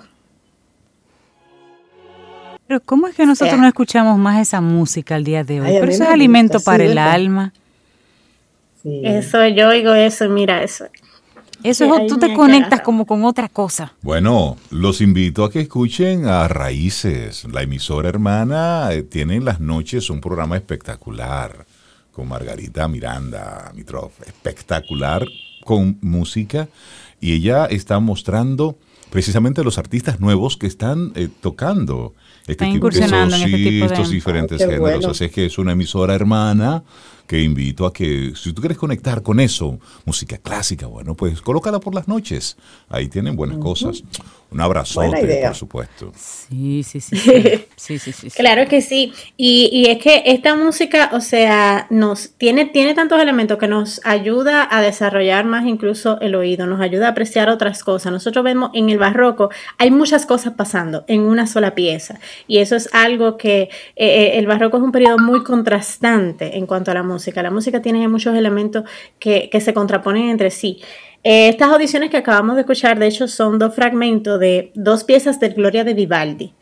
Pero 2.66 2.80
¿cómo 2.80 3.06
es 3.06 3.14
que 3.14 3.24
nosotros 3.24 3.56
no 3.60 3.68
escuchamos 3.68 4.18
más 4.18 4.40
esa 4.40 4.60
música 4.60 5.14
al 5.14 5.22
día 5.22 5.44
de 5.44 5.60
hoy? 5.60 5.76
pero 5.78 5.92
eso 5.92 6.02
es 6.02 6.08
alimento 6.08 6.58
para 6.58 6.82
el 6.82 6.98
alma. 6.98 7.52
Eso, 8.82 9.46
yo 9.46 9.68
oigo 9.68 9.94
eso, 9.94 10.28
mira 10.28 10.64
eso. 10.64 10.86
Eso 11.64 11.96
es, 11.96 12.06
tú 12.06 12.18
te 12.18 12.34
conectas 12.34 12.82
como 12.82 13.06
con 13.06 13.24
otra 13.24 13.48
cosa. 13.48 13.94
Bueno, 14.02 14.58
los 14.70 15.00
invito 15.00 15.44
a 15.44 15.50
que 15.50 15.60
escuchen 15.60 16.26
a 16.26 16.46
Raíces. 16.46 17.46
La 17.50 17.62
emisora 17.62 18.10
hermana 18.10 18.92
eh, 18.92 19.02
tiene 19.02 19.36
en 19.36 19.46
las 19.46 19.60
noches 19.60 20.10
un 20.10 20.20
programa 20.20 20.56
espectacular 20.56 21.64
con 22.12 22.28
Margarita 22.28 22.86
Miranda 22.86 23.72
Mitrov. 23.74 24.10
Espectacular 24.26 25.26
con 25.64 25.96
música. 26.02 26.68
Y 27.18 27.32
ella 27.32 27.64
está 27.64 27.98
mostrando 27.98 28.76
precisamente 29.08 29.64
los 29.64 29.78
artistas 29.78 30.20
nuevos 30.20 30.58
que 30.58 30.66
están 30.66 31.12
eh, 31.14 31.30
tocando 31.40 32.12
este 32.46 32.66
tipo, 32.66 32.90
de, 32.90 33.00
este 33.00 33.84
estos 33.86 34.10
diferentes 34.10 34.58
géneros. 34.58 35.06
Así 35.06 35.24
es 35.24 35.32
que 35.32 35.46
es 35.46 35.56
una 35.56 35.72
emisora 35.72 36.14
hermana 36.14 36.82
que 37.26 37.42
invito 37.42 37.86
a 37.86 37.92
que, 37.92 38.32
si 38.36 38.52
tú 38.52 38.60
quieres 38.60 38.78
conectar 38.78 39.22
con 39.22 39.40
eso, 39.40 39.78
música 40.04 40.38
clásica, 40.38 40.86
bueno, 40.86 41.14
pues 41.14 41.40
colócala 41.40 41.80
por 41.80 41.94
las 41.94 42.08
noches. 42.08 42.56
Ahí 42.88 43.08
tienen 43.08 43.36
buenas 43.36 43.58
cosas. 43.58 44.02
Un 44.54 44.60
abrazote, 44.60 45.42
por 45.44 45.54
supuesto. 45.54 46.12
Sí, 46.14 46.82
sí, 46.82 47.00
sí. 47.00 47.16
sí, 47.76 47.98
sí, 47.98 48.12
sí, 48.12 48.30
claro 48.30 48.68
que 48.68 48.80
sí. 48.80 49.12
Y, 49.36 49.70
y, 49.72 49.86
es 49.86 49.98
que 49.98 50.22
esta 50.26 50.54
música, 50.54 51.10
o 51.12 51.20
sea, 51.20 51.86
nos 51.90 52.30
tiene, 52.36 52.66
tiene 52.66 52.94
tantos 52.94 53.20
elementos 53.20 53.58
que 53.58 53.68
nos 53.68 54.00
ayuda 54.04 54.68
a 54.70 54.82
desarrollar 54.82 55.44
más 55.44 55.66
incluso 55.66 56.20
el 56.20 56.34
oído, 56.34 56.66
nos 56.66 56.80
ayuda 56.80 57.06
a 57.06 57.10
apreciar 57.10 57.48
otras 57.48 57.82
cosas. 57.82 58.12
Nosotros 58.12 58.44
vemos 58.44 58.70
en 58.74 58.90
el 58.90 58.98
barroco, 58.98 59.50
hay 59.78 59.90
muchas 59.90 60.26
cosas 60.26 60.54
pasando 60.54 61.04
en 61.08 61.22
una 61.22 61.46
sola 61.46 61.74
pieza. 61.74 62.20
Y 62.46 62.58
eso 62.58 62.76
es 62.76 62.88
algo 62.92 63.36
que 63.38 63.62
eh, 63.62 63.70
eh, 63.96 64.38
el 64.38 64.46
barroco 64.46 64.76
es 64.76 64.82
un 64.82 64.92
periodo 64.92 65.18
muy 65.18 65.42
contrastante 65.42 66.56
en 66.56 66.66
cuanto 66.66 66.90
a 66.90 66.94
la 66.94 67.02
música 67.02 67.14
música. 67.14 67.42
La 67.42 67.50
música 67.50 67.80
tiene 67.80 68.06
muchos 68.08 68.36
elementos 68.36 68.84
que, 69.18 69.48
se 69.60 69.72
contraponen 69.72 70.28
entre 70.28 70.50
sí. 70.50 70.80
Eh, 71.24 71.48
estas 71.48 71.72
audiciones 71.72 72.10
que 72.10 72.18
acabamos 72.18 72.54
de 72.54 72.60
escuchar, 72.60 72.98
de 72.98 73.06
hecho, 73.06 73.26
son 73.26 73.58
dos 73.58 73.74
fragmentos 73.74 74.38
de 74.38 74.70
dos 74.74 75.04
piezas 75.04 75.40
de 75.40 75.48
Gloria 75.48 75.82
de 75.82 75.94
Vivaldi. 75.94 76.52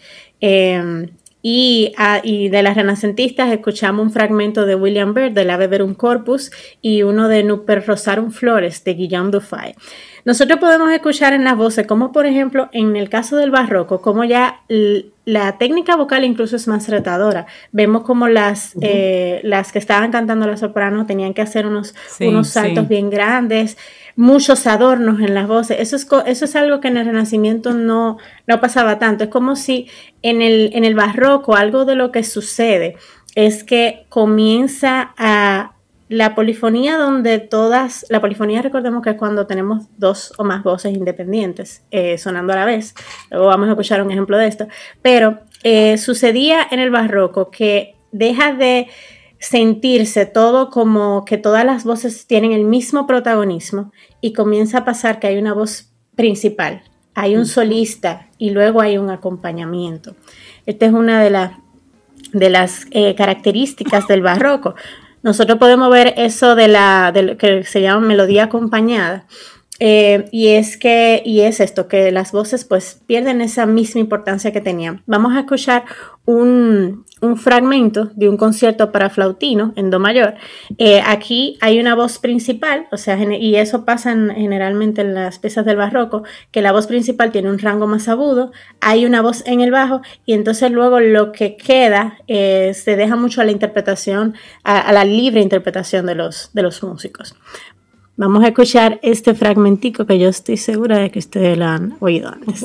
Em, 0.41 1.09
y, 1.43 1.93
y, 2.23 2.49
de 2.49 2.63
las 2.63 2.77
renacentistas 2.77 3.53
escuchamos 3.53 4.07
un 4.07 4.13
fragmento 4.13 4.65
de 4.65 4.77
William 4.77 5.13
Byrd, 5.13 5.33
del 5.33 5.51
Ave 5.51 5.67
Verum 5.67 5.95
Corpus, 5.95 6.53
y 6.81 7.03
uno 7.03 7.29
de 7.29 7.43
Nuper 7.43 7.85
Rosarum 7.85 8.31
Flores, 8.31 8.85
de 8.85 8.95
Guillaume 8.95 9.33
Dufay. 9.33 9.75
Nosotros 10.25 10.61
podemos 10.61 10.93
escuchar 10.93 11.33
en 11.33 11.43
las 11.43 11.57
voces, 11.57 11.87
como 11.87 12.13
por 12.13 12.27
ejemplo 12.27 12.69
en 12.73 12.95
el 12.95 13.09
caso 13.09 13.37
del 13.37 13.51
barroco, 13.51 14.01
como 14.01 14.23
ya 14.23 14.61
la 15.25 15.59
técnica 15.59 15.97
vocal 15.97 16.25
incluso 16.25 16.55
es 16.55 16.69
más 16.69 16.89
retadora. 16.89 17.47
Vemos 17.73 18.03
como 18.03 18.29
las, 18.29 18.77
eh, 18.81 19.41
las 19.43 19.73
que 19.73 19.81
estaban 19.81 20.13
cantando 20.13 20.47
la 20.47 20.57
soprano 20.57 21.07
tenían 21.07 21.35
que 21.35 21.43
hacer 21.43 21.67
unos, 21.67 21.95
unos 22.21 22.49
saltos 22.49 22.87
bien 22.89 23.11
grandes, 23.11 23.77
muchos 24.17 24.67
adornos 24.67 25.21
en 25.21 25.35
las 25.35 25.47
voces. 25.47 25.79
Eso 25.81 25.97
es, 25.97 26.07
eso 26.27 26.45
es 26.45 26.57
algo 26.57 26.81
que 26.81 26.89
en 26.89 26.97
el 26.97 27.07
Renacimiento 27.07 27.73
no, 27.73 28.19
no 28.47 28.61
pasaba 28.61 28.99
tanto. 28.99 29.25
Es 29.25 29.31
como 29.31 29.57
si 29.57 29.89
en 30.23 30.43
el, 30.43 30.71
en 30.75 30.85
el 30.85 30.95
barroco 30.95 31.57
algo 31.57 31.85
de 31.85 31.97
lo 31.97 32.13
que 32.13 32.25
sucede 32.25 32.97
es 33.35 33.65
que 33.65 34.07
comienza 34.09 35.15
a 35.17 35.73
la 36.09 36.35
polifonía 36.35 36.99
donde 36.99 37.39
todas, 37.39 38.05
la 38.11 38.21
polifonía 38.21 38.61
recordemos 38.61 39.03
que 39.03 39.11
es 39.11 39.17
cuando 39.17 39.47
tenemos 39.47 39.87
dos 39.97 40.35
o 40.37 40.45
más 40.45 40.63
voces 40.63 40.93
independientes 40.93 41.85
eh, 41.91 42.19
sonando 42.19 42.53
a 42.53 42.57
la 42.57 42.65
vez. 42.67 42.95
Luego 43.31 43.47
vamos 43.47 43.69
a 43.69 43.71
escuchar 43.71 44.03
un 44.03 44.11
ejemplo 44.11 44.37
de 44.37 44.47
esto. 44.47 44.69
Pero 45.01 45.39
eh, 45.63 45.97
sucedía 45.97 46.67
en 46.71 46.81
el 46.81 46.91
barroco 46.91 47.51
que 47.51 47.95
deja 48.11 48.53
de 48.53 48.89
sentirse 49.43 50.25
todo 50.25 50.71
como 50.71 51.25
que 51.25 51.37
todas 51.37 51.65
las 51.65 51.83
voces 51.83 52.29
tienen 52.29 52.53
el 52.53 52.65
mismo 52.65 53.09
protagonismo 53.09 53.91
y 54.21 54.33
comienza 54.35 54.79
a 54.79 54.85
pasar 54.85 55.19
que 55.19 55.27
hay 55.27 55.37
una 55.37 55.53
voz 55.53 55.91
principal, 56.15 56.83
hay 57.15 57.37
un 57.37 57.45
solista 57.45 58.29
y 58.39 58.51
luego 58.51 58.81
hay 58.81 58.99
un 58.99 59.11
acompañamiento. 59.11 60.15
Esta 60.65 60.87
es 60.87 60.93
una 60.93 61.21
de, 61.21 61.51
de 62.33 62.51
las 62.51 62.87
eh, 62.93 63.17
características 63.17 64.07
del 64.07 64.23
barroco. 64.23 64.77
Nosotros 65.25 65.59
podemos 65.59 65.91
ver 65.91 66.15
eso 66.17 66.55
de 66.55 66.69
la 66.69 67.13
que 67.37 67.65
se 67.65 67.83
llama 67.83 68.07
melodía 68.07 68.45
acompañada. 68.45 69.27
Eh, 69.85 70.27
y 70.31 70.51
es 70.51 70.77
que, 70.77 71.25
y 71.25 71.41
es 71.41 71.59
esto, 71.59 71.89
que 71.89 72.13
las 72.13 72.31
voces 72.31 72.65
pues 72.65 73.03
pierden 73.05 73.41
esa 73.41 73.67
misma 73.67 74.01
importancia 74.01 74.53
que 74.53 74.61
tenían. 74.61 75.03
Vamos 75.07 75.35
a 75.35 75.41
escuchar 75.41 75.83
un, 76.25 77.05
fragmento 77.37 78.13
de 78.15 78.29
un 78.29 78.37
concierto 78.37 78.93
para 78.93 79.11
flautino 79.11 79.73
en 79.75 79.91
do 79.91 79.99
mayor. 79.99 80.35
Eh, 80.79 81.03
aquí 81.05 81.59
hay 81.61 81.81
una 81.81 81.97
voz 81.97 82.21
principal, 82.21 82.87
o 82.93 82.97
sea, 82.97 83.19
y 83.21 83.57
eso 83.57 83.85
pasa 83.85 84.13
generalmente 84.13 85.01
en 85.01 85.15
las 85.15 85.41
piezas 85.41 85.65
del 85.65 85.79
barroco, 85.79 86.23
que 86.53 86.63
la 86.63 86.71
voz 86.71 86.87
principal 86.87 87.33
tiene 87.33 87.51
un 87.51 87.59
rango 87.59 87.89
más 87.89 88.07
agudo, 88.07 88.53
hay 88.81 89.05
una 89.05 89.21
voz 89.21 89.43
en 89.47 89.63
el 89.63 89.73
bajo 89.73 90.01
y 90.27 90.35
entonces 90.35 90.71
luego 90.71 91.01
lo 91.01 91.33
que 91.33 91.57
queda 91.57 92.19
eh, 92.29 92.73
se 92.75 92.95
deja 92.95 93.17
mucho 93.17 93.41
a 93.41 93.45
la 93.45 93.51
interpretación, 93.51 94.35
a, 94.63 94.93
la 94.93 95.05
libre 95.05 95.41
interpretación 95.41 96.07
de 96.07 96.15
los, 96.15 96.51
de 96.53 96.63
los 96.63 96.81
músicos. 96.85 97.35
Vamos 98.17 98.45
a 98.45 98.49
escuchar 98.49 99.01
este 99.03 99.35
fragmentico 99.35 100.05
que 100.05 100.19
yo 100.19 100.29
estoy 100.29 100.59
segura 100.59 100.99
de 100.99 101.11
que 101.11 101.19
ustedes 101.19 101.57
lo 101.57 101.65
han 101.65 101.97
oído 102.01 102.29
antes. 102.29 102.65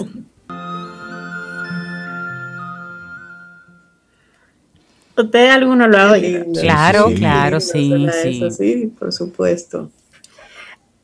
¿Usted 5.18 5.50
alguno 5.50 5.88
lo 5.88 5.98
ha 5.98 6.12
oído? 6.12 6.46
Claro, 6.54 7.08
claro, 7.16 7.60
sí, 7.60 8.08
sí. 8.22 8.52
sí, 8.52 8.94
por 9.00 9.12
supuesto. 9.12 9.90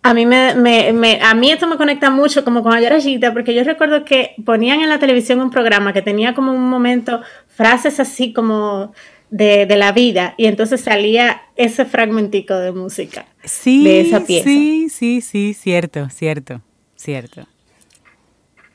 A 0.03 0.13
mí, 0.13 0.25
me, 0.25 0.53
me, 0.55 1.21
a 1.21 1.33
mí 1.33 1.49
esto 1.49 1.65
me 1.65 1.77
conecta 1.77 2.09
mucho 2.09 2.43
como 2.43 2.61
cuando 2.61 2.81
yo 2.81 2.87
era 2.87 2.99
chiquita, 2.99 3.31
porque 3.31 3.55
yo 3.55 3.63
recuerdo 3.63 4.03
que 4.03 4.35
ponían 4.45 4.81
en 4.81 4.89
la 4.89 4.99
televisión 4.99 5.39
un 5.39 5.49
programa 5.49 5.93
que 5.93 6.01
tenía 6.01 6.35
como 6.35 6.51
un 6.51 6.69
momento 6.69 7.21
frases 7.47 8.01
así 8.01 8.33
como 8.33 8.93
de, 9.33 9.65
de 9.65 9.77
la 9.77 9.91
vida 9.91 10.35
y 10.37 10.45
entonces 10.45 10.81
salía 10.81 11.41
ese 11.55 11.85
fragmentico 11.85 12.53
de 12.53 12.71
música 12.71 13.25
sí, 13.43 13.83
de 13.83 14.01
esa 14.01 14.25
pieza. 14.25 14.45
Sí, 14.45 14.87
sí, 14.89 15.21
sí, 15.21 15.53
cierto, 15.53 16.07
cierto, 16.09 16.61
cierto. 16.95 17.47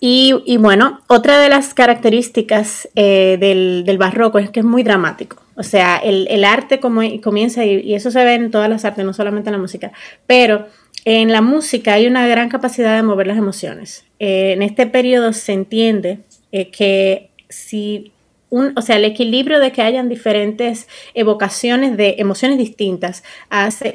Y, 0.00 0.56
bueno, 0.58 1.00
otra 1.08 1.40
de 1.40 1.48
las 1.48 1.74
características 1.74 2.88
eh, 2.94 3.36
del, 3.40 3.98
barroco 3.98 4.38
es 4.38 4.48
que 4.48 4.60
es 4.60 4.66
muy 4.66 4.84
dramático. 4.84 5.42
O 5.56 5.64
sea, 5.64 5.96
el, 5.96 6.44
arte 6.44 6.78
como, 6.78 7.02
comienza, 7.20 7.64
y, 7.64 7.94
eso 7.94 8.12
se 8.12 8.24
ve 8.24 8.34
en 8.34 8.52
todas 8.52 8.70
las 8.70 8.84
artes, 8.84 9.04
no 9.04 9.12
solamente 9.12 9.48
en 9.50 9.54
la 9.56 9.60
música, 9.60 9.90
pero 10.28 10.68
en 11.04 11.32
la 11.32 11.42
música 11.42 11.94
hay 11.94 12.06
una 12.06 12.28
gran 12.28 12.48
capacidad 12.48 12.94
de 12.94 13.02
mover 13.02 13.26
las 13.26 13.38
emociones. 13.38 14.04
Eh, 14.20 14.52
en 14.52 14.62
este 14.62 14.86
periodo 14.86 15.32
se 15.32 15.52
entiende 15.52 16.20
eh, 16.52 16.70
que 16.70 17.30
si 17.48 18.12
o 18.50 18.80
sea, 18.80 18.96
el 18.96 19.04
equilibrio 19.04 19.60
de 19.60 19.72
que 19.72 19.82
hayan 19.82 20.08
diferentes 20.08 20.88
evocaciones 21.12 21.96
de 21.96 22.16
emociones 22.18 22.56
distintas 22.56 23.22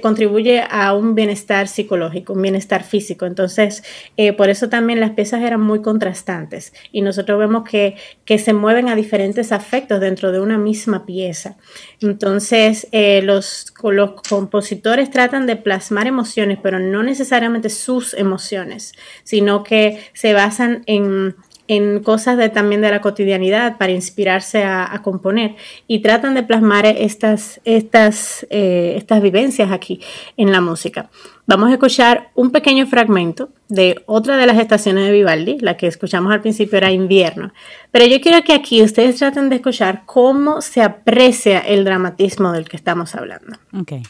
contribuye 0.02 0.64
a 0.70 0.94
un 0.94 1.16
bienestar 1.16 1.68
psicológico, 1.68 2.34
un 2.34 2.42
bienestar 2.42 2.84
físico. 2.84 3.26
Entonces, 3.26 3.84
eh, 4.16 4.34
por 4.34 4.50
eso 4.50 4.70
también 4.70 5.00
las 5.00 5.12
piezas 5.12 5.42
eran 5.42 5.62
muy 5.62 5.82
contrastantes 5.82 6.74
y 6.92 7.02
nosotros 7.02 7.40
vemos 7.40 7.68
que, 7.68 7.96
que 8.26 8.38
se 8.38 8.54
mueven 8.54 8.90
a 8.90 8.96
diferentes 8.96 9.52
afectos 9.52 10.00
dentro 10.00 10.32
de 10.32 10.40
una 10.40 10.58
misma 10.58 11.06
pieza. 11.06 11.58
Entonces, 12.00 12.88
eh, 12.92 13.22
los, 13.24 13.74
los 13.82 14.22
compositores 14.22 15.10
tratan 15.10 15.48
de 15.48 15.56
plasmar 15.56 16.06
emociones, 16.06 16.60
pero 16.62 16.80
no 16.80 17.02
necesariamente 17.02 17.70
sus 17.70 18.14
emociones, 18.14 18.94
sino 19.24 19.64
que 19.64 20.00
se 20.14 20.34
basan 20.34 20.84
en 20.86 21.36
en 21.68 22.04
cosas 22.04 22.38
de, 22.38 22.50
también 22.50 22.82
de 22.82 22.92
la 22.92 23.02
cotidianidad 23.02 23.78
para 23.78 23.94
inspirarse 23.94 24.64
a, 24.64 25.00
componer 25.04 25.56
y 25.88 26.00
tratan 26.00 26.34
de 26.34 26.44
plasmar 26.44 26.86
estas, 26.86 27.62
estas, 27.64 28.46
eh, 28.50 28.96
estas 28.98 29.22
vivencias 29.22 29.72
aquí 29.72 30.02
en 30.38 30.52
la 30.52 30.62
música. 30.62 31.10
Vamos 31.46 31.70
a 31.70 31.74
escuchar 31.74 32.32
un 32.36 32.52
pequeño 32.52 32.88
fragmento 32.88 33.50
de 33.68 34.02
otra 34.06 34.38
de 34.38 34.46
las 34.46 34.58
estaciones 34.60 35.06
de 35.06 35.12
Vivaldi, 35.12 35.58
la 35.60 35.76
que 35.76 35.88
escuchamos 35.88 36.32
al 36.32 36.42
principio 36.42 36.78
era 36.78 36.92
invierno, 36.92 37.54
pero 37.92 38.06
yo 38.06 38.22
quiero 38.22 38.44
que 38.44 38.54
aquí 38.54 38.82
ustedes 38.82 39.18
traten 39.18 39.50
de 39.50 39.58
escuchar 39.58 40.04
cómo 40.06 40.62
se 40.62 40.82
aprecia 40.82 41.60
el 41.60 41.84
dramatismo 41.84 42.52
del 42.52 42.70
que 42.70 42.78
estamos 42.78 43.16
hablando. 43.16 43.58
Okay. 43.82 44.04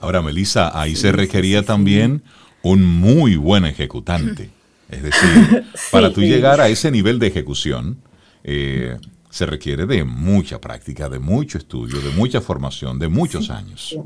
Ahora, 0.00 0.22
Melissa, 0.22 0.78
ahí 0.78 0.96
se 0.96 1.12
requería 1.12 1.62
también 1.62 2.22
un 2.62 2.84
muy 2.84 3.36
buen 3.36 3.64
ejecutante. 3.64 4.50
Es 4.90 5.04
decir, 5.04 5.64
para 5.92 6.12
tú 6.12 6.20
llegar 6.20 6.60
a 6.60 6.66
ese 6.68 6.90
nivel 6.90 7.20
de 7.20 7.28
ejecución, 7.28 7.98
eh, 8.42 8.98
se 9.30 9.46
requiere 9.46 9.86
de 9.86 10.02
mucha 10.02 10.60
práctica, 10.60 11.08
de 11.08 11.20
mucho 11.20 11.58
estudio, 11.58 12.00
de 12.00 12.10
mucha 12.10 12.40
formación, 12.40 12.98
de 12.98 13.06
muchos 13.06 13.50
años. 13.50 13.96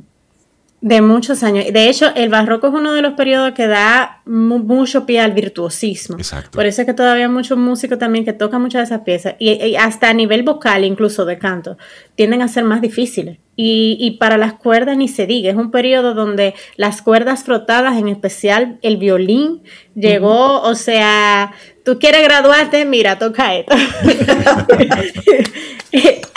De 0.84 1.00
muchos 1.00 1.42
años. 1.42 1.64
De 1.72 1.88
hecho, 1.88 2.14
el 2.14 2.28
barroco 2.28 2.66
es 2.66 2.74
uno 2.74 2.92
de 2.92 3.00
los 3.00 3.14
periodos 3.14 3.52
que 3.52 3.66
da 3.66 4.20
mucho 4.26 5.06
pie 5.06 5.18
al 5.18 5.32
virtuosismo. 5.32 6.18
Exacto. 6.18 6.50
Por 6.50 6.66
eso 6.66 6.82
es 6.82 6.86
que 6.86 6.92
todavía 6.92 7.24
hay 7.24 7.30
muchos 7.30 7.56
músicos 7.56 7.98
también 7.98 8.26
que 8.26 8.34
tocan 8.34 8.60
muchas 8.60 8.80
de 8.80 8.94
esas 8.94 9.02
piezas. 9.02 9.34
Y, 9.38 9.76
hasta 9.76 10.10
a 10.10 10.12
nivel 10.12 10.42
vocal, 10.42 10.84
incluso 10.84 11.24
de 11.24 11.38
canto, 11.38 11.78
tienden 12.16 12.42
a 12.42 12.48
ser 12.48 12.64
más 12.64 12.82
difíciles. 12.82 13.38
Y, 13.56 13.96
y, 13.98 14.18
para 14.18 14.36
las 14.36 14.52
cuerdas 14.52 14.98
ni 14.98 15.08
se 15.08 15.26
diga, 15.26 15.50
es 15.50 15.56
un 15.56 15.70
periodo 15.70 16.12
donde 16.12 16.52
las 16.76 17.00
cuerdas 17.00 17.44
frotadas, 17.44 17.96
en 17.96 18.08
especial 18.08 18.78
el 18.82 18.98
violín, 18.98 19.62
llegó, 19.94 20.60
o 20.60 20.74
sea, 20.74 21.54
tú 21.84 21.98
quieres 21.98 22.22
graduarte, 22.22 22.84
mira, 22.84 23.18
toca 23.18 23.54
esto. 23.54 23.74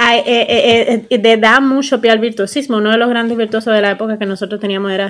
Eh, 0.10 0.24
eh, 0.30 1.06
eh, 1.10 1.38
da 1.38 1.60
mucho 1.60 2.00
pie 2.00 2.12
al 2.12 2.20
virtuosismo. 2.20 2.78
Uno 2.78 2.92
de 2.92 2.98
los 2.98 3.10
grandes 3.10 3.38
virtuosos 3.38 3.74
de 3.74 3.82
la 3.82 3.92
época 3.92 4.20
que 4.20 4.28
nosotros 4.28 4.62
teníamos 4.62 4.92
era, 4.92 5.10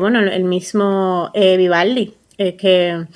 bueno, 0.00 0.18
el 0.18 0.44
mismo 0.44 1.30
Vivaldi, 1.34 2.12
que... 2.36 3.06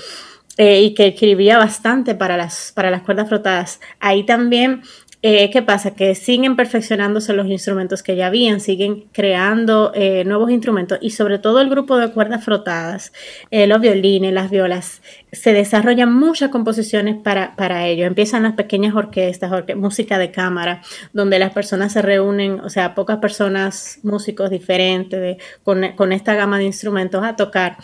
y 0.57 0.95
que 0.95 1.07
escribía 1.09 1.59
bastante 1.59 2.15
para 2.15 2.37
las, 2.37 2.73
para 2.73 2.91
las 2.91 3.03
cuerdas 3.03 3.29
frotadas. 3.29 3.81
Ahí 3.99 4.25
también 4.25 4.83
eh, 5.23 5.51
¿Qué 5.51 5.61
pasa? 5.61 5.95
Que 5.95 6.15
siguen 6.15 6.57
perfeccionándose 6.57 7.35
los 7.35 7.47
instrumentos 7.47 8.03
que 8.03 8.17
ya 8.17 8.29
habían, 8.29 8.59
siguen 8.59 9.05
creando 9.13 9.93
eh, 9.95 10.25
nuevos 10.25 10.51
instrumentos 10.51 10.97
y 11.03 11.11
sobre 11.11 11.39
todo 11.39 11.61
el 11.61 11.69
grupo 11.69 11.99
de 11.99 12.11
cuerdas 12.11 12.43
frotadas, 12.43 13.13
eh, 13.51 13.67
los 13.67 13.83
violines, 13.83 14.33
las 14.33 14.51
violas, 14.51 15.03
se 15.31 15.53
desarrollan 15.53 16.11
muchas 16.11 16.49
composiciones 16.49 17.17
para, 17.17 17.55
para 17.55 17.87
ello. 17.87 18.07
Empiezan 18.07 18.45
las 18.45 18.55
pequeñas 18.55 18.95
orquestas, 18.95 19.53
música 19.77 20.17
de 20.17 20.31
cámara, 20.31 20.81
donde 21.13 21.39
las 21.39 21.53
personas 21.53 21.93
se 21.93 22.01
reúnen, 22.01 22.61
o 22.61 22.71
sea, 22.71 22.95
pocas 22.95 23.19
personas, 23.19 23.99
músicos 24.03 24.49
diferentes, 24.49 25.37
con, 25.63 25.93
con 25.97 26.13
esta 26.13 26.35
gama 26.35 26.57
de 26.57 26.65
instrumentos 26.65 27.23
a 27.23 27.37
tocar. 27.37 27.77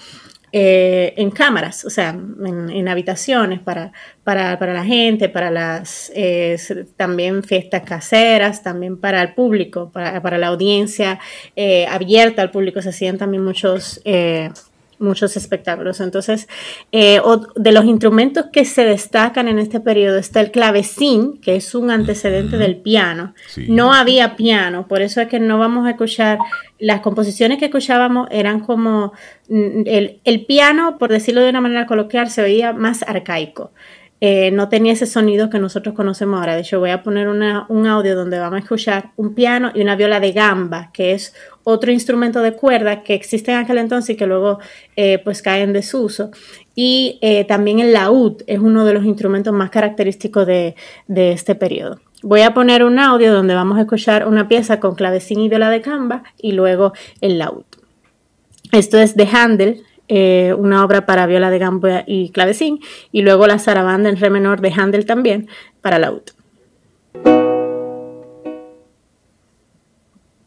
Eh, 0.53 1.13
en 1.17 1.31
cámaras, 1.31 1.85
o 1.85 1.91
sea, 1.91 2.11
en, 2.11 2.89
habitaciones 2.89 3.59
para, 3.61 3.93
para, 4.23 4.57
la 4.73 4.85
gente, 4.85 5.29
para 5.29 5.51
las 5.51 6.11
eh, 6.15 6.57
también 6.97 7.43
fiestas 7.43 7.83
caseras, 7.83 8.63
también 8.63 8.97
para 8.97 9.21
el 9.23 9.35
público, 9.35 9.91
para, 9.91 10.39
la 10.39 10.47
audiencia 10.47 11.19
eh, 11.57 11.87
abierta 11.89 12.43
al 12.43 12.53
público, 12.53 12.81
se 12.81 12.91
hacían 12.91 13.19
también 13.19 13.45
muchos 13.45 14.01
muchos 14.99 15.37
espectáculos. 15.37 16.01
Entonces, 16.01 16.49
eh, 16.93 17.21
de 17.55 17.73
los 17.73 17.85
instrumentos 17.85 18.47
que 18.53 18.65
se 18.65 18.85
destacan 18.85 19.49
en 19.49 19.59
este 19.59 19.81
periodo 19.81 20.19
está 20.19 20.41
el 20.41 20.51
clavecín, 20.51 21.39
que 21.39 21.57
es 21.57 21.75
un 21.75 21.91
antecedente 21.91 22.57
del 22.57 22.77
piano. 22.77 23.35
No 23.69 23.93
había 23.93 24.37
piano, 24.37 24.87
por 24.89 25.03
eso 25.03 25.21
es 25.21 25.29
que 25.29 25.41
no 25.41 25.59
vamos 25.59 25.87
a 25.87 25.91
escuchar, 25.91 26.39
las 26.79 27.01
composiciones 27.01 27.59
que 27.59 27.67
escuchábamos 27.67 28.29
eran 28.31 28.61
como, 28.61 29.13
mm, 29.49 29.83
el, 29.87 30.21
el 30.25 30.45
piano, 30.45 30.99
por 30.99 31.11
decirlo 31.11 31.41
de 31.43 31.51
una 31.51 31.61
manera 31.61 31.87
coloquial, 31.87 32.31
se 32.31 32.43
oía 32.43 32.73
más 32.73 33.03
arcaico. 33.03 33.73
Eh, 34.21 34.51
no 34.51 34.71
tenía 34.71 34.95
ese 34.95 35.07
sonido 35.07 35.51
que 35.51 35.59
nosotros 35.59 35.95
conocemos 35.95 36.41
ahora. 36.41 36.55
De 36.55 36.63
hecho, 36.63 36.81
voy 36.81 36.91
a 36.91 37.03
poner 37.03 37.29
un 37.29 37.87
audio 37.87 38.17
donde 38.17 38.39
vamos 38.39 38.57
a 38.57 38.63
escuchar 38.63 39.11
un 39.17 39.35
piano 39.35 39.73
y 39.75 39.83
una 39.83 39.95
viola 39.95 40.21
de 40.21 40.33
gamba, 40.33 40.91
que 40.93 41.13
es 41.13 41.35
otro 41.69 41.91
instrumento 41.91 42.43
de 42.43 42.53
cuerda 42.53 43.03
que 43.03 43.15
existe 43.15 43.51
en 43.51 43.59
aquel 43.59 43.79
entonces 43.79 44.11
y 44.11 44.17
que 44.17 44.29
luego 44.29 44.61
eh, 44.95 45.19
pues 45.25 45.43
cae 45.43 45.63
en 45.63 45.73
desuso. 45.73 46.31
Y 46.77 47.19
eh, 47.23 47.45
también 47.45 47.81
el 47.81 47.93
laúd 47.93 48.43
es 48.47 48.61
uno 48.61 48.85
de 48.85 48.95
los 48.95 49.05
instrumentos 49.05 49.53
más 49.53 49.71
característicos 49.71 50.47
de, 50.47 50.77
de 51.09 51.33
este 51.33 51.57
periodo. 51.57 51.99
Voy 52.23 52.43
a 52.43 52.55
poner 52.55 52.85
un 52.85 53.01
audio 53.01 53.33
donde 53.35 53.55
vamos 53.55 53.79
a 53.79 53.81
escuchar 53.81 54.29
una 54.29 54.47
pieza 54.47 54.79
con 54.79 54.95
clavecín 54.95 55.41
y 55.41 55.49
viola 55.49 55.69
de 55.69 55.81
gamba 55.81 56.23
y 56.39 56.53
luego 56.53 56.93
el 57.21 57.39
laúd. 57.39 57.65
Esto 58.71 58.99
es 58.99 59.17
de 59.17 59.27
Handel, 59.27 59.83
eh, 60.07 60.55
una 60.57 60.85
obra 60.85 61.05
para 61.05 61.27
viola 61.27 61.51
de 61.51 61.59
gamba 61.59 62.05
y 62.07 62.31
clavecín, 62.31 62.79
y 63.11 63.23
luego 63.23 63.49
la 63.49 63.59
zarabanda 63.59 64.09
en 64.09 64.19
re 64.19 64.31
menor 64.31 64.61
de 64.61 64.73
Handel 64.73 65.05
también 65.05 65.49
para 65.81 65.99
laúd. 65.99 66.23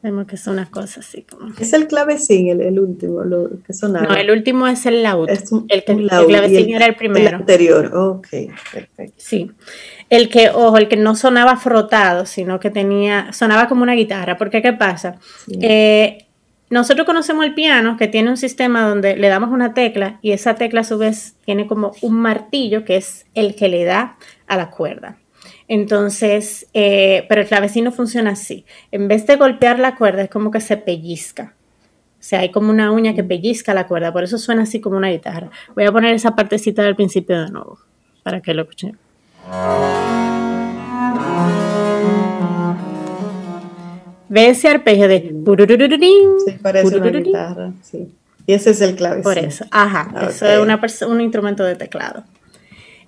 Vemos 0.01 0.27
que 0.27 0.37
son 0.37 0.53
unas 0.53 0.69
cosas 0.69 0.99
así 0.99 1.23
como. 1.23 1.51
Es 1.59 1.73
el 1.73 1.87
clavecín, 1.87 2.61
el, 2.61 2.79
último, 2.79 3.23
lo 3.23 3.49
que 3.65 3.73
sonaba. 3.73 4.07
No, 4.07 4.15
el 4.15 4.31
último 4.31 4.65
es 4.65 4.85
el 4.85 5.03
laúd. 5.03 5.29
el, 5.29 5.83
que, 5.83 5.91
el 5.91 6.07
clavecín 6.07 6.73
era 6.73 6.85
el 6.85 6.95
primero. 6.95 7.27
El 7.27 7.35
anterior, 7.35 7.91
ok, 7.93 8.27
perfecto. 8.71 9.13
Sí. 9.17 9.51
El 10.09 10.29
que, 10.29 10.49
ojo, 10.51 10.77
el 10.77 10.87
que 10.87 10.95
no 10.95 11.15
sonaba 11.15 11.57
frotado, 11.57 12.25
sino 12.25 12.61
que 12.61 12.69
tenía, 12.69 13.33
sonaba 13.33 13.67
como 13.67 13.83
una 13.83 13.93
guitarra. 13.93 14.37
Porque, 14.37 14.61
¿qué 14.61 14.71
pasa? 14.71 15.19
Eh, 15.61 16.25
nosotros 16.69 17.05
conocemos 17.05 17.43
el 17.45 17.53
piano 17.53 17.97
que 17.97 18.07
tiene 18.07 18.29
un 18.29 18.37
sistema 18.37 18.87
donde 18.87 19.17
le 19.17 19.27
damos 19.27 19.49
una 19.49 19.73
tecla 19.73 20.19
y 20.21 20.31
esa 20.31 20.55
tecla 20.55 20.81
a 20.81 20.85
su 20.85 20.97
vez 20.97 21.35
tiene 21.43 21.67
como 21.67 21.91
un 22.01 22.13
martillo 22.13 22.85
que 22.85 22.95
es 22.95 23.25
el 23.33 23.55
que 23.55 23.67
le 23.67 23.83
da 23.83 24.17
a 24.47 24.55
la 24.55 24.69
cuerda. 24.69 25.17
Entonces, 25.69 26.67
eh, 26.73 27.27
pero 27.29 27.41
el 27.41 27.47
clavecino 27.47 27.91
funciona 27.91 28.31
así. 28.31 28.65
En 28.91 29.07
vez 29.07 29.27
de 29.27 29.35
golpear 29.35 29.77
la 29.77 29.95
cuerda, 29.95 30.23
es 30.23 30.29
como 30.29 30.49
que 30.49 30.61
se 30.61 30.77
pellizca. 30.77 31.53
O 32.19 32.23
sea, 32.23 32.39
hay 32.39 32.49
como 32.49 32.71
una 32.71 32.91
uña 32.91 33.13
que 33.13 33.23
pellizca 33.23 33.75
la 33.75 33.85
cuerda, 33.87 34.11
por 34.11 34.23
eso 34.23 34.39
suena 34.39 34.63
así 34.63 34.81
como 34.81 34.97
una 34.97 35.09
guitarra. 35.09 35.51
Voy 35.75 35.85
a 35.85 35.91
poner 35.91 36.15
esa 36.15 36.35
partecita 36.35 36.81
del 36.81 36.95
principio 36.95 37.39
de 37.39 37.51
nuevo, 37.51 37.77
para 38.23 38.41
que 38.41 38.55
lo 38.55 38.63
escuchen. 38.63 38.97
¿Ves 44.27 44.57
ese 44.57 44.69
arpegio 44.69 45.07
de... 45.07 45.31
Sí, 46.45 46.53
parece 46.59 46.97
una 46.97 47.09
guitarra, 47.11 47.71
sí. 47.83 48.11
Y 48.47 48.53
ese 48.53 48.71
es 48.71 48.81
el 48.81 48.95
clavecino. 48.95 49.23
Por 49.23 49.37
eso, 49.37 49.65
ajá, 49.69 50.11
eso 50.27 50.47
es 50.47 51.01
un 51.03 51.21
instrumento 51.21 51.63
de 51.63 51.75
teclado. 51.75 52.23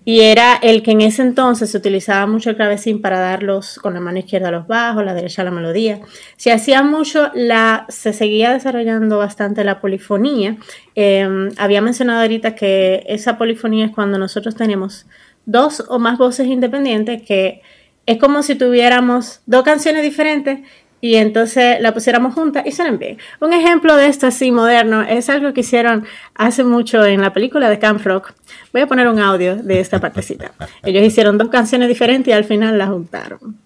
Y 0.04 0.22
era 0.22 0.56
el 0.56 0.82
que 0.82 0.92
en 0.92 1.02
ese 1.02 1.22
entonces 1.22 1.70
se 1.70 1.78
utilizaba 1.78 2.26
mucho 2.26 2.50
el 2.50 2.56
clavecín 2.56 3.02
para 3.02 3.20
darlos 3.20 3.78
con 3.80 3.94
la 3.94 4.00
mano 4.00 4.18
izquierda 4.18 4.48
a 4.48 4.52
los 4.52 4.68
bajos, 4.68 5.06
la 5.06 5.14
derecha 5.14 5.44
a 5.44 5.46
la 5.46 5.52
melodía. 5.52 6.00
Se 6.38 6.52
hacía 6.52 6.82
mucho, 6.82 7.30
la, 7.36 7.86
se 7.90 8.12
seguía 8.12 8.52
desarrollando 8.52 9.20
bastante 9.20 9.64
la 9.64 9.80
polifonía. 9.80 10.58
Em, 10.96 11.50
había 11.58 11.82
mencionado 11.82 12.22
ahorita 12.22 12.56
que 12.56 13.04
esa 13.08 13.38
polifonía 13.38 13.86
es 13.86 13.92
cuando 13.92 14.18
nosotros 14.18 14.56
tenemos 14.56 15.06
dos 15.46 15.84
o 15.88 16.00
más 16.00 16.18
voces 16.18 16.48
independientes 16.48 17.22
que 17.24 17.62
es 18.06 18.18
como 18.18 18.42
si 18.42 18.56
tuviéramos 18.56 19.42
dos 19.46 19.64
canciones 19.64 20.02
diferentes 20.02 20.60
y 21.02 21.16
entonces 21.16 21.82
la 21.82 21.94
pusiéramos 21.94 22.34
juntas 22.34 22.64
y 22.66 22.72
suenan 22.72 23.00
bien. 23.00 23.18
Un 23.40 23.54
ejemplo 23.54 23.96
de 23.96 24.08
esto 24.08 24.28
así 24.28 24.52
moderno 24.52 25.02
es 25.02 25.30
algo 25.30 25.54
que 25.54 25.62
hicieron 25.62 26.06
hace 26.36 26.64
mucho 26.64 27.04
en 27.04 27.22
la 27.22 27.34
película 27.34 27.70
de 27.70 27.80
Camp 27.80 28.02
Rock. 28.06 28.34
Voy 28.72 28.84
a 28.84 28.88
poner 28.88 29.08
un 29.08 29.20
audio 29.20 29.56
de 29.56 29.80
esta 29.80 30.00
partecita. 30.00 30.52
Ellos 30.84 31.04
hicieron 31.04 31.38
dos 31.38 31.50
canciones 31.50 31.90
diferentes 31.90 32.28
y 32.28 32.34
al 32.34 32.46
final 32.46 32.78
las 32.78 32.90
juntaron. 32.90 33.58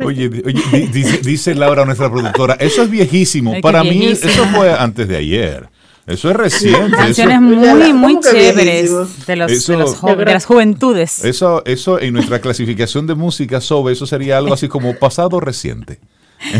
Oye, 0.00 0.28
dice, 0.28 1.54
Laura, 1.54 1.84
nuestra 1.84 2.10
productora, 2.10 2.54
eso 2.54 2.82
es 2.82 2.90
viejísimo. 2.90 3.60
Para 3.60 3.84
mí 3.84 4.06
eso 4.06 4.44
fue 4.46 4.72
antes 4.72 5.06
de 5.06 5.16
ayer. 5.16 5.68
Eso 6.06 6.30
es 6.30 6.36
reciente. 6.36 6.96
Canciones 6.96 7.40
muy, 7.40 7.92
muy 7.92 8.20
chéveres 8.20 8.90
de, 9.26 9.36
los, 9.36 9.66
de, 9.66 10.24
las 10.26 10.44
juventudes. 10.44 11.24
Eso, 11.24 11.62
eso 11.64 12.00
en 12.00 12.14
nuestra 12.14 12.40
clasificación 12.40 13.06
de 13.06 13.14
música 13.14 13.60
sobre 13.60 13.94
eso 13.94 14.06
sería 14.06 14.38
algo 14.38 14.54
así 14.54 14.68
como 14.68 14.96
pasado 14.96 15.38
reciente. 15.38 16.00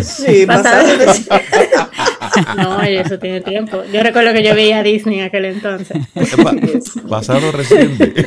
Sí, 0.02 0.44
pasado, 0.46 0.86
reciente. 0.96 1.44
No, 2.56 2.82
eso 2.82 3.18
tiene 3.18 3.40
tiempo. 3.40 3.82
Yo 3.92 4.02
recuerdo 4.02 4.32
que 4.32 4.44
yo 4.44 4.54
veía 4.54 4.78
a 4.78 4.82
Disney 4.82 5.18
en 5.18 5.26
aquel 5.26 5.46
entonces. 5.46 5.98
pasado 7.08 7.50
reciente. 7.52 8.26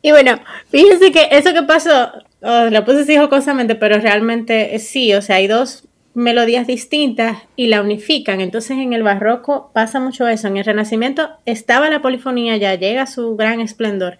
Y 0.00 0.10
bueno, 0.10 0.40
fíjense 0.70 1.12
que 1.12 1.28
eso 1.32 1.52
que 1.52 1.64
pasó, 1.64 2.10
oh, 2.42 2.64
lo 2.70 2.84
puse 2.84 3.00
así 3.00 3.16
jocosamente, 3.16 3.74
pero 3.74 3.98
realmente 3.98 4.78
sí, 4.78 5.12
o 5.12 5.20
sea, 5.20 5.36
hay 5.36 5.48
dos 5.48 5.87
melodías 6.18 6.66
distintas 6.66 7.38
y 7.54 7.68
la 7.68 7.80
unifican. 7.80 8.40
Entonces 8.40 8.72
en 8.78 8.92
el 8.92 9.04
barroco 9.04 9.70
pasa 9.72 10.00
mucho 10.00 10.26
eso. 10.26 10.48
En 10.48 10.56
el 10.56 10.64
renacimiento 10.64 11.30
estaba 11.46 11.88
la 11.88 12.02
polifonía, 12.02 12.56
ya 12.56 12.74
llega 12.74 13.02
a 13.02 13.06
su 13.06 13.36
gran 13.36 13.60
esplendor, 13.60 14.18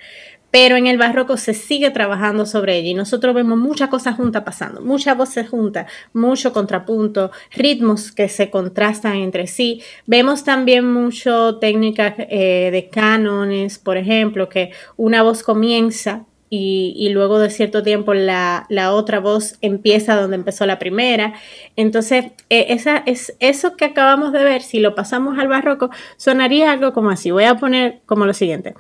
pero 0.53 0.77
en 0.77 0.87
el 0.87 0.97
barroco 0.97 1.37
se 1.37 1.55
sigue 1.55 1.91
trabajando 1.91 2.47
sobre 2.47 2.77
ella 2.77 2.91
y 2.91 2.95
nosotros 2.95 3.35
vemos 3.35 3.59
muchas 3.59 3.89
cosas 3.89 4.15
juntas 4.15 4.45
pasando, 4.45 4.81
muchas 4.81 5.17
voces 5.17 5.49
juntas, 5.49 5.91
mucho 6.13 6.53
contrapunto, 6.53 7.33
ritmos 7.51 8.13
que 8.13 8.29
se 8.29 8.49
contrastan 8.49 9.17
entre 9.17 9.49
sí. 9.49 9.83
Vemos 10.07 10.45
también 10.45 10.91
mucho 10.91 11.59
técnicas 11.59 12.15
eh, 12.17 12.71
de 12.71 12.89
cánones, 12.89 13.79
por 13.79 13.97
ejemplo, 13.97 14.49
que 14.49 14.71
una 14.97 15.23
voz 15.23 15.43
comienza 15.43 16.28
y, 16.51 17.09
luego 17.11 17.39
de 17.39 17.51
cierto 17.51 17.83
tiempo 17.83 18.15
la, 18.15 18.67
otra 18.93 19.21
voz 19.21 19.57
empieza 19.61 20.17
donde 20.17 20.37
empezó 20.37 20.67
la 20.67 20.79
primera. 20.79 21.35
Entonces, 21.77 22.27
e, 22.49 22.73
esa, 22.73 22.99
es, 22.99 23.35
eso 23.41 23.77
que 23.77 23.85
acabamos 23.85 24.33
de 24.33 24.45
ver, 24.45 24.63
si 24.63 24.81
lo 24.81 24.95
pasamos 24.95 25.39
al 25.39 25.49
barroco, 25.49 25.91
sonaría 26.17 26.73
algo 26.73 26.93
como 26.93 27.11
así. 27.11 27.31
Voy 27.31 27.45
a 27.45 27.57
poner 27.57 28.01
como 28.07 28.27
lo 28.27 28.35
siguiente. 28.35 28.75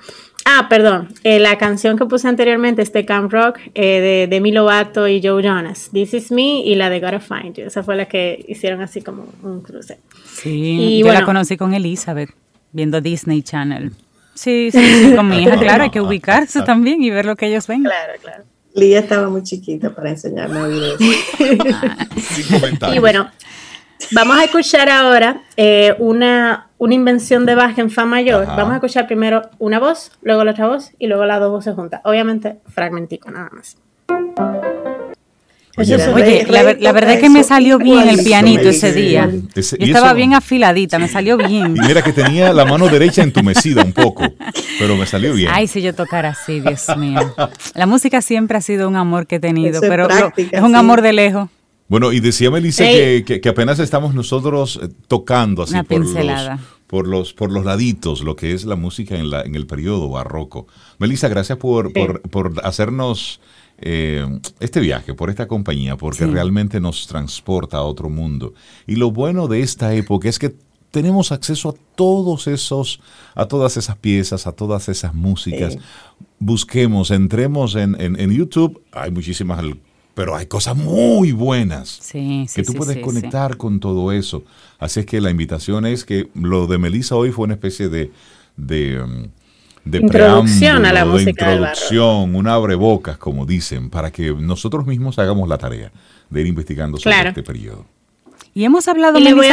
Ah, 0.44 0.66
perdón, 0.70 1.08
eh, 1.24 1.38
la 1.38 1.58
canción 1.58 1.98
que 1.98 2.06
puse 2.06 2.26
anteriormente, 2.26 2.80
este 2.80 3.04
Camp 3.04 3.30
Rock, 3.30 3.58
eh, 3.74 4.00
de 4.00 4.26
Demi 4.30 4.50
Lovato 4.50 5.06
y 5.06 5.20
Joe 5.22 5.42
Jonas, 5.42 5.90
This 5.92 6.14
Is 6.14 6.32
Me 6.32 6.60
y 6.60 6.74
la 6.74 6.88
de 6.88 7.00
Gotta 7.00 7.20
Find 7.20 7.54
You. 7.54 7.64
Esa 7.66 7.82
fue 7.82 7.96
la 7.96 8.06
que 8.06 8.46
hicieron 8.48 8.80
así 8.80 9.02
como 9.02 9.26
un 9.42 9.60
cruce. 9.60 9.98
Sí, 10.24 11.00
yo 11.00 11.12
la 11.12 11.24
conocí 11.24 11.58
con 11.58 11.74
Elizabeth, 11.74 12.30
viendo 12.72 13.02
Disney 13.02 13.42
Channel. 13.42 13.92
Sí, 14.38 14.70
sí, 14.70 15.14
con 15.16 15.28
mi 15.28 15.38
hija, 15.42 15.58
claro, 15.58 15.82
hay 15.82 15.90
que 15.90 16.00
ubicarse 16.00 16.62
también 16.62 17.02
y 17.02 17.10
ver 17.10 17.26
lo 17.26 17.34
que 17.34 17.46
ellos 17.46 17.66
ven. 17.66 17.82
Claro, 17.82 18.12
claro. 18.22 18.44
Lía 18.72 19.00
estaba 19.00 19.28
muy 19.28 19.42
chiquita 19.42 19.92
para 19.92 20.10
enseñarme 20.10 20.60
a 20.60 20.62
oír 20.62 20.82
eso. 20.84 21.04
y 22.94 22.98
bueno, 23.00 23.28
vamos 24.12 24.38
a 24.38 24.44
escuchar 24.44 24.88
ahora 24.90 25.42
eh, 25.56 25.96
una, 25.98 26.68
una 26.78 26.94
invención 26.94 27.46
de 27.46 27.56
Bach 27.56 27.76
en 27.78 27.90
Fa 27.90 28.04
mayor. 28.04 28.46
Vamos 28.46 28.70
a 28.70 28.74
escuchar 28.76 29.08
primero 29.08 29.42
una 29.58 29.80
voz, 29.80 30.12
luego 30.22 30.44
la 30.44 30.52
otra 30.52 30.68
voz 30.68 30.92
y 31.00 31.08
luego 31.08 31.24
las 31.24 31.40
dos 31.40 31.50
voces 31.50 31.74
juntas. 31.74 32.00
Obviamente, 32.04 32.60
fragmentico 32.68 33.32
nada 33.32 33.50
más. 33.50 33.76
Oye, 35.78 36.46
la, 36.48 36.92
verdad 36.92 37.14
es 37.14 37.20
que 37.20 37.30
me 37.30 37.44
salió 37.44 37.78
bien 37.78 38.08
el 38.08 38.22
pianito 38.22 38.68
ese 38.68 38.92
día. 38.92 39.30
estaba 39.54 40.12
bien 40.12 40.34
afiladita, 40.34 40.98
me 40.98 41.08
salió 41.08 41.36
bien. 41.36 41.76
Y 41.76 41.80
mira 41.80 42.02
que 42.02 42.12
tenía 42.12 42.52
la 42.52 42.64
mano 42.64 42.88
derecha 42.88 43.22
entumecida 43.22 43.82
un 43.84 43.92
poco, 43.92 44.24
pero 44.78 44.96
me 44.96 45.06
salió 45.06 45.34
bien. 45.34 45.50
Ay, 45.52 45.68
si 45.68 45.80
yo 45.80 45.94
tocara 45.94 46.30
así, 46.30 46.60
Dios 46.60 46.86
mío. 46.96 47.34
La 47.74 47.86
música 47.86 48.20
siempre 48.20 48.58
ha 48.58 48.60
sido 48.60 48.88
un 48.88 48.96
amor 48.96 49.26
que 49.26 49.36
he 49.36 49.40
tenido, 49.40 49.80
pero 49.80 50.08
es 50.36 50.62
un 50.62 50.74
amor 50.74 51.02
de 51.02 51.12
lejos. 51.12 51.48
Bueno, 51.88 52.12
y 52.12 52.20
decía 52.20 52.50
Melissa 52.50 52.84
que, 52.84 53.40
apenas 53.48 53.78
estamos 53.78 54.14
nosotros 54.14 54.78
eh, 54.82 54.88
tocando 55.06 55.62
así 55.62 55.74
por 55.84 56.04
los, 56.04 56.50
por 56.86 57.08
los, 57.08 57.32
por 57.32 57.50
los 57.50 57.64
laditos 57.64 58.22
lo 58.22 58.36
que 58.36 58.52
es 58.52 58.66
la 58.66 58.76
música 58.76 59.16
en, 59.16 59.30
la, 59.30 59.40
en 59.40 59.54
el 59.54 59.66
periodo 59.66 60.10
barroco. 60.10 60.66
Melissa, 60.98 61.28
gracias 61.28 61.56
por, 61.56 61.92
por, 61.94 62.20
por 62.22 62.52
hacernos 62.62 63.40
eh, 63.80 64.26
este 64.58 64.80
viaje, 64.80 65.14
por 65.14 65.30
esta 65.30 65.46
compañía, 65.46 65.96
porque 65.96 66.26
realmente 66.26 66.80
nos 66.80 67.06
transporta 67.06 67.76
a 67.76 67.82
otro 67.82 68.08
mundo. 68.08 68.54
Y 68.86 68.96
lo 68.96 69.12
bueno 69.12 69.46
de 69.46 69.60
esta 69.60 69.94
época 69.94 70.28
es 70.28 70.38
que 70.38 70.54
tenemos 70.90 71.32
acceso 71.32 71.68
a 71.68 71.74
todos 71.94 72.46
esos, 72.46 73.00
a 73.34 73.46
todas 73.46 73.76
esas 73.76 73.96
piezas, 73.96 74.46
a 74.46 74.52
todas 74.52 74.88
esas 74.88 75.14
músicas. 75.14 75.78
Busquemos, 76.38 77.10
entremos 77.10 77.76
en, 77.76 78.30
YouTube, 78.30 78.82
hay 78.92 79.10
muchísimas, 79.10 79.64
pero 80.14 80.34
hay 80.34 80.46
cosas 80.46 80.76
muy 80.76 81.32
buenas 81.32 82.00
que 82.12 82.62
tú 82.64 82.74
puedes 82.74 82.98
conectar 82.98 83.56
con 83.56 83.80
todo 83.80 84.10
eso. 84.12 84.44
Así 84.78 85.00
es 85.00 85.06
que 85.06 85.20
la 85.20 85.30
invitación 85.30 85.86
es 85.86 86.04
que 86.04 86.30
lo 86.34 86.66
de 86.66 86.78
Melissa 86.78 87.14
hoy 87.14 87.30
fue 87.30 87.44
una 87.44 87.54
especie 87.54 87.88
de, 87.88 88.10
de 88.56 89.02
um, 89.02 89.28
de 89.84 89.98
introducción 89.98 90.84
a 90.86 90.92
la 90.92 91.04
música 91.04 91.48
de 91.48 91.56
introducción, 91.56 92.34
un 92.34 92.48
abrebocas, 92.48 93.18
como 93.18 93.46
dicen, 93.46 93.90
para 93.90 94.10
que 94.10 94.32
nosotros 94.32 94.86
mismos 94.86 95.18
hagamos 95.18 95.48
la 95.48 95.58
tarea 95.58 95.90
de 96.30 96.40
ir 96.40 96.46
investigando 96.46 96.98
sobre 96.98 97.28
este 97.28 97.42
periodo. 97.42 97.84
Y 98.58 98.64
hemos 98.64 98.88
hablado, 98.88 99.20
de, 99.20 99.30
los, 99.30 99.46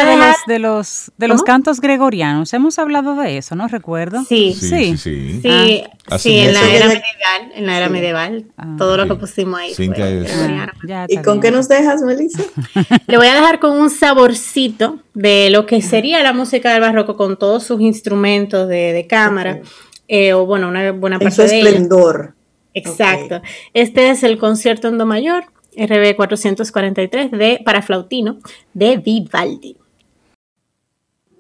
de 0.48 0.58
los, 0.58 1.12
de 1.18 1.28
los 1.28 1.44
cantos 1.44 1.80
gregorianos. 1.80 2.52
Hemos 2.56 2.80
hablado 2.80 3.14
de 3.14 3.38
eso, 3.38 3.56
¿no? 3.56 3.68
Recuerdo. 3.68 4.24
Sí, 4.24 4.56
sí, 4.60 4.98
sí. 4.98 5.42
Sí, 5.44 5.84
ah. 6.10 6.18
en, 6.24 6.54
la 6.54 6.62
era 6.62 6.88
medieval, 6.88 7.52
en 7.54 7.66
la 7.68 7.78
era 7.78 7.90
medieval. 7.90 8.46
Ah, 8.58 8.74
todo 8.80 8.98
lo 8.98 9.08
que 9.08 9.14
pusimos 9.14 9.60
ahí 9.60 9.76
fue 9.76 9.90
ah, 10.02 11.06
¿Y 11.08 11.18
con 11.18 11.40
qué 11.40 11.52
nos 11.52 11.68
dejas, 11.68 12.02
Melissa? 12.02 12.42
Le 13.08 13.18
voy 13.18 13.28
a 13.28 13.36
dejar 13.36 13.60
con 13.60 13.78
un 13.78 13.92
saborcito 13.92 14.98
de 15.14 15.52
lo 15.52 15.68
que 15.68 15.84
sería 15.84 16.24
la 16.24 16.34
música 16.34 16.72
del 16.74 16.82
barroco 16.82 17.16
con 17.16 17.38
todos 17.38 17.64
sus 17.64 17.82
instrumentos 17.82 18.68
de, 18.68 18.92
de 18.92 19.06
cámara. 19.06 19.62
Eh, 20.08 20.34
o 20.34 20.46
bueno, 20.46 20.68
una 20.68 20.92
buena 20.92 21.20
parte 21.20 21.42
de 21.42 21.60
esplendor. 21.60 22.36
Exacto. 22.74 23.42
Este 23.74 24.10
es 24.10 24.24
el 24.24 24.38
concierto 24.38 24.88
en 24.88 24.98
do 24.98 25.06
mayor, 25.06 25.46
RB 25.78 26.16
443 26.16 27.32
de 27.32 27.62
para 27.64 27.82
flautino 27.82 28.40
de 28.74 28.98
Vivaldi. 28.98 29.78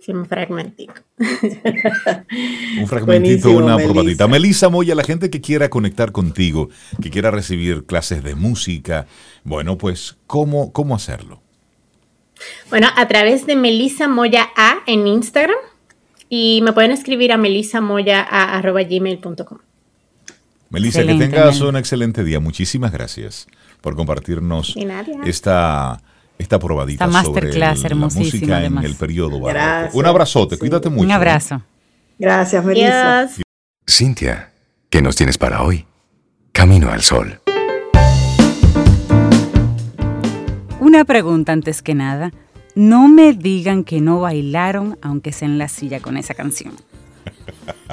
un 0.14 0.26
fragmentito. 0.26 0.94
un 2.80 2.88
fragmentito, 2.88 3.52
una 3.52 3.78
probadita. 3.78 4.28
Melissa 4.28 4.70
Moya, 4.70 4.96
la 4.96 5.04
gente 5.04 5.30
que 5.30 5.42
quiera 5.42 5.70
conectar 5.70 6.12
contigo, 6.12 6.70
que 7.02 7.10
quiera 7.10 7.32
recibir 7.32 7.86
clases 7.86 8.24
de 8.24 8.36
música, 8.36 9.08
bueno, 9.44 9.78
pues, 9.78 10.18
¿cómo, 10.28 10.72
cómo 10.72 10.96
hacerlo? 10.96 11.42
Bueno, 12.70 12.90
a 12.96 13.08
través 13.08 13.46
de 13.46 13.56
Melissa 13.56 14.08
Moya 14.08 14.50
A 14.56 14.80
en 14.86 15.08
Instagram 15.08 15.58
y 16.38 16.62
me 16.62 16.74
pueden 16.74 16.92
escribir 16.92 17.32
a 17.32 17.38
melisamoya.gmail.com. 17.38 19.58
Melissa, 20.70 21.06
que 21.06 21.16
tengas 21.16 21.62
un 21.62 21.78
excelente 21.78 22.26
día. 22.26 22.42
Muchísimas 22.42 22.92
gracias 22.92 23.48
por 23.80 23.96
compartirnos 23.96 24.76
esta, 25.24 26.02
esta 26.38 26.60
probadita 26.60 27.10
sobre 27.24 27.58
la 27.58 27.74
música 27.94 28.66
en 28.66 28.80
el 28.80 28.96
periodo 28.96 29.40
barroco. 29.40 29.98
Un 29.98 30.06
abrazote, 30.06 30.58
cuídate 30.58 30.90
mucho. 30.90 31.06
Un 31.06 31.12
¿eh? 31.12 31.14
abrazo. 31.14 31.62
Gracias, 32.20 32.66
Melissa. 32.66 33.30
Cintia, 33.90 34.52
¿qué 34.90 35.02
nos 35.02 35.16
tienes 35.16 35.38
para 35.38 35.64
hoy? 35.64 35.86
Camino 36.52 36.92
al 36.92 37.02
sol. 37.02 37.40
Una 40.82 41.06
pregunta 41.06 41.54
antes 41.54 41.82
que 41.82 41.96
nada. 41.96 42.34
No 42.76 43.08
me 43.08 43.32
digan 43.32 43.86
que 43.86 44.02
no 44.02 44.20
bailaron 44.20 44.98
aunque 45.02 45.32
sea 45.32 45.48
en 45.48 45.58
la 45.58 45.70
silla 45.70 46.02
con 46.02 46.18
esa 46.18 46.34
canción. 46.34 46.74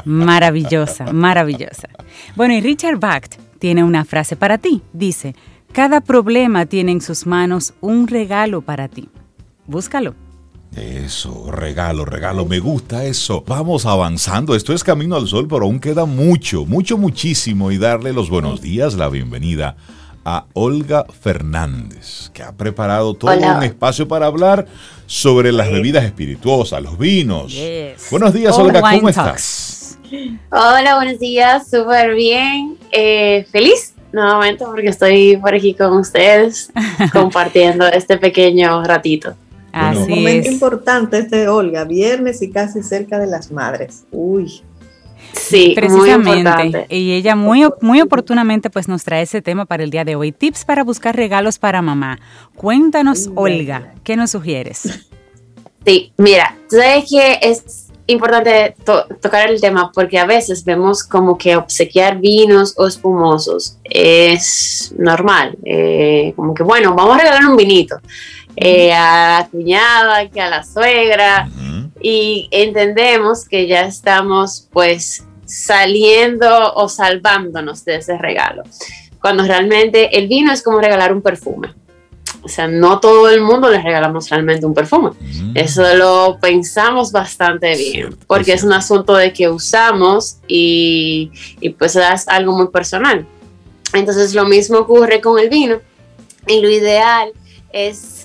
Maravillosa, 0.05 1.13
maravillosa. 1.13 1.89
Bueno, 2.35 2.55
y 2.55 2.61
Richard 2.61 2.99
Bach 2.99 3.27
tiene 3.61 3.85
una 3.85 4.05
frase 4.05 4.35
para 4.35 4.59
ti. 4.59 4.83
Dice, 4.93 5.37
cada 5.73 6.01
problema 6.01 6.67
tiene 6.67 6.93
en 6.93 7.01
sus 7.01 7.27
manos 7.27 7.75
un 7.81 8.09
regalo 8.09 8.63
para 8.63 8.89
ti. 8.89 9.09
Búscalo. 9.69 10.17
Eso, 10.75 11.53
regalo, 11.53 12.05
regalo, 12.05 12.47
me 12.47 12.59
gusta 12.59 13.05
eso. 13.05 13.45
Vamos 13.47 13.87
avanzando, 13.87 14.57
esto 14.57 14.73
es 14.73 14.83
Camino 14.83 15.17
al 15.17 15.29
Sol, 15.29 15.47
pero 15.47 15.65
aún 15.65 15.79
queda 15.79 16.07
mucho, 16.07 16.65
mucho, 16.65 16.99
muchísimo 16.99 17.71
y 17.71 17.79
darle 17.79 18.13
los 18.13 18.31
buenos 18.31 18.63
días, 18.63 18.95
la 18.95 19.09
bienvenida 19.09 19.77
a 20.25 20.47
Olga 20.53 21.05
Fernández, 21.21 22.31
que 22.33 22.43
ha 22.43 22.53
preparado 22.53 23.15
todo 23.15 23.33
un 23.33 23.63
espacio 23.63 24.07
para 24.07 24.27
hablar 24.27 24.67
sobre 25.07 25.53
las 25.53 25.71
bebidas 25.71 26.05
espirituosas, 26.05 26.83
los 26.83 26.99
vinos. 26.99 27.57
Buenos 28.11 28.33
días, 28.33 28.57
Olga, 28.57 28.81
¿cómo 28.81 29.09
estás? 29.09 29.99
Hola, 30.51 30.97
buenos 30.97 31.19
días, 31.19 31.69
súper 31.71 32.15
bien. 32.15 32.77
Eh, 32.91 33.47
feliz 33.51 33.95
nuevamente 34.13 34.65
porque 34.65 34.89
estoy 34.89 35.39
por 35.39 35.55
aquí 35.55 35.75
con 35.75 35.95
ustedes 35.95 36.71
compartiendo 37.13 37.87
este 37.87 38.19
pequeño 38.19 38.85
ratito. 38.85 39.35
un 39.73 40.11
momento 40.11 40.51
importante 40.51 41.19
este, 41.19 41.49
Olga, 41.49 41.85
viernes 41.85 42.43
y 42.43 42.51
casi 42.51 42.83
cerca 42.83 43.19
de 43.19 43.27
las 43.27 43.51
madres. 43.51 44.05
Uy. 44.11 44.63
Sí, 45.33 45.73
precisamente. 45.75 46.87
y 46.89 47.13
ella 47.13 47.37
muy, 47.37 47.69
muy 47.81 48.01
oportunamente 48.01 48.71
pues 48.71 48.89
nos 48.89 49.05
trae 49.05 49.23
ese 49.23 49.43
tema 49.43 49.65
para 49.65 49.85
el 49.85 49.91
día 49.91 50.05
de 50.05 50.17
hoy. 50.17 50.33
Tips 50.33 50.65
para 50.65 50.85
buscar 50.85 51.17
regalos 51.17 51.59
para 51.59 51.83
mamá. 51.83 52.19
Cuéntanos, 52.55 53.31
Olga, 53.35 53.95
¿qué 54.05 54.17
nos 54.17 54.31
sugieres? 54.31 55.07
Sí, 55.85 56.13
mira, 56.17 56.57
sabes 56.69 57.07
que 57.11 57.39
es 57.43 57.89
importante 58.07 58.75
tocar 59.21 59.51
el 59.51 59.61
tema 59.61 59.91
porque 59.93 60.19
a 60.19 60.27
veces 60.27 60.65
vemos 60.65 61.05
como 61.05 61.39
que 61.39 61.57
obsequiar 61.57 62.19
vinos 62.19 62.75
o 62.77 62.87
espumosos 62.87 63.79
es 63.85 64.95
normal. 64.99 65.57
Eh, 65.65 66.33
como 66.37 66.55
que, 66.55 66.63
bueno, 66.63 66.95
vamos 66.95 67.17
a 67.17 67.19
regalar 67.19 67.47
un 67.47 67.57
vinito. 67.57 67.97
Eh, 68.55 68.93
a 68.93 69.41
la 69.41 69.49
cuñada, 69.49 70.29
que 70.29 70.41
a 70.41 70.51
la 70.51 70.63
suegra, 70.63 71.49
y 72.03 72.49
entendemos 72.51 73.49
que 73.49 73.67
ya 73.67 73.83
estamos 73.83 74.69
pues 74.73 75.25
saliendo 75.45 76.75
o 76.75 76.89
salvándonos 76.89 77.85
de 77.85 77.97
ese 77.97 78.19
regalo, 78.19 78.63
cuando 79.21 79.45
realmente 79.45 80.19
el 80.19 80.29
vino 80.29 80.53
es 80.53 80.63
como 80.63 80.81
regalar 80.81 81.13
un 81.13 81.23
perfume. 81.23 81.75
O 82.45 82.49
sea, 82.49 82.67
no 82.67 82.99
todo 82.99 83.29
el 83.29 83.41
mundo 83.41 83.71
le 83.71 83.81
regalamos 83.81 84.29
realmente 84.29 84.67
un 84.67 84.75
perfume. 84.75 85.11
Mm. 85.21 85.53
Eso 85.55 85.95
lo 85.95 86.39
pensamos 86.41 87.13
bastante 87.13 87.77
bien, 87.77 88.17
porque 88.27 88.53
es 88.53 88.65
un 88.65 88.73
asunto 88.73 89.15
de 89.15 89.33
que 89.33 89.49
usamos 89.49 90.39
y, 90.49 91.31
y 91.61 91.69
pues 91.71 91.95
es 91.95 92.27
algo 92.27 92.53
muy 92.57 92.69
personal. 92.69 93.25
Entonces 93.93 94.35
lo 94.35 94.45
mismo 94.45 94.79
ocurre 94.79 95.21
con 95.21 95.39
el 95.39 95.49
vino 95.49 95.81
y 96.49 96.61
lo 96.61 96.69
ideal 96.69 97.31
es 97.73 98.22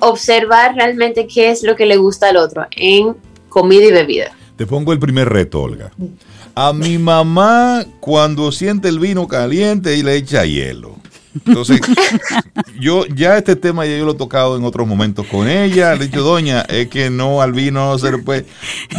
observar 0.00 0.74
realmente 0.74 1.26
qué 1.26 1.50
es 1.50 1.62
lo 1.62 1.76
que 1.76 1.86
le 1.86 1.96
gusta 1.96 2.28
al 2.28 2.36
otro 2.36 2.66
en 2.72 3.16
comida 3.48 3.84
y 3.84 3.92
bebida. 3.92 4.32
Te 4.56 4.66
pongo 4.66 4.92
el 4.92 4.98
primer 4.98 5.28
reto, 5.28 5.62
Olga. 5.62 5.92
A 6.54 6.72
mi 6.72 6.96
mamá, 6.96 7.84
cuando 8.00 8.50
siente 8.50 8.88
el 8.88 8.98
vino 8.98 9.28
caliente, 9.28 9.96
y 9.96 10.02
le 10.02 10.16
echa 10.16 10.44
hielo. 10.44 10.96
Entonces, 11.44 11.80
yo 12.80 13.04
ya 13.06 13.36
este 13.36 13.56
tema 13.56 13.84
ya 13.84 13.96
yo 13.96 14.04
lo 14.04 14.12
he 14.12 14.16
tocado 14.16 14.56
en 14.56 14.64
otros 14.64 14.86
momentos 14.86 15.26
con 15.26 15.48
ella. 15.48 15.94
Le 15.94 16.04
he 16.04 16.08
dicho, 16.08 16.22
doña, 16.22 16.62
es 16.62 16.88
que 16.88 17.10
no 17.10 17.42
al 17.42 17.52
vino 17.52 17.90
no 17.92 17.98
se 17.98 18.10
le 18.10 18.18
puede. 18.18 18.46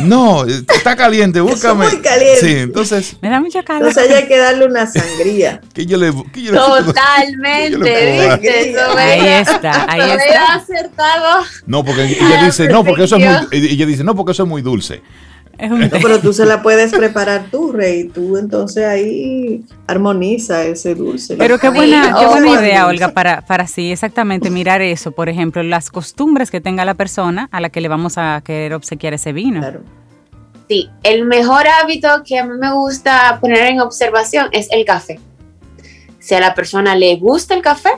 No, 0.04 0.46
está 0.46 0.96
caliente, 0.96 1.42
búscame. 1.42 1.88
muy 1.88 2.02
caliente. 2.02 2.40
Sí, 2.40 2.56
entonces. 2.58 3.18
Me 3.22 3.30
da 3.30 3.40
mucha 3.40 3.64
calor. 3.64 3.90
Entonces 3.90 4.16
hay 4.16 4.28
que 4.28 4.38
darle 4.38 4.66
una 4.66 4.86
sangría. 4.86 5.62
que 5.74 5.86
yo 5.86 5.98
le, 5.98 6.14
que 6.32 6.44
yo 6.44 6.52
le 6.52 6.84
Totalmente, 6.84 7.92
Ahí 8.98 9.28
está, 9.28 9.86
ahí 9.92 10.12
está. 10.12 10.56
acertado. 10.56 11.46
No, 11.66 11.84
porque 11.84 12.04
ella 12.04 12.44
dice, 12.44 12.68
no, 12.68 12.84
porque 12.84 13.04
eso 13.04 13.18
es 13.18 13.26
muy, 13.26 13.48
ella 13.52 13.86
dice, 13.86 14.04
no, 14.04 14.16
porque 14.16 14.32
eso 14.32 14.44
es 14.44 14.50
muy 14.50 14.62
dulce 14.62 15.02
pero 16.02 16.20
tú 16.20 16.34
se 16.34 16.46
la 16.46 16.62
puedes 16.62 16.92
preparar 16.94 17.48
tú, 17.52 17.72
Rey. 17.72 18.06
Tú 18.06 18.38
entonces 18.38 18.86
ahí 18.86 19.64
armoniza 19.88 20.64
ese 20.64 20.96
dulce. 20.96 21.36
Pero 21.38 21.58
qué 21.58 21.70
buena, 21.70 22.16
qué 22.20 22.28
buena 22.28 22.62
idea, 22.62 22.88
Olga, 22.88 23.10
para, 23.10 23.42
para 23.42 23.68
sí, 23.68 23.92
exactamente, 23.92 24.50
mirar 24.50 24.82
eso. 24.82 25.12
Por 25.12 25.30
ejemplo, 25.30 25.64
las 25.64 25.90
costumbres 25.90 26.52
que 26.52 26.62
tenga 26.62 26.86
la 26.86 26.94
persona 26.94 27.50
a 27.52 27.62
la 27.62 27.70
que 27.70 27.82
le 27.82 27.88
vamos 27.88 28.18
a 28.18 28.42
querer 28.44 28.74
obsequiar 28.74 29.14
ese 29.14 29.34
vino. 29.34 29.60
Claro. 29.60 29.82
Sí, 30.68 30.90
el 31.04 31.26
mejor 31.26 31.66
hábito 31.68 32.10
que 32.26 32.40
a 32.40 32.46
mí 32.46 32.58
me 32.60 32.74
gusta 32.74 33.38
poner 33.40 33.68
en 33.68 33.80
observación 33.80 34.50
es 34.52 34.68
el 34.72 34.84
café. 34.86 35.20
Si 36.20 36.36
a 36.36 36.42
la 36.42 36.54
persona 36.54 36.96
le 36.96 37.16
gusta 37.16 37.54
el 37.54 37.62
café, 37.62 37.92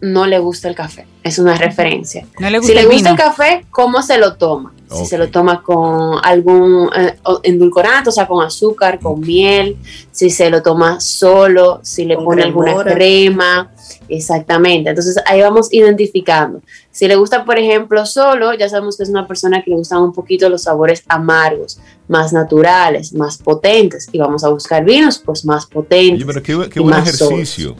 no 0.00 0.26
le 0.26 0.38
gusta 0.38 0.68
el 0.68 0.74
café. 0.74 1.06
Es 1.22 1.38
una 1.38 1.54
referencia. 1.54 2.26
si 2.62 2.74
le 2.74 2.86
gusta 2.86 3.10
el 3.10 3.16
café, 3.16 3.66
¿cómo 3.70 4.02
se 4.02 4.18
lo 4.18 4.34
toma? 4.36 4.72
Si 4.90 5.06
se 5.06 5.18
lo 5.18 5.30
toma 5.30 5.62
con 5.62 6.18
algún 6.20 6.90
eh, 6.96 7.14
endulcorante, 7.44 8.08
o 8.08 8.12
sea, 8.12 8.26
con 8.26 8.44
azúcar, 8.44 8.98
con 8.98 9.20
miel, 9.20 9.76
si 10.10 10.30
se 10.30 10.50
lo 10.50 10.62
toma 10.62 10.98
solo, 10.98 11.78
si 11.84 12.04
le 12.04 12.16
pone 12.16 12.42
alguna 12.42 12.82
crema, 12.82 13.70
exactamente. 14.08 14.90
Entonces 14.90 15.16
ahí 15.26 15.42
vamos 15.42 15.72
identificando. 15.72 16.60
Si 16.90 17.06
le 17.06 17.14
gusta, 17.14 17.44
por 17.44 17.56
ejemplo, 17.56 18.04
solo, 18.04 18.52
ya 18.54 18.68
sabemos 18.68 18.96
que 18.96 19.04
es 19.04 19.10
una 19.10 19.28
persona 19.28 19.62
que 19.62 19.70
le 19.70 19.76
gustan 19.76 20.02
un 20.02 20.12
poquito 20.12 20.48
los 20.48 20.62
sabores 20.62 21.04
amargos, 21.06 21.78
más 22.08 22.32
naturales, 22.32 23.12
más 23.12 23.38
potentes, 23.38 24.08
y 24.10 24.18
vamos 24.18 24.42
a 24.42 24.48
buscar 24.48 24.84
vinos 24.84 25.18
pues 25.18 25.44
más 25.44 25.66
potentes. 25.66 26.24
Oye, 26.24 26.26
pero 26.26 26.68
qué, 26.68 26.80
buen 26.80 26.98
ejercicio. 26.98 27.76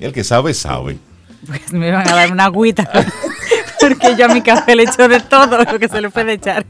El 0.00 0.12
que 0.12 0.24
sabe, 0.24 0.52
sabe. 0.54 0.98
Pues 1.46 1.72
me 1.72 1.90
van 1.90 2.08
a 2.08 2.14
dar 2.14 2.32
una 2.32 2.46
agüita. 2.46 2.90
porque 3.80 4.16
yo 4.16 4.26
a 4.26 4.28
mi 4.28 4.42
café 4.42 4.74
le 4.74 4.84
echo 4.84 5.08
de 5.08 5.20
todo 5.20 5.58
lo 5.64 5.78
que 5.78 5.88
se 5.88 6.00
le 6.00 6.10
puede 6.10 6.34
echar. 6.34 6.66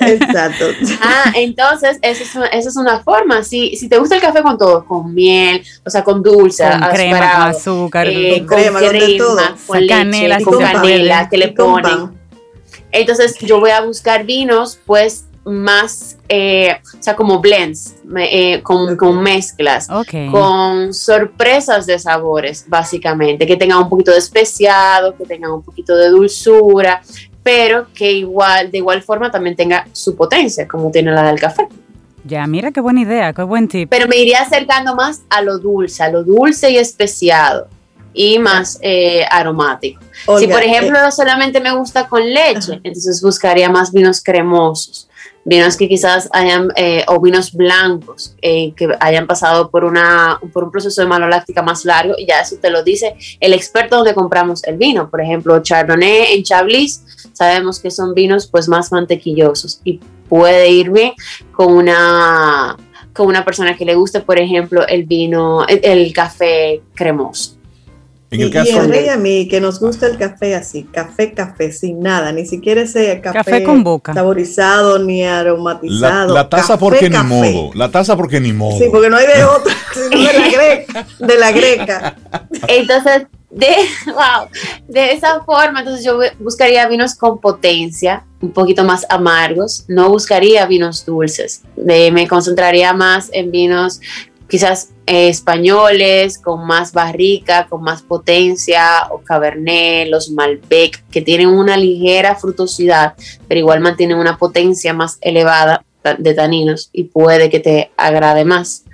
Exacto. 0.00 0.64
Ah, 1.00 1.32
entonces, 1.34 1.98
esa 2.02 2.22
es 2.22 2.34
una, 2.34 2.46
es 2.46 2.76
una 2.76 3.00
forma. 3.00 3.42
Si, 3.42 3.76
si 3.76 3.88
te 3.88 3.98
gusta 3.98 4.16
el 4.16 4.20
café 4.20 4.42
con 4.42 4.58
todo, 4.58 4.84
con 4.84 5.14
miel, 5.14 5.64
o 5.84 5.90
sea, 5.90 6.02
con 6.02 6.22
dulce, 6.22 6.64
con 6.68 6.80
crema, 6.90 7.32
con 7.32 7.42
azúcar, 7.42 8.06
eh, 8.08 8.44
con 8.46 8.56
crema, 8.58 8.80
con, 8.80 9.86
canela, 9.86 10.40
con 10.40 10.58
canela 10.58 11.28
que 11.28 11.36
le 11.36 11.48
ponen. 11.48 12.12
Entonces, 12.90 13.36
yo 13.40 13.60
voy 13.60 13.70
a 13.70 13.80
buscar 13.82 14.24
vinos, 14.24 14.78
pues, 14.84 15.24
más, 15.44 16.16
eh, 16.28 16.78
o 16.98 17.02
sea, 17.02 17.14
como 17.14 17.40
blends, 17.40 17.96
eh, 18.18 18.62
con, 18.62 19.22
mezclas, 19.22 19.88
con 20.30 20.94
sorpresas 20.94 21.86
de 21.86 21.98
sabores, 21.98 22.64
básicamente, 22.66 23.46
que 23.46 23.56
tengan 23.56 23.78
un 23.78 23.88
poquito 23.88 24.10
de 24.10 24.18
especiado, 24.18 25.16
que 25.16 25.24
tengan 25.24 25.52
un 25.52 25.62
poquito 25.62 25.94
de 25.96 26.08
dulzura, 26.08 27.02
pero 27.42 27.86
que 27.92 28.12
igual, 28.12 28.70
de 28.70 28.78
igual 28.78 29.02
forma 29.02 29.30
también 29.30 29.54
tenga 29.54 29.86
su 29.92 30.16
potencia, 30.16 30.66
como 30.66 30.90
tiene 30.90 31.12
la 31.12 31.24
del 31.24 31.38
café. 31.38 31.68
Ya, 32.24 32.46
mira 32.46 32.72
qué 32.72 32.80
buena 32.80 33.02
idea, 33.02 33.34
qué 33.34 33.42
buen 33.42 33.68
tip. 33.68 33.90
Pero 33.90 34.08
me 34.08 34.16
iría 34.16 34.40
acercando 34.40 34.94
más 34.96 35.22
a 35.28 35.42
lo 35.42 35.58
dulce, 35.58 36.02
a 36.02 36.08
lo 36.08 36.24
dulce 36.24 36.70
y 36.70 36.78
especiado 36.78 37.68
y 38.14 38.38
más 38.38 38.78
eh, 38.80 39.26
aromático. 39.30 40.00
si 40.38 40.46
por 40.46 40.62
ejemplo 40.62 40.98
solamente 41.10 41.60
me 41.60 41.74
gusta 41.74 42.08
con 42.08 42.24
leche, 42.24 42.80
entonces 42.82 43.20
buscaría 43.20 43.68
más 43.68 43.92
vinos 43.92 44.22
cremosos 44.22 45.08
vinos 45.44 45.76
que 45.76 45.88
quizás 45.88 46.28
hayan, 46.32 46.68
eh, 46.76 47.04
o 47.08 47.20
vinos 47.20 47.52
blancos, 47.52 48.34
eh, 48.40 48.72
que 48.74 48.88
hayan 49.00 49.26
pasado 49.26 49.70
por, 49.70 49.84
una, 49.84 50.40
por 50.52 50.64
un 50.64 50.70
proceso 50.70 51.00
de 51.00 51.06
maloláctica 51.06 51.62
más 51.62 51.84
largo, 51.84 52.14
y 52.16 52.26
ya 52.26 52.40
eso 52.40 52.56
te 52.60 52.70
lo 52.70 52.82
dice 52.82 53.14
el 53.40 53.52
experto 53.52 53.96
donde 53.96 54.14
compramos 54.14 54.64
el 54.64 54.76
vino. 54.76 55.10
Por 55.10 55.20
ejemplo, 55.20 55.62
Chardonnay 55.62 56.34
en 56.34 56.42
Chablis, 56.42 57.04
sabemos 57.32 57.80
que 57.80 57.90
son 57.90 58.14
vinos 58.14 58.46
pues 58.46 58.68
más 58.68 58.90
mantequillosos 58.92 59.80
y 59.84 60.00
puede 60.28 60.70
ir 60.70 60.90
bien 60.90 61.12
con 61.52 61.72
una, 61.72 62.76
con 63.12 63.26
una 63.26 63.44
persona 63.44 63.76
que 63.76 63.84
le 63.84 63.94
guste, 63.94 64.20
por 64.20 64.38
ejemplo, 64.38 64.86
el 64.86 65.04
vino, 65.04 65.66
el 65.66 66.12
café 66.12 66.82
cremoso 66.94 67.53
y, 68.30 68.42
el 68.42 68.88
rey 68.88 69.08
a 69.08 69.16
mí, 69.16 69.46
que 69.48 69.60
nos 69.60 69.78
gusta 69.78 70.06
el 70.06 70.18
café 70.18 70.54
así, 70.54 70.84
café, 70.84 71.32
café, 71.32 71.72
sin 71.72 72.00
nada, 72.00 72.32
ni 72.32 72.46
siquiera 72.46 72.80
ese 72.80 73.20
café, 73.20 73.62
con 73.62 73.84
boca. 73.84 74.12
saborizado 74.12 74.98
ni 74.98 75.24
aromatizado. 75.24 76.34
La, 76.34 76.48
taza 76.48 76.78
porque 76.78 77.08
ni 77.08 77.18
modo, 77.18 77.70
la 77.74 77.90
taza 77.90 78.16
porque 78.16 78.40
ni 78.40 78.52
modo. 78.52 78.78
Sí, 78.78 78.86
porque 78.90 79.08
no 79.08 79.16
hay 79.16 79.26
de 79.26 79.44
otra, 79.44 79.74
sino 79.94 80.08
de 80.08 80.32
la 80.32 80.48
greca. 80.50 81.06
De 81.20 81.38
la 81.38 81.52
greca. 81.52 82.16
Entonces, 82.66 83.26
de, 83.50 83.68
wow, 84.06 84.48
de 84.88 85.12
esa 85.12 85.42
forma, 85.44 85.80
entonces 85.80 86.04
yo 86.04 86.18
buscaría 86.40 86.88
vinos 86.88 87.14
con 87.14 87.38
potencia, 87.38 88.24
un 88.40 88.52
poquito 88.52 88.84
más 88.84 89.06
amargos, 89.08 89.84
no 89.86 90.08
buscaría 90.08 90.66
vinos 90.66 91.06
dulces, 91.06 91.62
me 91.76 92.26
concentraría 92.26 92.92
más 92.92 93.30
en 93.32 93.50
vinos 93.52 94.00
quizás 94.54 94.90
eh, 95.08 95.30
españoles, 95.30 96.38
con 96.38 96.64
más 96.64 96.92
barrica, 96.92 97.66
con 97.66 97.82
más 97.82 98.02
potencia, 98.02 99.08
o 99.10 99.18
cabernet, 99.18 100.06
los 100.08 100.30
malbec, 100.30 101.04
que 101.10 101.22
tienen 101.22 101.48
una 101.48 101.76
ligera 101.76 102.36
frutosidad, 102.36 103.14
pero 103.48 103.58
igual 103.58 103.80
mantienen 103.80 104.16
una 104.16 104.38
potencia 104.38 104.94
más 104.94 105.18
elevada 105.22 105.84
de 106.18 106.34
taninos 106.34 106.88
y 106.92 107.02
puede 107.02 107.50
que 107.50 107.58
te 107.58 107.90
agrade 107.96 108.44
más. 108.44 108.84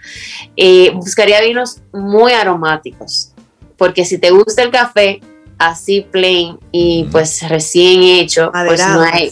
Eh, 0.56 0.92
buscaría 0.94 1.42
vinos 1.42 1.82
muy 1.92 2.32
aromáticos, 2.32 3.32
porque 3.76 4.06
si 4.06 4.16
te 4.16 4.30
gusta 4.30 4.62
el 4.62 4.70
café 4.70 5.20
así 5.58 6.06
plain 6.10 6.58
y 6.72 7.06
pues 7.12 7.46
recién 7.46 8.00
hecho, 8.02 8.50
pues 8.50 8.80
no 8.80 9.02
hay... 9.02 9.30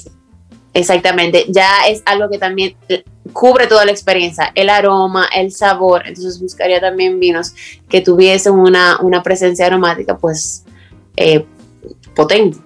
Exactamente, 0.79 1.45
ya 1.49 1.69
es 1.89 2.03
algo 2.07 2.31
que 2.31 2.39
también 2.39 2.77
cubre 3.33 3.67
toda 3.67 3.85
la 3.85 3.91
experiencia, 3.91 4.53
el 4.55 4.71
aroma, 4.71 5.29
el 5.35 5.51
sabor, 5.51 6.07
entonces 6.07 6.41
buscaría 6.41 6.81
también 6.81 7.19
vinos 7.19 7.53
que 7.89 8.01
tuviesen 8.01 8.53
una, 8.53 9.01
una 9.01 9.21
presencia 9.25 9.67
aromática 9.67 10.17
pues 10.17 10.65
eh, 11.17 11.45
potente 12.15 12.59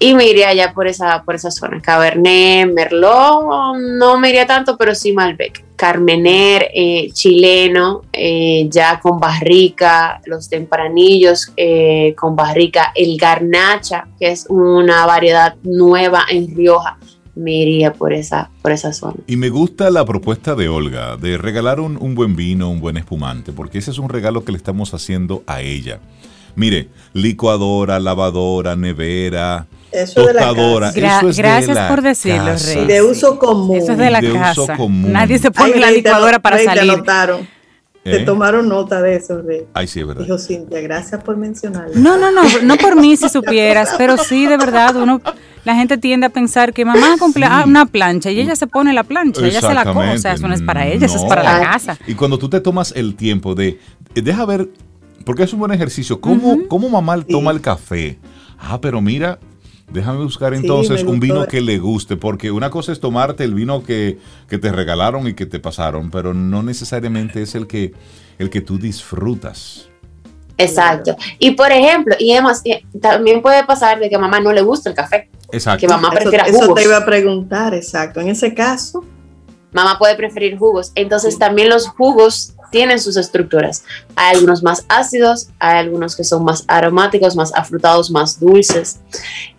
y 0.00 0.16
me 0.16 0.26
iría 0.26 0.52
ya 0.54 0.72
por 0.72 0.88
esa, 0.88 1.22
por 1.22 1.36
esa 1.36 1.52
zona. 1.52 1.80
Cabernet, 1.80 2.72
Merlot, 2.72 3.76
no 3.76 4.18
me 4.18 4.30
iría 4.30 4.48
tanto, 4.48 4.76
pero 4.76 4.96
sí 4.96 5.12
Malbec. 5.12 5.61
Carmener, 5.82 6.68
eh, 6.72 7.10
chileno, 7.12 8.02
eh, 8.12 8.68
ya 8.70 9.00
con 9.00 9.18
barrica, 9.18 10.20
los 10.26 10.48
tempranillos 10.48 11.52
eh, 11.56 12.14
con 12.16 12.36
barrica, 12.36 12.92
el 12.94 13.18
garnacha, 13.18 14.06
que 14.16 14.30
es 14.30 14.46
una 14.48 15.04
variedad 15.06 15.56
nueva 15.64 16.24
en 16.30 16.54
Rioja, 16.54 16.98
me 17.34 17.52
iría 17.54 17.92
por 17.94 18.12
esa, 18.12 18.48
por 18.62 18.78
zona. 18.78 19.16
Y 19.26 19.34
me 19.34 19.48
gusta 19.48 19.90
la 19.90 20.04
propuesta 20.04 20.54
de 20.54 20.68
Olga 20.68 21.16
de 21.16 21.36
regalar 21.36 21.80
un, 21.80 21.96
un 22.00 22.14
buen 22.14 22.36
vino, 22.36 22.70
un 22.70 22.78
buen 22.78 22.96
espumante, 22.96 23.50
porque 23.52 23.78
ese 23.78 23.90
es 23.90 23.98
un 23.98 24.08
regalo 24.08 24.44
que 24.44 24.52
le 24.52 24.58
estamos 24.58 24.94
haciendo 24.94 25.42
a 25.48 25.62
ella. 25.62 25.98
Mire, 26.54 26.90
licuadora, 27.12 27.98
lavadora, 27.98 28.76
nevera, 28.76 29.66
eso 29.92 30.24
tostadora. 30.24 30.92
De 30.92 31.00
la 31.00 31.20
casa. 31.20 31.42
gracias 31.42 31.78
por 31.88 32.02
decirlo, 32.02 32.54
Rey. 32.56 32.86
De 32.86 33.02
uso 33.02 33.38
común. 33.38 33.76
Eso 33.76 33.92
es 33.92 33.98
de 33.98 34.10
la 34.10 34.20
de 34.20 34.32
casa. 34.32 34.62
Uso 34.62 34.76
común. 34.76 35.12
Nadie 35.12 35.38
se 35.38 35.50
pone 35.50 35.76
la 35.78 35.90
licuadora 35.90 36.38
para 36.38 36.56
Rey, 36.56 36.66
salir. 36.66 36.82
Te 36.82 36.90
anotaron. 36.90 37.48
Te 38.02 38.16
¿Eh? 38.16 38.24
tomaron 38.24 38.68
nota 38.68 39.00
de 39.00 39.14
eso, 39.14 39.40
Rey. 39.42 39.60
Ay, 39.74 39.86
sí, 39.86 40.00
es 40.00 40.06
verdad. 40.06 40.24
Dijo 40.24 40.36
Cintia, 40.36 40.80
gracias 40.80 41.22
por 41.22 41.36
mencionarlo. 41.36 41.94
No, 41.94 42.18
no, 42.18 42.32
no, 42.32 42.42
no 42.64 42.76
por 42.76 43.00
mí 43.00 43.16
si 43.16 43.28
supieras, 43.28 43.94
pero 43.96 44.16
sí, 44.16 44.44
de 44.46 44.56
verdad, 44.56 44.96
uno, 44.96 45.20
la 45.64 45.76
gente 45.76 45.98
tiende 45.98 46.26
a 46.26 46.30
pensar 46.30 46.72
que 46.72 46.84
mamá 46.84 47.14
cumple 47.20 47.46
ah, 47.46 47.62
una 47.64 47.86
plancha 47.86 48.32
y 48.32 48.40
ella 48.40 48.56
se 48.56 48.66
pone 48.66 48.92
la 48.92 49.04
plancha, 49.04 49.46
ella 49.46 49.60
se 49.60 49.72
la 49.72 49.84
come, 49.84 50.14
o 50.14 50.18
sea, 50.18 50.32
eso 50.32 50.48
no 50.48 50.54
es 50.54 50.62
para 50.62 50.88
ella, 50.88 51.06
eso 51.06 51.16
es 51.16 51.24
para 51.24 51.44
la 51.44 51.60
casa. 51.60 51.96
Y 52.08 52.14
cuando 52.14 52.38
tú 52.38 52.48
te 52.48 52.60
tomas 52.60 52.92
el 52.96 53.14
tiempo 53.14 53.54
de, 53.54 53.78
deja 54.14 54.44
ver 54.46 54.68
porque 55.24 55.44
es 55.44 55.52
un 55.52 55.60
buen 55.60 55.72
ejercicio. 55.72 56.20
¿Cómo, 56.20 56.88
mamá 56.88 57.22
toma 57.22 57.50
el 57.50 57.60
café? 57.60 58.18
Ah, 58.58 58.80
pero 58.80 59.00
mira, 59.00 59.38
déjame 59.92 60.24
buscar 60.24 60.54
entonces 60.54 61.02
un 61.02 61.20
vino 61.20 61.46
que 61.46 61.60
le 61.60 61.78
guste, 61.78 62.16
porque 62.16 62.50
una 62.50 62.70
cosa 62.70 62.92
es 62.92 63.00
tomarte 63.00 63.44
el 63.44 63.54
vino 63.54 63.82
que, 63.82 64.18
te 64.48 64.72
regalaron 64.72 65.26
y 65.26 65.34
que 65.34 65.46
te 65.46 65.58
pasaron, 65.58 66.10
pero 66.10 66.34
no 66.34 66.62
necesariamente 66.62 67.42
es 67.42 67.54
el 67.54 67.66
que, 67.66 67.92
el 68.38 68.50
que 68.50 68.60
tú 68.60 68.78
disfrutas. 68.78 69.88
Exacto. 70.58 71.16
Y 71.38 71.52
por 71.52 71.72
ejemplo, 71.72 72.14
y 72.18 72.32
además, 72.32 72.62
también 73.00 73.42
puede 73.42 73.64
pasar 73.64 73.98
de 73.98 74.08
que 74.08 74.16
a 74.16 74.18
mamá 74.18 74.40
no 74.40 74.52
le 74.52 74.62
gusta 74.62 74.90
el 74.90 74.94
café. 74.94 75.28
Exacto. 75.50 75.80
Que 75.80 75.88
mamá 75.88 76.10
prefiera 76.10 76.44
jugos. 76.44 76.62
Eso 76.62 76.74
te 76.74 76.84
iba 76.84 76.96
a 76.96 77.04
preguntar, 77.04 77.74
exacto. 77.74 78.20
En 78.20 78.28
ese 78.28 78.54
caso. 78.54 79.04
Mamá 79.72 79.98
puede 79.98 80.14
preferir 80.16 80.58
jugos. 80.58 80.92
Entonces 80.94 81.38
también 81.38 81.70
los 81.70 81.88
jugos 81.88 82.54
tienen 82.72 82.98
sus 82.98 83.16
estructuras. 83.16 83.84
Hay 84.16 84.34
algunos 84.34 84.62
más 84.62 84.84
ácidos, 84.88 85.50
hay 85.60 85.78
algunos 85.78 86.16
que 86.16 86.24
son 86.24 86.42
más 86.42 86.64
aromáticos, 86.66 87.36
más 87.36 87.54
afrutados, 87.54 88.10
más 88.10 88.40
dulces. 88.40 88.98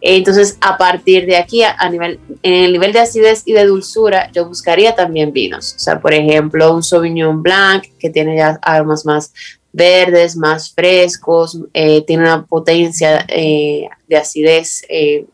Entonces, 0.02 0.58
a 0.60 0.78
partir 0.78 1.26
de 1.28 1.38
aquí, 1.38 1.62
a 1.64 1.90
nivel, 1.90 2.20
en 2.42 2.54
el 2.66 2.74
nivel 2.74 2.92
de 2.92 3.00
acidez 3.00 3.44
y 3.46 3.54
de 3.54 3.66
dulzura, 3.66 4.30
yo 4.34 4.48
buscaría 4.48 4.96
también 4.96 5.32
vinos. 5.32 5.76
O 5.76 5.80
sea, 5.80 6.02
por 6.02 6.14
ejemplo, 6.14 6.74
un 6.74 6.84
Sauvignon 6.84 7.42
Blanc 7.42 7.86
que 8.00 8.10
tiene 8.10 8.36
ya 8.36 8.60
aromas 8.64 9.06
más 9.06 9.32
verdes, 9.72 10.36
más 10.36 10.72
frescos, 10.72 11.60
eh, 11.74 12.02
tiene 12.06 12.24
una 12.24 12.46
potencia 12.46 13.26
eh, 13.28 13.88
de 14.08 14.18
acidez 14.18 14.84
eh, 14.90 15.26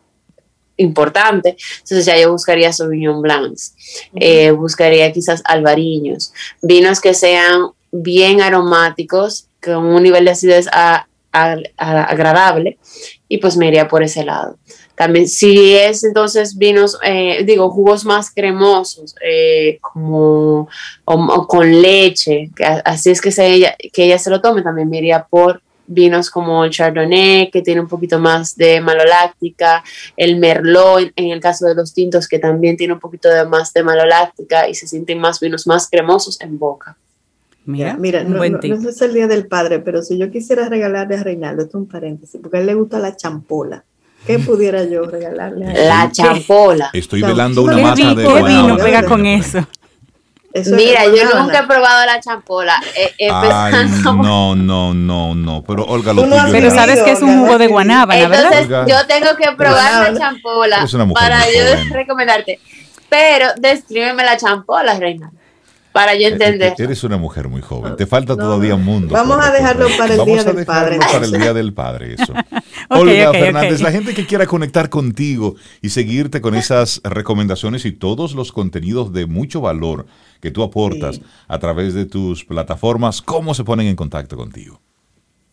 importante. 0.80 1.56
Entonces 1.74 2.06
ya 2.06 2.18
yo 2.18 2.32
buscaría 2.32 2.74
Sauvignon 2.74 3.22
Blancs, 3.22 3.76
eh, 4.16 4.52
buscaría 4.52 5.12
quizás 5.12 5.42
albariños, 5.46 6.34
vinos 6.62 7.00
que 7.00 7.14
sean 7.14 7.70
bien 7.92 8.42
aromáticos, 8.42 9.46
con 9.62 9.86
un 9.86 10.04
nivel 10.04 10.26
de 10.26 10.32
acidez 10.32 10.68
agradable 11.32 12.78
y 13.28 13.38
pues 13.38 13.58
me 13.58 13.68
iría 13.68 13.88
por 13.88 14.04
ese 14.04 14.24
lado. 14.24 14.58
También 14.96 15.30
si 15.30 15.76
es 15.76 16.04
entonces 16.04 16.58
vinos, 16.58 16.98
eh, 17.04 17.44
digo, 17.46 17.70
jugos 17.70 18.04
más 18.04 18.32
cremosos, 18.32 19.16
eh, 19.24 19.78
como 19.82 20.68
o, 21.06 21.48
con 21.48 21.82
leche, 21.82 22.50
que 22.56 22.66
así 22.66 23.10
es 23.12 23.22
que, 23.22 23.32
se, 23.32 23.76
que 23.94 24.04
ella 24.06 24.20
se 24.20 24.30
lo 24.30 24.42
tome, 24.42 24.62
también 24.62 24.90
me 24.90 24.98
iría 24.98 25.26
por 25.30 25.62
vinos 25.90 26.30
como 26.30 26.64
el 26.64 26.72
Chardonnay, 26.72 27.50
que 27.52 27.62
tiene 27.62 27.82
un 27.82 27.88
poquito 27.88 28.20
más 28.20 28.56
de 28.56 28.80
maloláctica, 28.80 29.84
el 30.16 30.38
Merlot, 30.38 31.12
en 31.16 31.32
el 31.32 31.40
caso 31.40 31.66
de 31.66 31.76
los 31.76 31.94
tintos, 31.94 32.28
que 32.28 32.40
también 32.40 32.78
tiene 32.78 32.94
un 32.94 33.00
poquito 33.00 33.28
de 33.28 33.46
más 33.46 33.74
de 33.74 33.84
maloláctica 33.84 34.70
y 34.70 34.76
se 34.76 34.88
sienten 34.88 35.20
más 35.20 35.40
vinos 35.40 35.68
más 35.68 35.90
cremosos 35.90 36.40
en 36.42 36.58
boca. 36.58 36.96
Mira, 37.66 37.96
mira 37.98 38.24
no, 38.24 38.44
es 38.44 39.02
el 39.02 39.14
Día 39.14 39.28
del 39.28 39.48
Padre, 39.48 39.80
pero 39.80 40.02
si 40.02 40.18
yo 40.18 40.32
quisiera 40.32 40.70
regalarle 40.70 41.18
a 41.18 41.24
Reinaldo, 41.24 41.64
esto 41.64 41.78
es 41.78 41.82
un 41.82 41.88
paréntesis, 41.88 42.40
porque 42.42 42.58
a 42.58 42.60
él 42.62 42.68
le 42.68 42.74
gusta 42.74 43.00
la 43.00 43.16
champola. 43.16 43.84
¿Qué 44.26 44.40
pudiera 44.40 44.84
yo 44.84 45.04
regalarle 45.04 45.66
a 45.66 45.72
él? 45.72 45.88
La 45.88 46.12
champola. 46.12 46.90
Estoy 46.94 47.22
velando 47.22 47.64
una 47.64 47.78
mata 47.78 48.16
de 48.16 48.26
¿Qué 48.26 48.44
vino 48.44 48.78
pega 48.78 49.04
con 49.04 49.26
eso? 49.26 49.68
Mira, 50.54 51.06
yo 51.06 51.39
nunca 51.39 51.60
he 51.60 51.68
probado 51.68 52.06
la 52.06 52.20
champola. 52.20 52.82
no, 54.16 54.56
no, 54.56 54.93
no, 54.93 55.36
no. 55.36 55.64
Pero 55.64 55.86
Olga 55.86 56.14
lo 56.14 56.24
Pero 56.52 56.72
sabes 56.72 57.02
que 57.04 57.12
es 57.12 57.22
un 57.22 57.41
jugo 57.41 57.58
de 57.58 57.68
guanábana, 57.68 58.24
Entonces, 58.24 58.68
yo 58.68 59.06
tengo 59.08 59.36
que 59.38 59.52
probar 59.56 60.12
la 60.12 60.18
champola 60.18 60.86
para 61.14 61.45
yo 61.45 61.93
recomendarte. 61.93 62.60
Pero 63.10 63.47
descríbeme 63.58 64.24
la 64.24 64.38
champola, 64.38 65.00
reina 65.00 65.32
para 65.91 66.16
yo 66.16 66.28
entender. 66.28 66.76
Eres 66.78 67.04
una 67.04 67.18
mujer 67.18 67.47
muy 67.47 67.62
joven, 67.62 67.95
te 67.95 68.06
falta 68.06 68.36
todavía 68.36 68.76
un 68.76 68.86
mundo. 68.86 69.14
Vamos 69.14 69.38
a 69.43 69.52
dejarlo 69.52 69.88
para 69.97 70.14
el 70.14 70.26
Día 70.26 70.43
del 70.43 70.66
Padre. 70.66 71.00
para 71.00 71.26
el 71.26 71.32
Día 71.32 71.54
del 71.54 71.74
Padre, 71.74 72.14
eso. 72.14 72.34
Olga 72.89 73.32
Fernández, 73.32 73.82
la 73.82 73.91
gente 73.91 74.14
que 74.14 74.26
quiera 74.26 74.45
conectar 74.45 74.89
contigo 74.89 75.56
y 75.82 75.89
seguirte 75.89 76.41
con 76.41 76.56
esas 76.56 77.02
recomendaciones 77.04 77.86
y 77.86 77.91
todos 77.91 78.34
los 78.34 78.52
contenidos 78.52 79.14
de 79.14 79.26
mucho 79.26 79.61
valor 79.61 80.06
que 80.40 80.52
tú 80.52 80.64
aportas 80.64 81.20
a 81.48 81.60
través 81.60 81.94
de 81.94 82.06
tus 82.06 82.45
plataformas, 82.45 83.22
¿cómo 83.22 83.53
se 83.53 83.64
ponen 83.64 83.88
en 83.88 83.95
contacto 83.95 84.38
contigo? 84.38 84.80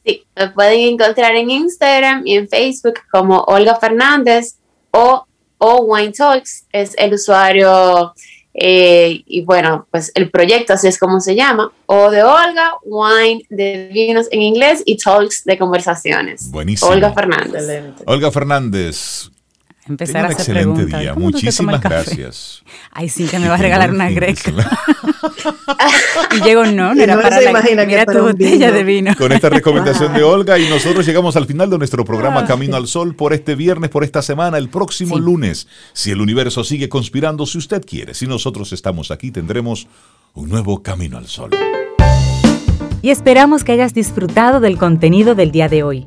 Sí, 0.05 0.25
me 0.37 0.51
pueden 0.51 0.95
encontrar 0.95 1.35
en 1.35 1.51
Instagram 1.51 2.23
y 2.25 2.37
en 2.37 2.49
Facebook 2.49 2.95
como 3.11 3.41
Olga 3.43 3.77
Fernández 3.77 4.57
o, 4.93 5.27
o 5.59 5.85
Wine 5.85 6.13
Talks, 6.13 6.67
es 6.73 6.95
el 6.97 7.15
usuario 7.15 8.15
eh, 8.59 9.23
y 9.27 9.45
bueno, 9.45 9.87
pues 9.91 10.11
el 10.15 10.31
proyecto 10.31 10.73
así 10.73 10.89
es 10.89 10.99
como 10.99 11.21
se 11.21 11.35
llama, 11.35 11.71
o 11.85 12.11
de 12.11 12.23
Olga, 12.23 12.73
Wine 12.85 13.43
de 13.51 13.91
vinos 13.93 14.29
en 14.31 14.41
inglés 14.41 14.83
y 14.87 14.97
Talks 14.97 15.45
de 15.45 15.59
conversaciones. 15.59 16.51
Buenísimo. 16.51 16.91
Olga 16.91 17.13
Fernández. 17.13 17.95
Olga 18.07 18.31
Fernández, 18.31 19.31
empezar 19.89 20.25
a 20.25 20.29
hacer 20.29 20.57
excelente 20.57 20.87
día. 20.87 21.15
Muchísimas 21.15 21.81
gracias. 21.81 22.63
Ay, 22.93 23.09
sí, 23.09 23.27
que 23.27 23.39
me 23.39 23.49
va 23.49 23.55
a 23.55 23.59
regalar 23.59 23.91
una 23.91 24.11
greca. 24.11 24.53
y 26.37 26.41
llego, 26.43 26.65
no, 26.67 26.95
no 26.95 27.03
era 27.03 27.21
para 27.21 27.41
la, 27.41 27.87
mira 27.87 28.07
tu 28.07 28.19
botella 28.21 28.73
de 28.73 28.85
vino. 28.85 29.15
Con 29.17 29.33
esta 29.33 29.49
recomendación 29.49 30.13
de 30.13 30.23
Olga 30.25 30.59
y 30.59 30.69
nosotros 30.69 31.07
llegamos 31.07 31.37
al 31.37 31.47
final 31.47 31.71
de 31.71 31.79
nuestro 31.79 32.05
programa 32.05 32.41
ah, 32.41 32.47
Camino 32.47 32.77
al 32.77 32.87
Sol 32.87 33.15
por 33.15 33.33
este 33.33 33.55
viernes, 33.55 33.91
por 33.91 34.05
esta 34.05 34.23
semana, 34.23 34.59
el 34.59 34.69
próximo 34.69 35.19
lunes. 35.19 35.69
Si 35.93 36.11
el 36.11 36.21
universo 36.21 36.65
sigue 36.65 36.89
conspirando, 36.89 37.47
si 37.47 37.59
usted 37.59 37.85
quiere, 37.85 38.15
si 38.15 38.27
nosotros 38.27 38.73
estamos 38.73 39.11
aquí, 39.11 39.31
tendremos 39.31 39.87
un 40.35 40.49
nuevo 40.49 40.83
Camino 40.83 41.19
al 41.19 41.27
Sol. 41.27 41.51
Y 43.03 43.11
esperamos 43.11 43.63
que 43.63 43.73
hayas 43.73 43.95
disfrutado 43.95 44.61
del 44.61 44.79
contenido 44.79 45.35
del 45.35 45.53
día 45.53 45.69
de 45.69 45.83
hoy. 45.83 46.07